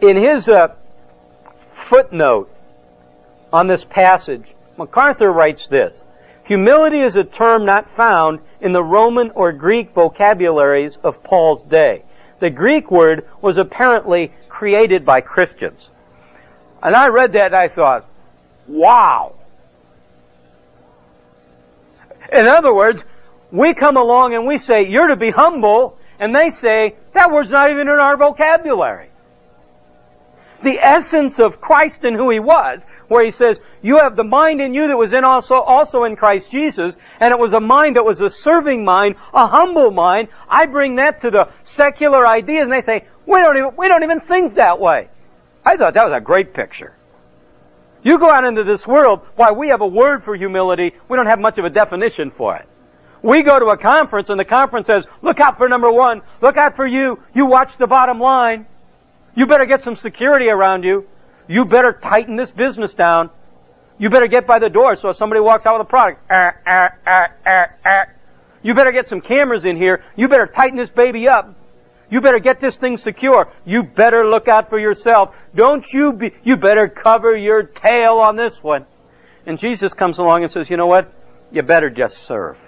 In 0.00 0.16
his 0.16 0.48
uh, 0.48 0.74
footnote 1.72 2.50
on 3.52 3.68
this 3.68 3.84
passage, 3.84 4.44
MacArthur 4.76 5.32
writes 5.32 5.68
this, 5.68 6.04
Humility 6.44 7.00
is 7.00 7.16
a 7.16 7.24
term 7.24 7.64
not 7.64 7.88
found 7.88 8.40
in 8.60 8.72
the 8.72 8.82
Roman 8.82 9.30
or 9.30 9.52
Greek 9.52 9.94
vocabularies 9.94 10.96
of 10.96 11.22
Paul's 11.22 11.62
day. 11.62 12.04
The 12.40 12.50
Greek 12.50 12.90
word 12.90 13.28
was 13.40 13.56
apparently 13.56 14.32
created 14.48 15.06
by 15.06 15.20
Christians. 15.20 15.88
And 16.82 16.94
I 16.94 17.08
read 17.08 17.32
that 17.32 17.46
and 17.46 17.54
I 17.54 17.68
thought, 17.68 18.06
wow. 18.66 19.36
In 22.32 22.46
other 22.46 22.74
words, 22.74 23.02
we 23.50 23.74
come 23.74 23.96
along 23.96 24.34
and 24.34 24.46
we 24.46 24.58
say, 24.58 24.86
you're 24.86 25.08
to 25.08 25.16
be 25.16 25.30
humble, 25.30 25.98
and 26.18 26.34
they 26.34 26.50
say, 26.50 26.96
that 27.12 27.30
word's 27.30 27.50
not 27.50 27.70
even 27.70 27.88
in 27.88 27.88
our 27.88 28.16
vocabulary. 28.16 29.10
The 30.62 30.78
essence 30.80 31.38
of 31.38 31.60
Christ 31.60 32.04
and 32.04 32.16
who 32.16 32.30
He 32.30 32.38
was, 32.38 32.80
where 33.08 33.24
He 33.24 33.32
says, 33.32 33.60
you 33.82 33.98
have 33.98 34.16
the 34.16 34.24
mind 34.24 34.62
in 34.62 34.72
you 34.72 34.86
that 34.86 34.96
was 34.96 35.12
in 35.12 35.24
also, 35.24 35.56
also 35.56 36.04
in 36.04 36.16
Christ 36.16 36.50
Jesus, 36.50 36.96
and 37.20 37.32
it 37.32 37.38
was 37.38 37.52
a 37.52 37.60
mind 37.60 37.96
that 37.96 38.04
was 38.04 38.20
a 38.22 38.30
serving 38.30 38.84
mind, 38.84 39.16
a 39.34 39.46
humble 39.46 39.90
mind. 39.90 40.28
I 40.48 40.66
bring 40.66 40.96
that 40.96 41.20
to 41.20 41.30
the 41.30 41.50
secular 41.64 42.26
ideas, 42.26 42.64
and 42.64 42.72
they 42.72 42.80
say, 42.80 43.06
we 43.26 43.40
don't 43.40 43.56
even, 43.56 43.76
we 43.76 43.88
don't 43.88 44.04
even 44.04 44.20
think 44.20 44.54
that 44.54 44.80
way. 44.80 45.08
I 45.64 45.76
thought 45.76 45.94
that 45.94 46.08
was 46.08 46.16
a 46.16 46.24
great 46.24 46.54
picture. 46.54 46.94
You 48.02 48.18
go 48.18 48.30
out 48.30 48.44
into 48.44 48.64
this 48.64 48.86
world, 48.86 49.20
why 49.36 49.52
we 49.52 49.68
have 49.68 49.80
a 49.80 49.86
word 49.86 50.24
for 50.24 50.34
humility, 50.34 50.92
we 51.08 51.16
don't 51.16 51.26
have 51.26 51.38
much 51.38 51.58
of 51.58 51.64
a 51.64 51.70
definition 51.70 52.30
for 52.30 52.56
it. 52.56 52.68
We 53.22 53.42
go 53.42 53.58
to 53.58 53.66
a 53.66 53.76
conference 53.76 54.30
and 54.30 54.40
the 54.40 54.44
conference 54.44 54.88
says, 54.88 55.06
look 55.22 55.38
out 55.38 55.56
for 55.56 55.68
number 55.68 55.90
one, 55.90 56.22
look 56.40 56.56
out 56.56 56.74
for 56.74 56.86
you, 56.86 57.22
you 57.34 57.46
watch 57.46 57.76
the 57.76 57.86
bottom 57.86 58.18
line. 58.18 58.66
You 59.36 59.46
better 59.46 59.66
get 59.66 59.82
some 59.82 59.96
security 59.96 60.48
around 60.48 60.82
you. 60.84 61.06
You 61.48 61.64
better 61.64 61.92
tighten 61.92 62.36
this 62.36 62.50
business 62.50 62.94
down. 62.94 63.30
You 63.98 64.10
better 64.10 64.26
get 64.26 64.46
by 64.46 64.58
the 64.58 64.68
door 64.68 64.96
so 64.96 65.10
if 65.10 65.16
somebody 65.16 65.40
walks 65.40 65.64
out 65.64 65.78
with 65.78 65.86
a 65.86 65.90
product, 65.90 66.20
ah, 66.30 66.52
ah, 66.66 67.28
ah, 67.84 68.04
you 68.62 68.74
better 68.74 68.92
get 68.92 69.06
some 69.06 69.20
cameras 69.20 69.64
in 69.64 69.76
here. 69.76 70.02
You 70.16 70.28
better 70.28 70.46
tighten 70.46 70.76
this 70.76 70.90
baby 70.90 71.28
up. 71.28 71.54
You 72.12 72.20
better 72.20 72.40
get 72.40 72.60
this 72.60 72.76
thing 72.76 72.98
secure. 72.98 73.50
You 73.64 73.82
better 73.82 74.26
look 74.26 74.46
out 74.46 74.68
for 74.68 74.78
yourself. 74.78 75.34
Don't 75.54 75.82
you 75.94 76.12
be, 76.12 76.34
you 76.44 76.56
better 76.56 76.86
cover 76.86 77.34
your 77.34 77.62
tail 77.62 78.18
on 78.18 78.36
this 78.36 78.62
one. 78.62 78.84
And 79.46 79.58
Jesus 79.58 79.94
comes 79.94 80.18
along 80.18 80.42
and 80.42 80.52
says, 80.52 80.68
you 80.68 80.76
know 80.76 80.88
what? 80.88 81.10
You 81.50 81.62
better 81.62 81.88
just 81.88 82.18
serve. 82.18 82.60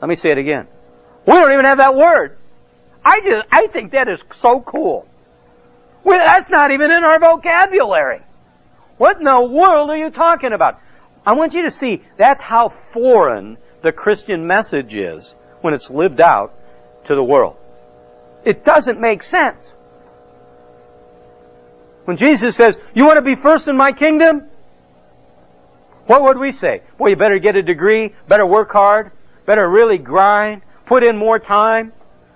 Let 0.00 0.08
me 0.08 0.14
say 0.14 0.30
it 0.30 0.38
again. 0.38 0.68
We 1.26 1.32
don't 1.32 1.50
even 1.50 1.64
have 1.64 1.78
that 1.78 1.96
word. 1.96 2.38
I 3.04 3.20
just, 3.20 3.42
I 3.50 3.66
think 3.66 3.90
that 3.90 4.06
is 4.06 4.22
so 4.30 4.60
cool. 4.60 5.04
Well, 6.04 6.20
that's 6.24 6.48
not 6.48 6.70
even 6.70 6.92
in 6.92 7.02
our 7.02 7.18
vocabulary. 7.18 8.22
What 8.96 9.18
in 9.18 9.24
the 9.24 9.40
world 9.40 9.90
are 9.90 9.96
you 9.96 10.10
talking 10.10 10.52
about? 10.52 10.80
I 11.26 11.32
want 11.32 11.52
you 11.52 11.64
to 11.64 11.70
see 11.72 12.04
that's 12.16 12.42
how 12.42 12.68
foreign 12.68 13.58
the 13.82 13.90
Christian 13.90 14.46
message 14.46 14.94
is 14.94 15.34
when 15.62 15.74
it's 15.74 15.90
lived 15.90 16.20
out 16.20 16.54
to 17.06 17.16
the 17.16 17.24
world. 17.24 17.56
It 18.48 18.64
doesn't 18.64 18.98
make 18.98 19.22
sense. 19.22 19.76
When 22.06 22.16
Jesus 22.16 22.56
says, 22.56 22.78
you 22.94 23.04
want 23.04 23.18
to 23.18 23.22
be 23.22 23.34
first 23.34 23.68
in 23.68 23.76
my 23.76 23.92
kingdom? 23.92 24.48
What 26.06 26.22
would 26.22 26.38
we 26.38 26.52
say? 26.52 26.80
Well, 26.98 27.10
you 27.10 27.16
better 27.16 27.38
get 27.38 27.56
a 27.56 27.62
degree, 27.62 28.14
better 28.26 28.46
work 28.46 28.72
hard, 28.72 29.12
better 29.44 29.68
really 29.68 29.98
grind, 29.98 30.62
put 30.86 31.02
in 31.02 31.18
more 31.18 31.38
time, 31.38 31.92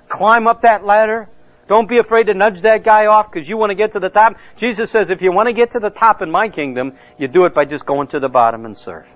climb 0.06 0.46
up 0.46 0.60
that 0.60 0.84
ladder. 0.84 1.30
Don't 1.66 1.88
be 1.88 1.96
afraid 1.96 2.24
to 2.24 2.34
nudge 2.34 2.60
that 2.60 2.84
guy 2.84 3.06
off 3.06 3.32
because 3.32 3.48
you 3.48 3.56
want 3.56 3.70
to 3.70 3.74
get 3.74 3.92
to 3.92 3.98
the 3.98 4.10
top. 4.10 4.34
Jesus 4.58 4.90
says 4.90 5.08
if 5.08 5.22
you 5.22 5.32
want 5.32 5.46
to 5.46 5.54
get 5.54 5.70
to 5.70 5.78
the 5.78 5.88
top 5.88 6.20
in 6.20 6.30
my 6.30 6.50
kingdom, 6.50 6.92
you 7.16 7.26
do 7.26 7.46
it 7.46 7.54
by 7.54 7.64
just 7.64 7.86
going 7.86 8.08
to 8.08 8.20
the 8.20 8.28
bottom 8.28 8.66
and 8.66 8.76
serve. 8.76 9.06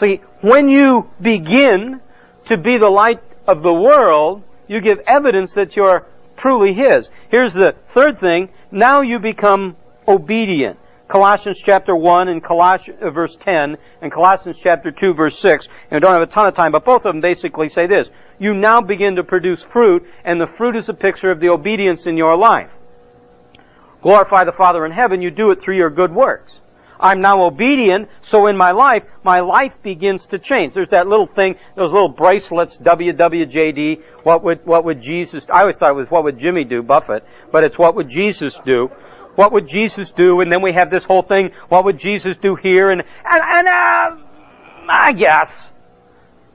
See, 0.00 0.20
when 0.40 0.68
you 0.68 1.08
begin 1.20 2.00
to 2.46 2.56
be 2.56 2.78
the 2.78 2.88
light 2.88 3.22
of 3.46 3.62
the 3.62 3.72
world, 3.72 4.42
you 4.68 4.80
give 4.80 4.98
evidence 5.06 5.54
that 5.54 5.76
you're 5.76 6.06
truly 6.36 6.72
His. 6.72 7.10
Here's 7.30 7.54
the 7.54 7.74
third 7.88 8.18
thing. 8.18 8.50
Now 8.70 9.00
you 9.00 9.18
become 9.18 9.76
obedient. 10.06 10.78
Colossians 11.08 11.58
chapter 11.64 11.96
1 11.96 12.28
and 12.28 12.44
Colossians, 12.44 13.00
uh, 13.02 13.10
verse 13.10 13.34
10 13.36 13.78
and 14.02 14.12
Colossians 14.12 14.58
chapter 14.62 14.90
2 14.90 15.14
verse 15.14 15.38
6. 15.38 15.66
And 15.90 15.92
we 15.92 16.00
don't 16.00 16.12
have 16.12 16.28
a 16.28 16.30
ton 16.30 16.46
of 16.46 16.54
time, 16.54 16.70
but 16.70 16.84
both 16.84 17.06
of 17.06 17.14
them 17.14 17.22
basically 17.22 17.70
say 17.70 17.86
this. 17.86 18.10
You 18.38 18.52
now 18.52 18.82
begin 18.82 19.16
to 19.16 19.24
produce 19.24 19.62
fruit, 19.62 20.06
and 20.24 20.38
the 20.38 20.46
fruit 20.46 20.76
is 20.76 20.90
a 20.90 20.94
picture 20.94 21.30
of 21.30 21.40
the 21.40 21.48
obedience 21.48 22.06
in 22.06 22.18
your 22.18 22.36
life. 22.36 22.70
Glorify 24.02 24.44
the 24.44 24.52
Father 24.52 24.84
in 24.84 24.92
heaven, 24.92 25.22
you 25.22 25.30
do 25.30 25.50
it 25.50 25.60
through 25.60 25.76
your 25.76 25.90
good 25.90 26.14
works. 26.14 26.60
I'm 27.00 27.20
now 27.20 27.44
obedient, 27.44 28.08
so 28.22 28.46
in 28.46 28.56
my 28.56 28.72
life, 28.72 29.04
my 29.22 29.40
life 29.40 29.80
begins 29.82 30.26
to 30.26 30.38
change. 30.38 30.74
There's 30.74 30.90
that 30.90 31.06
little 31.06 31.26
thing, 31.26 31.56
those 31.76 31.92
little 31.92 32.08
bracelets, 32.08 32.78
WWJD, 32.78 34.02
what 34.24 34.42
would, 34.44 34.66
what 34.66 34.84
would 34.84 35.00
Jesus, 35.00 35.46
I 35.50 35.60
always 35.60 35.76
thought 35.76 35.90
it 35.90 35.96
was 35.96 36.10
what 36.10 36.24
would 36.24 36.38
Jimmy 36.38 36.64
do, 36.64 36.82
Buffett, 36.82 37.24
but 37.52 37.64
it's 37.64 37.78
what 37.78 37.94
would 37.94 38.08
Jesus 38.08 38.60
do. 38.64 38.90
What 39.36 39.52
would 39.52 39.68
Jesus 39.68 40.10
do? 40.10 40.40
And 40.40 40.50
then 40.50 40.62
we 40.62 40.72
have 40.72 40.90
this 40.90 41.04
whole 41.04 41.22
thing, 41.22 41.52
what 41.68 41.84
would 41.84 41.98
Jesus 41.98 42.36
do 42.36 42.56
here? 42.56 42.90
And, 42.90 43.02
and, 43.24 43.42
and 43.42 43.68
uh, 43.68 44.16
I 44.90 45.12
guess. 45.12 45.68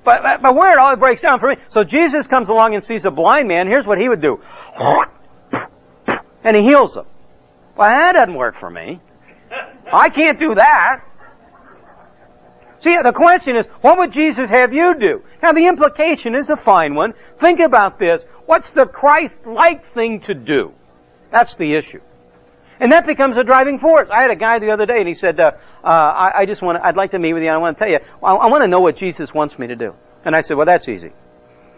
But, 0.03 0.21
but, 0.21 0.41
but 0.41 0.55
where 0.55 0.73
it 0.73 0.77
all 0.77 0.95
breaks 0.97 1.21
down 1.21 1.39
for 1.39 1.49
me. 1.49 1.55
So 1.69 1.85
Jesus 1.85 2.27
comes 2.27 2.49
along 2.49 2.75
and 2.75 2.83
sees 2.83 3.05
a 3.05 3.11
blind 3.11 3.47
man, 3.47 3.67
here's 3.67 3.87
what 3.87 3.99
he 3.99 4.09
would 4.09 4.21
do. 4.21 4.41
And 6.43 6.57
he 6.57 6.63
heals 6.63 6.97
him. 6.97 7.05
Well, 7.77 7.87
that 7.87 8.13
doesn't 8.13 8.35
work 8.35 8.55
for 8.55 8.69
me. 8.69 8.99
I 9.91 10.09
can't 10.09 10.39
do 10.39 10.55
that. 10.55 11.03
See, 12.79 12.97
the 13.01 13.13
question 13.13 13.55
is, 13.55 13.65
what 13.81 13.97
would 13.97 14.11
Jesus 14.11 14.49
have 14.49 14.73
you 14.73 14.93
do? 14.99 15.23
Now, 15.41 15.53
the 15.53 15.67
implication 15.67 16.35
is 16.35 16.49
a 16.49 16.57
fine 16.57 16.95
one. 16.95 17.13
Think 17.37 17.61
about 17.61 17.97
this. 17.97 18.25
What's 18.45 18.71
the 18.71 18.85
Christ-like 18.85 19.93
thing 19.93 20.19
to 20.21 20.33
do? 20.33 20.73
That's 21.31 21.55
the 21.55 21.75
issue. 21.75 22.01
And 22.81 22.91
that 22.91 23.05
becomes 23.05 23.37
a 23.37 23.43
driving 23.43 23.79
force. 23.79 24.09
I 24.11 24.21
had 24.21 24.31
a 24.31 24.35
guy 24.35 24.59
the 24.59 24.71
other 24.71 24.85
day 24.85 24.97
and 24.97 25.07
he 25.07 25.13
said, 25.13 25.39
uh, 25.39 25.51
uh, 25.83 25.87
I, 25.87 26.41
I, 26.41 26.45
just 26.45 26.61
want 26.61 26.83
I'd 26.83 26.97
like 26.97 27.11
to 27.11 27.19
meet 27.19 27.33
with 27.33 27.43
you. 27.43 27.49
I 27.49 27.57
want 27.57 27.77
to 27.77 27.79
tell 27.79 27.89
you, 27.89 27.99
I, 28.21 28.33
I 28.33 28.49
want 28.49 28.63
to 28.63 28.67
know 28.67 28.81
what 28.81 28.97
Jesus 28.97 29.33
wants 29.33 29.57
me 29.57 29.67
to 29.67 29.75
do. 29.77 29.93
And 30.25 30.35
I 30.35 30.41
said, 30.41 30.57
well, 30.57 30.65
that's 30.65 30.89
easy. 30.89 31.11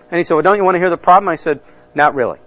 And 0.09 0.17
he 0.17 0.23
said, 0.23 0.33
well, 0.33 0.43
don't 0.43 0.57
you 0.57 0.63
want 0.63 0.75
to 0.75 0.79
hear 0.79 0.89
the 0.89 0.97
problem? 0.97 1.29
I 1.29 1.35
said, 1.35 1.59
not 1.93 2.15
really. 2.15 2.39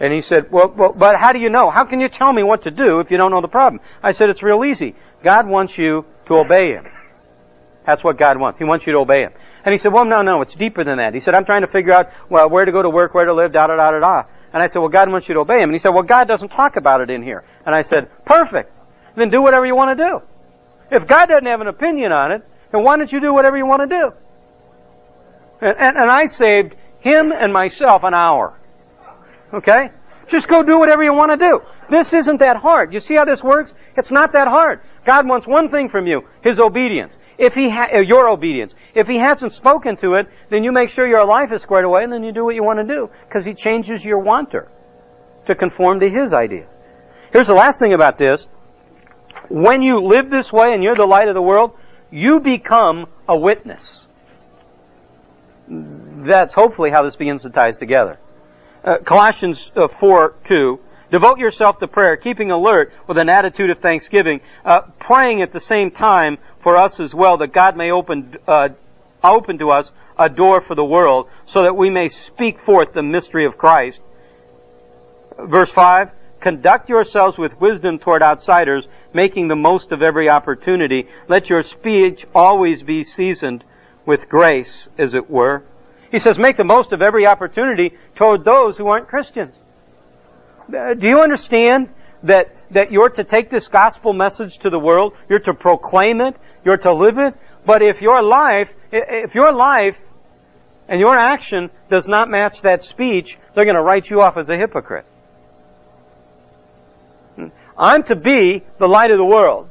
And 0.00 0.12
he 0.12 0.20
said, 0.20 0.50
well, 0.52 0.72
well, 0.76 0.92
but 0.92 1.16
how 1.18 1.32
do 1.32 1.40
you 1.40 1.50
know? 1.50 1.70
How 1.70 1.84
can 1.84 2.00
you 2.00 2.08
tell 2.08 2.32
me 2.32 2.42
what 2.42 2.62
to 2.62 2.70
do 2.70 3.00
if 3.00 3.10
you 3.10 3.16
don't 3.16 3.30
know 3.30 3.40
the 3.40 3.48
problem? 3.48 3.82
I 4.02 4.12
said, 4.12 4.30
it's 4.30 4.42
real 4.42 4.64
easy. 4.64 4.94
God 5.24 5.48
wants 5.48 5.76
you 5.76 6.04
to 6.26 6.34
obey 6.34 6.72
Him. 6.72 6.86
That's 7.84 8.04
what 8.04 8.18
God 8.18 8.38
wants. 8.38 8.58
He 8.58 8.64
wants 8.64 8.86
you 8.86 8.92
to 8.92 9.00
obey 9.00 9.22
Him. 9.22 9.32
And 9.64 9.72
he 9.72 9.76
said, 9.76 9.92
well, 9.92 10.04
no, 10.04 10.22
no, 10.22 10.40
it's 10.42 10.54
deeper 10.54 10.84
than 10.84 10.98
that. 10.98 11.14
He 11.14 11.20
said, 11.20 11.34
I'm 11.34 11.44
trying 11.44 11.62
to 11.62 11.66
figure 11.66 11.92
out, 11.92 12.12
well, 12.30 12.48
where 12.48 12.64
to 12.64 12.70
go 12.70 12.82
to 12.82 12.90
work, 12.90 13.12
where 13.14 13.24
to 13.24 13.34
live, 13.34 13.52
da 13.52 13.66
da 13.66 13.76
da 13.76 13.90
da 13.90 13.98
da. 13.98 14.22
And 14.52 14.62
I 14.62 14.66
said, 14.66 14.78
well, 14.78 14.88
God 14.88 15.10
wants 15.10 15.28
you 15.28 15.34
to 15.34 15.40
obey 15.40 15.56
Him. 15.56 15.70
And 15.70 15.72
he 15.72 15.78
said, 15.78 15.90
well, 15.90 16.04
God 16.04 16.28
doesn't 16.28 16.50
talk 16.50 16.76
about 16.76 17.00
it 17.00 17.10
in 17.10 17.22
here. 17.22 17.44
And 17.66 17.74
I 17.74 17.82
said, 17.82 18.08
perfect. 18.24 18.72
Then 19.16 19.30
do 19.30 19.42
whatever 19.42 19.66
you 19.66 19.74
want 19.74 19.98
to 19.98 20.04
do. 20.04 20.20
If 20.90 21.06
God 21.08 21.26
doesn't 21.26 21.46
have 21.46 21.60
an 21.60 21.66
opinion 21.66 22.12
on 22.12 22.32
it, 22.32 22.42
then 22.72 22.84
why 22.84 22.96
don't 22.96 23.12
you 23.12 23.20
do 23.20 23.34
whatever 23.34 23.56
you 23.56 23.66
want 23.66 23.88
to 23.88 23.94
do? 23.94 24.12
And, 25.60 25.76
and, 25.78 25.96
and 25.96 26.10
I 26.10 26.26
saved 26.26 26.76
him 27.00 27.32
and 27.32 27.52
myself 27.52 28.02
an 28.04 28.14
hour. 28.14 28.57
Okay? 29.52 29.90
Just 30.28 30.46
go 30.46 30.62
do 30.62 30.78
whatever 30.78 31.02
you 31.02 31.14
want 31.14 31.32
to 31.32 31.36
do. 31.38 31.60
This 31.90 32.12
isn't 32.12 32.38
that 32.38 32.56
hard. 32.56 32.92
You 32.92 33.00
see 33.00 33.14
how 33.14 33.24
this 33.24 33.42
works? 33.42 33.72
It's 33.96 34.10
not 34.10 34.32
that 34.32 34.46
hard. 34.46 34.80
God 35.06 35.26
wants 35.26 35.46
one 35.46 35.70
thing 35.70 35.88
from 35.88 36.06
you, 36.06 36.22
His 36.42 36.60
obedience. 36.60 37.16
If 37.38 37.54
He 37.54 37.70
ha- 37.70 37.88
uh, 37.94 38.00
your 38.00 38.28
obedience. 38.28 38.74
If 38.94 39.06
He 39.06 39.16
hasn't 39.16 39.54
spoken 39.54 39.96
to 39.98 40.14
it, 40.14 40.26
then 40.50 40.64
you 40.64 40.72
make 40.72 40.90
sure 40.90 41.06
your 41.06 41.24
life 41.24 41.50
is 41.52 41.62
squared 41.62 41.86
away 41.86 42.04
and 42.04 42.12
then 42.12 42.24
you 42.24 42.32
do 42.32 42.44
what 42.44 42.54
you 42.54 42.62
want 42.62 42.78
to 42.78 42.84
do. 42.84 43.08
Because 43.26 43.44
He 43.46 43.54
changes 43.54 44.04
your 44.04 44.18
wanter 44.18 44.68
to 45.46 45.54
conform 45.54 46.00
to 46.00 46.10
His 46.10 46.34
idea. 46.34 46.66
Here's 47.32 47.46
the 47.46 47.54
last 47.54 47.78
thing 47.78 47.94
about 47.94 48.18
this. 48.18 48.46
When 49.48 49.80
you 49.80 50.00
live 50.00 50.28
this 50.28 50.52
way 50.52 50.74
and 50.74 50.82
you're 50.82 50.94
the 50.94 51.06
light 51.06 51.28
of 51.28 51.34
the 51.34 51.42
world, 51.42 51.72
you 52.10 52.40
become 52.40 53.06
a 53.26 53.38
witness. 53.38 54.04
That's 55.68 56.52
hopefully 56.52 56.90
how 56.90 57.02
this 57.02 57.16
begins 57.16 57.42
to 57.42 57.50
ties 57.50 57.78
together. 57.78 58.18
Uh, 58.88 58.96
Colossians 59.04 59.70
uh, 59.76 59.86
4 59.86 60.34
2 60.44 60.80
Devote 61.10 61.38
yourself 61.38 61.78
to 61.78 61.88
prayer, 61.88 62.16
keeping 62.16 62.50
alert 62.50 62.90
with 63.06 63.18
an 63.18 63.28
attitude 63.28 63.68
of 63.68 63.78
thanksgiving, 63.78 64.40
uh, 64.64 64.80
praying 64.98 65.42
at 65.42 65.52
the 65.52 65.60
same 65.60 65.90
time 65.90 66.38
for 66.62 66.78
us 66.78 66.98
as 66.98 67.14
well 67.14 67.36
that 67.38 67.52
God 67.52 67.76
may 67.76 67.90
open 67.90 68.38
uh, 68.46 68.70
open 69.22 69.58
to 69.58 69.70
us 69.72 69.92
a 70.18 70.30
door 70.30 70.62
for 70.62 70.74
the 70.74 70.84
world 70.84 71.28
so 71.44 71.64
that 71.64 71.76
we 71.76 71.90
may 71.90 72.08
speak 72.08 72.60
forth 72.60 72.94
the 72.94 73.02
mystery 73.02 73.44
of 73.44 73.58
Christ. 73.58 74.00
Verse 75.38 75.70
5, 75.70 76.10
conduct 76.40 76.88
yourselves 76.88 77.36
with 77.36 77.60
wisdom 77.60 77.98
toward 77.98 78.22
outsiders, 78.22 78.88
making 79.12 79.48
the 79.48 79.56
most 79.56 79.92
of 79.92 80.00
every 80.00 80.30
opportunity. 80.30 81.08
Let 81.28 81.50
your 81.50 81.62
speech 81.62 82.24
always 82.34 82.82
be 82.82 83.04
seasoned 83.04 83.64
with 84.06 84.30
grace, 84.30 84.88
as 84.96 85.14
it 85.14 85.28
were. 85.28 85.62
He 86.10 86.18
says, 86.18 86.38
make 86.38 86.56
the 86.56 86.64
most 86.64 86.92
of 86.92 87.02
every 87.02 87.26
opportunity 87.26 87.96
toward 88.14 88.44
those 88.44 88.76
who 88.76 88.88
aren't 88.88 89.08
Christians. 89.08 89.54
Uh, 90.68 90.94
do 90.94 91.06
you 91.06 91.20
understand 91.20 91.88
that, 92.22 92.54
that 92.70 92.92
you're 92.92 93.10
to 93.10 93.24
take 93.24 93.50
this 93.50 93.68
gospel 93.68 94.12
message 94.12 94.58
to 94.58 94.70
the 94.70 94.78
world? 94.78 95.14
You're 95.28 95.38
to 95.40 95.54
proclaim 95.54 96.20
it. 96.20 96.36
You're 96.64 96.78
to 96.78 96.92
live 96.92 97.18
it. 97.18 97.34
But 97.64 97.82
if 97.82 98.00
your 98.00 98.22
life, 98.22 98.72
if 98.90 99.34
your 99.34 99.52
life 99.52 100.00
and 100.88 101.00
your 101.00 101.18
action 101.18 101.70
does 101.90 102.08
not 102.08 102.30
match 102.30 102.62
that 102.62 102.84
speech, 102.84 103.38
they're 103.54 103.64
going 103.64 103.76
to 103.76 103.82
write 103.82 104.08
you 104.08 104.22
off 104.22 104.36
as 104.36 104.48
a 104.48 104.56
hypocrite. 104.56 105.04
I'm 107.76 108.02
to 108.04 108.16
be 108.16 108.64
the 108.78 108.88
light 108.88 109.10
of 109.10 109.18
the 109.18 109.24
world 109.24 109.68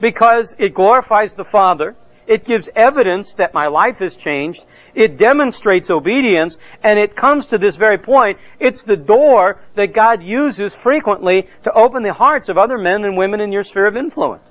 because 0.00 0.54
it 0.58 0.74
glorifies 0.74 1.34
the 1.34 1.44
Father. 1.44 1.96
It 2.26 2.44
gives 2.44 2.68
evidence 2.76 3.34
that 3.34 3.54
my 3.54 3.66
life 3.66 3.98
has 3.98 4.14
changed. 4.14 4.62
It 4.94 5.16
demonstrates 5.16 5.90
obedience 5.90 6.56
and 6.82 6.98
it 6.98 7.16
comes 7.16 7.46
to 7.46 7.58
this 7.58 7.76
very 7.76 7.98
point. 7.98 8.38
It's 8.58 8.82
the 8.82 8.96
door 8.96 9.60
that 9.76 9.94
God 9.94 10.22
uses 10.22 10.74
frequently 10.74 11.48
to 11.64 11.72
open 11.72 12.02
the 12.02 12.12
hearts 12.12 12.48
of 12.48 12.58
other 12.58 12.78
men 12.78 13.04
and 13.04 13.16
women 13.16 13.40
in 13.40 13.52
your 13.52 13.64
sphere 13.64 13.86
of 13.86 13.96
influence. 13.96 14.42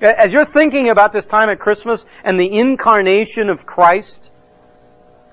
As 0.00 0.32
you're 0.32 0.46
thinking 0.46 0.88
about 0.88 1.12
this 1.12 1.26
time 1.26 1.50
at 1.50 1.58
Christmas 1.58 2.06
and 2.24 2.40
the 2.40 2.58
incarnation 2.58 3.50
of 3.50 3.66
Christ, 3.66 4.30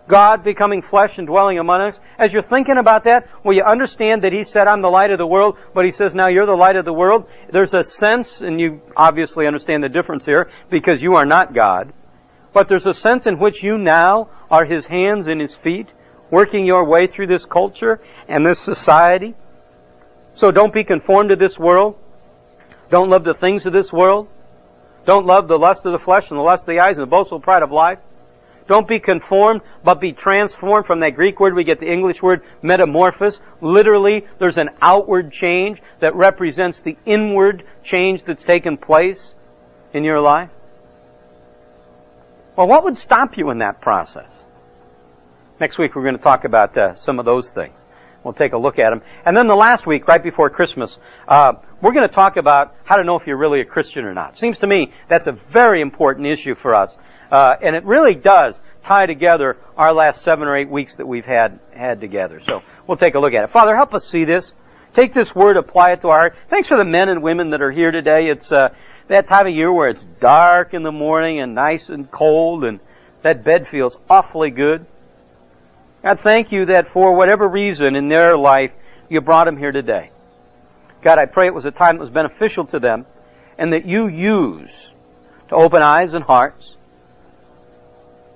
God 0.07 0.43
becoming 0.43 0.81
flesh 0.81 1.17
and 1.17 1.27
dwelling 1.27 1.59
among 1.59 1.81
us, 1.81 1.99
as 2.17 2.31
you're 2.31 2.41
thinking 2.41 2.77
about 2.77 3.05
that, 3.05 3.27
will 3.43 3.53
you 3.53 3.63
understand 3.63 4.23
that 4.23 4.33
He 4.33 4.43
said, 4.43 4.67
I'm 4.67 4.81
the 4.81 4.89
light 4.89 5.11
of 5.11 5.17
the 5.17 5.27
world, 5.27 5.57
but 5.73 5.85
He 5.85 5.91
says, 5.91 6.15
now 6.15 6.27
you're 6.27 6.45
the 6.45 6.53
light 6.53 6.75
of 6.75 6.85
the 6.85 6.93
world? 6.93 7.29
There's 7.51 7.73
a 7.73 7.83
sense, 7.83 8.41
and 8.41 8.59
you 8.59 8.81
obviously 8.95 9.47
understand 9.47 9.83
the 9.83 9.89
difference 9.89 10.25
here, 10.25 10.49
because 10.69 11.01
you 11.01 11.15
are 11.15 11.25
not 11.25 11.53
God. 11.53 11.93
But 12.57 12.69
there's 12.69 12.87
a 12.87 12.93
sense 12.95 13.27
in 13.27 13.37
which 13.37 13.61
you 13.61 13.77
now 13.77 14.29
are 14.49 14.65
His 14.65 14.87
hands 14.87 15.27
and 15.27 15.39
His 15.39 15.53
feet, 15.53 15.89
working 16.31 16.65
your 16.65 16.85
way 16.85 17.05
through 17.05 17.27
this 17.27 17.45
culture 17.45 18.01
and 18.27 18.43
this 18.43 18.59
society. 18.59 19.35
So 20.33 20.49
don't 20.49 20.73
be 20.73 20.83
conformed 20.83 21.29
to 21.29 21.35
this 21.35 21.59
world. 21.59 21.97
Don't 22.89 23.11
love 23.11 23.23
the 23.25 23.35
things 23.35 23.67
of 23.67 23.73
this 23.73 23.93
world. 23.93 24.27
Don't 25.05 25.27
love 25.27 25.47
the 25.47 25.59
lust 25.59 25.85
of 25.85 25.91
the 25.91 25.99
flesh 25.99 26.31
and 26.31 26.39
the 26.39 26.41
lust 26.41 26.63
of 26.63 26.73
the 26.73 26.79
eyes 26.79 26.97
and 26.97 27.05
the 27.05 27.11
boastful 27.11 27.39
pride 27.39 27.61
of 27.61 27.71
life. 27.71 27.99
Don't 28.67 28.87
be 28.87 28.99
conformed, 28.99 29.61
but 29.83 30.01
be 30.01 30.13
transformed 30.13 30.87
from 30.87 31.01
that 31.01 31.11
Greek 31.11 31.39
word 31.39 31.53
we 31.53 31.63
get 31.63 31.77
the 31.77 31.91
English 31.91 32.23
word 32.23 32.41
metamorphosis. 32.63 33.39
Literally, 33.61 34.25
there's 34.39 34.57
an 34.57 34.71
outward 34.81 35.31
change 35.31 35.79
that 35.99 36.15
represents 36.15 36.81
the 36.81 36.97
inward 37.05 37.65
change 37.83 38.23
that's 38.23 38.41
taken 38.41 38.77
place 38.77 39.35
in 39.93 40.03
your 40.03 40.19
life. 40.19 40.49
Well, 42.57 42.67
what 42.67 42.83
would 42.85 42.97
stop 42.97 43.37
you 43.37 43.51
in 43.51 43.59
that 43.59 43.81
process? 43.81 44.31
Next 45.59 45.77
week 45.77 45.95
we're 45.95 46.01
going 46.01 46.17
to 46.17 46.23
talk 46.23 46.43
about 46.43 46.75
uh, 46.75 46.95
some 46.95 47.19
of 47.19 47.25
those 47.25 47.51
things. 47.51 47.85
We'll 48.23 48.33
take 48.33 48.53
a 48.53 48.57
look 48.57 48.79
at 48.79 48.89
them. 48.89 49.03
And 49.25 49.37
then 49.37 49.45
the 49.45 49.55
last 49.55 49.85
week, 49.85 50.07
right 50.07 50.21
before 50.21 50.49
Christmas, 50.49 50.97
uh, 51.27 51.53
we're 51.81 51.93
going 51.93 52.09
to 52.09 52.13
talk 52.13 52.35
about 52.35 52.75
how 52.83 52.95
to 52.95 53.03
know 53.03 53.15
if 53.15 53.27
you're 53.27 53.37
really 53.37 53.61
a 53.61 53.65
Christian 53.65 54.05
or 54.05 54.13
not. 54.15 54.39
Seems 54.39 54.57
to 54.59 54.67
me 54.67 54.91
that's 55.07 55.27
a 55.27 55.31
very 55.31 55.81
important 55.81 56.25
issue 56.25 56.55
for 56.55 56.73
us, 56.73 56.97
uh, 57.31 57.53
and 57.61 57.75
it 57.75 57.85
really 57.85 58.15
does 58.15 58.59
tie 58.83 59.05
together 59.05 59.57
our 59.77 59.93
last 59.93 60.23
seven 60.23 60.47
or 60.47 60.57
eight 60.57 60.69
weeks 60.69 60.95
that 60.95 61.07
we've 61.07 61.27
had 61.27 61.59
had 61.71 62.01
together. 62.01 62.39
So 62.39 62.63
we'll 62.87 62.97
take 62.97 63.13
a 63.13 63.19
look 63.19 63.33
at 63.33 63.43
it. 63.43 63.51
Father, 63.51 63.75
help 63.75 63.93
us 63.93 64.09
see 64.09 64.25
this. 64.25 64.51
Take 64.95 65.13
this 65.13 65.35
word, 65.35 65.57
apply 65.57 65.91
it 65.91 66.01
to 66.01 66.07
our 66.09 66.19
heart. 66.19 66.35
Thanks 66.49 66.67
for 66.67 66.77
the 66.77 66.85
men 66.85 67.07
and 67.07 67.21
women 67.21 67.51
that 67.51 67.61
are 67.61 67.71
here 67.71 67.91
today. 67.91 68.29
It's 68.29 68.51
uh, 68.51 68.69
that 69.07 69.27
time 69.27 69.47
of 69.47 69.53
year 69.53 69.71
where 69.71 69.89
it's 69.89 70.05
dark 70.19 70.73
in 70.73 70.83
the 70.83 70.91
morning 70.91 71.39
and 71.39 71.55
nice 71.55 71.89
and 71.89 72.09
cold, 72.09 72.63
and 72.63 72.79
that 73.23 73.43
bed 73.43 73.67
feels 73.67 73.97
awfully 74.09 74.51
good. 74.51 74.85
God, 76.03 76.19
thank 76.19 76.51
you 76.51 76.67
that 76.67 76.87
for 76.87 77.15
whatever 77.15 77.47
reason 77.47 77.95
in 77.95 78.09
their 78.09 78.37
life, 78.37 78.75
you 79.09 79.21
brought 79.21 79.45
them 79.45 79.57
here 79.57 79.71
today. 79.71 80.11
God, 81.01 81.19
I 81.19 81.25
pray 81.25 81.47
it 81.47 81.53
was 81.53 81.65
a 81.65 81.71
time 81.71 81.97
that 81.97 82.03
was 82.03 82.09
beneficial 82.09 82.65
to 82.67 82.79
them 82.79 83.05
and 83.57 83.73
that 83.73 83.85
you 83.85 84.07
use 84.07 84.91
to 85.49 85.55
open 85.55 85.81
eyes 85.81 86.13
and 86.13 86.23
hearts, 86.23 86.75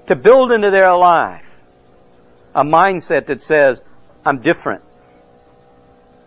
to 0.07 0.15
build 0.15 0.51
into 0.51 0.71
their 0.71 0.95
life 0.95 1.45
a 2.55 2.63
mindset 2.63 3.27
that 3.27 3.41
says, 3.41 3.81
I'm 4.25 4.39
different. 4.39 4.83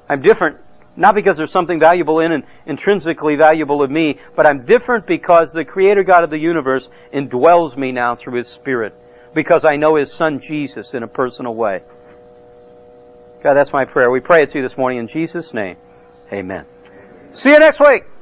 I'm 0.09 0.23
different 0.23 0.64
not 0.97 1.15
because 1.15 1.37
there's 1.37 1.51
something 1.51 1.81
valuable 1.81 2.21
in 2.21 2.33
and 2.33 2.45
intrinsically 2.67 3.37
valuable 3.37 3.83
of 3.83 3.91
me, 3.91 4.19
but 4.37 4.47
I'm 4.47 4.65
different 4.65 5.07
because 5.07 5.53
the 5.53 5.65
Creator 5.65 6.05
God 6.05 6.25
of 6.25 6.31
the 6.31 6.39
universe 6.39 6.89
indwells 7.13 7.77
me 7.77 7.93
now 7.93 8.15
through 8.15 8.39
His 8.39 8.49
Spirit 8.49 8.95
because 9.35 9.65
I 9.65 9.77
know 9.77 9.97
His 9.97 10.13
Son 10.13 10.41
Jesus 10.41 10.95
in 10.95 11.03
a 11.03 11.09
personal 11.09 11.55
way. 11.55 11.83
God, 13.43 13.55
that's 13.55 13.73
my 13.73 13.85
prayer. 13.85 14.11
We 14.11 14.21
pray 14.21 14.43
it 14.43 14.51
to 14.51 14.59
you 14.59 14.63
this 14.63 14.79
morning 14.79 15.01
in 15.01 15.07
Jesus' 15.07 15.53
name. 15.53 15.77
Amen. 16.33 16.65
See 17.33 17.51
you 17.51 17.59
next 17.59 17.81
week. 17.81 18.14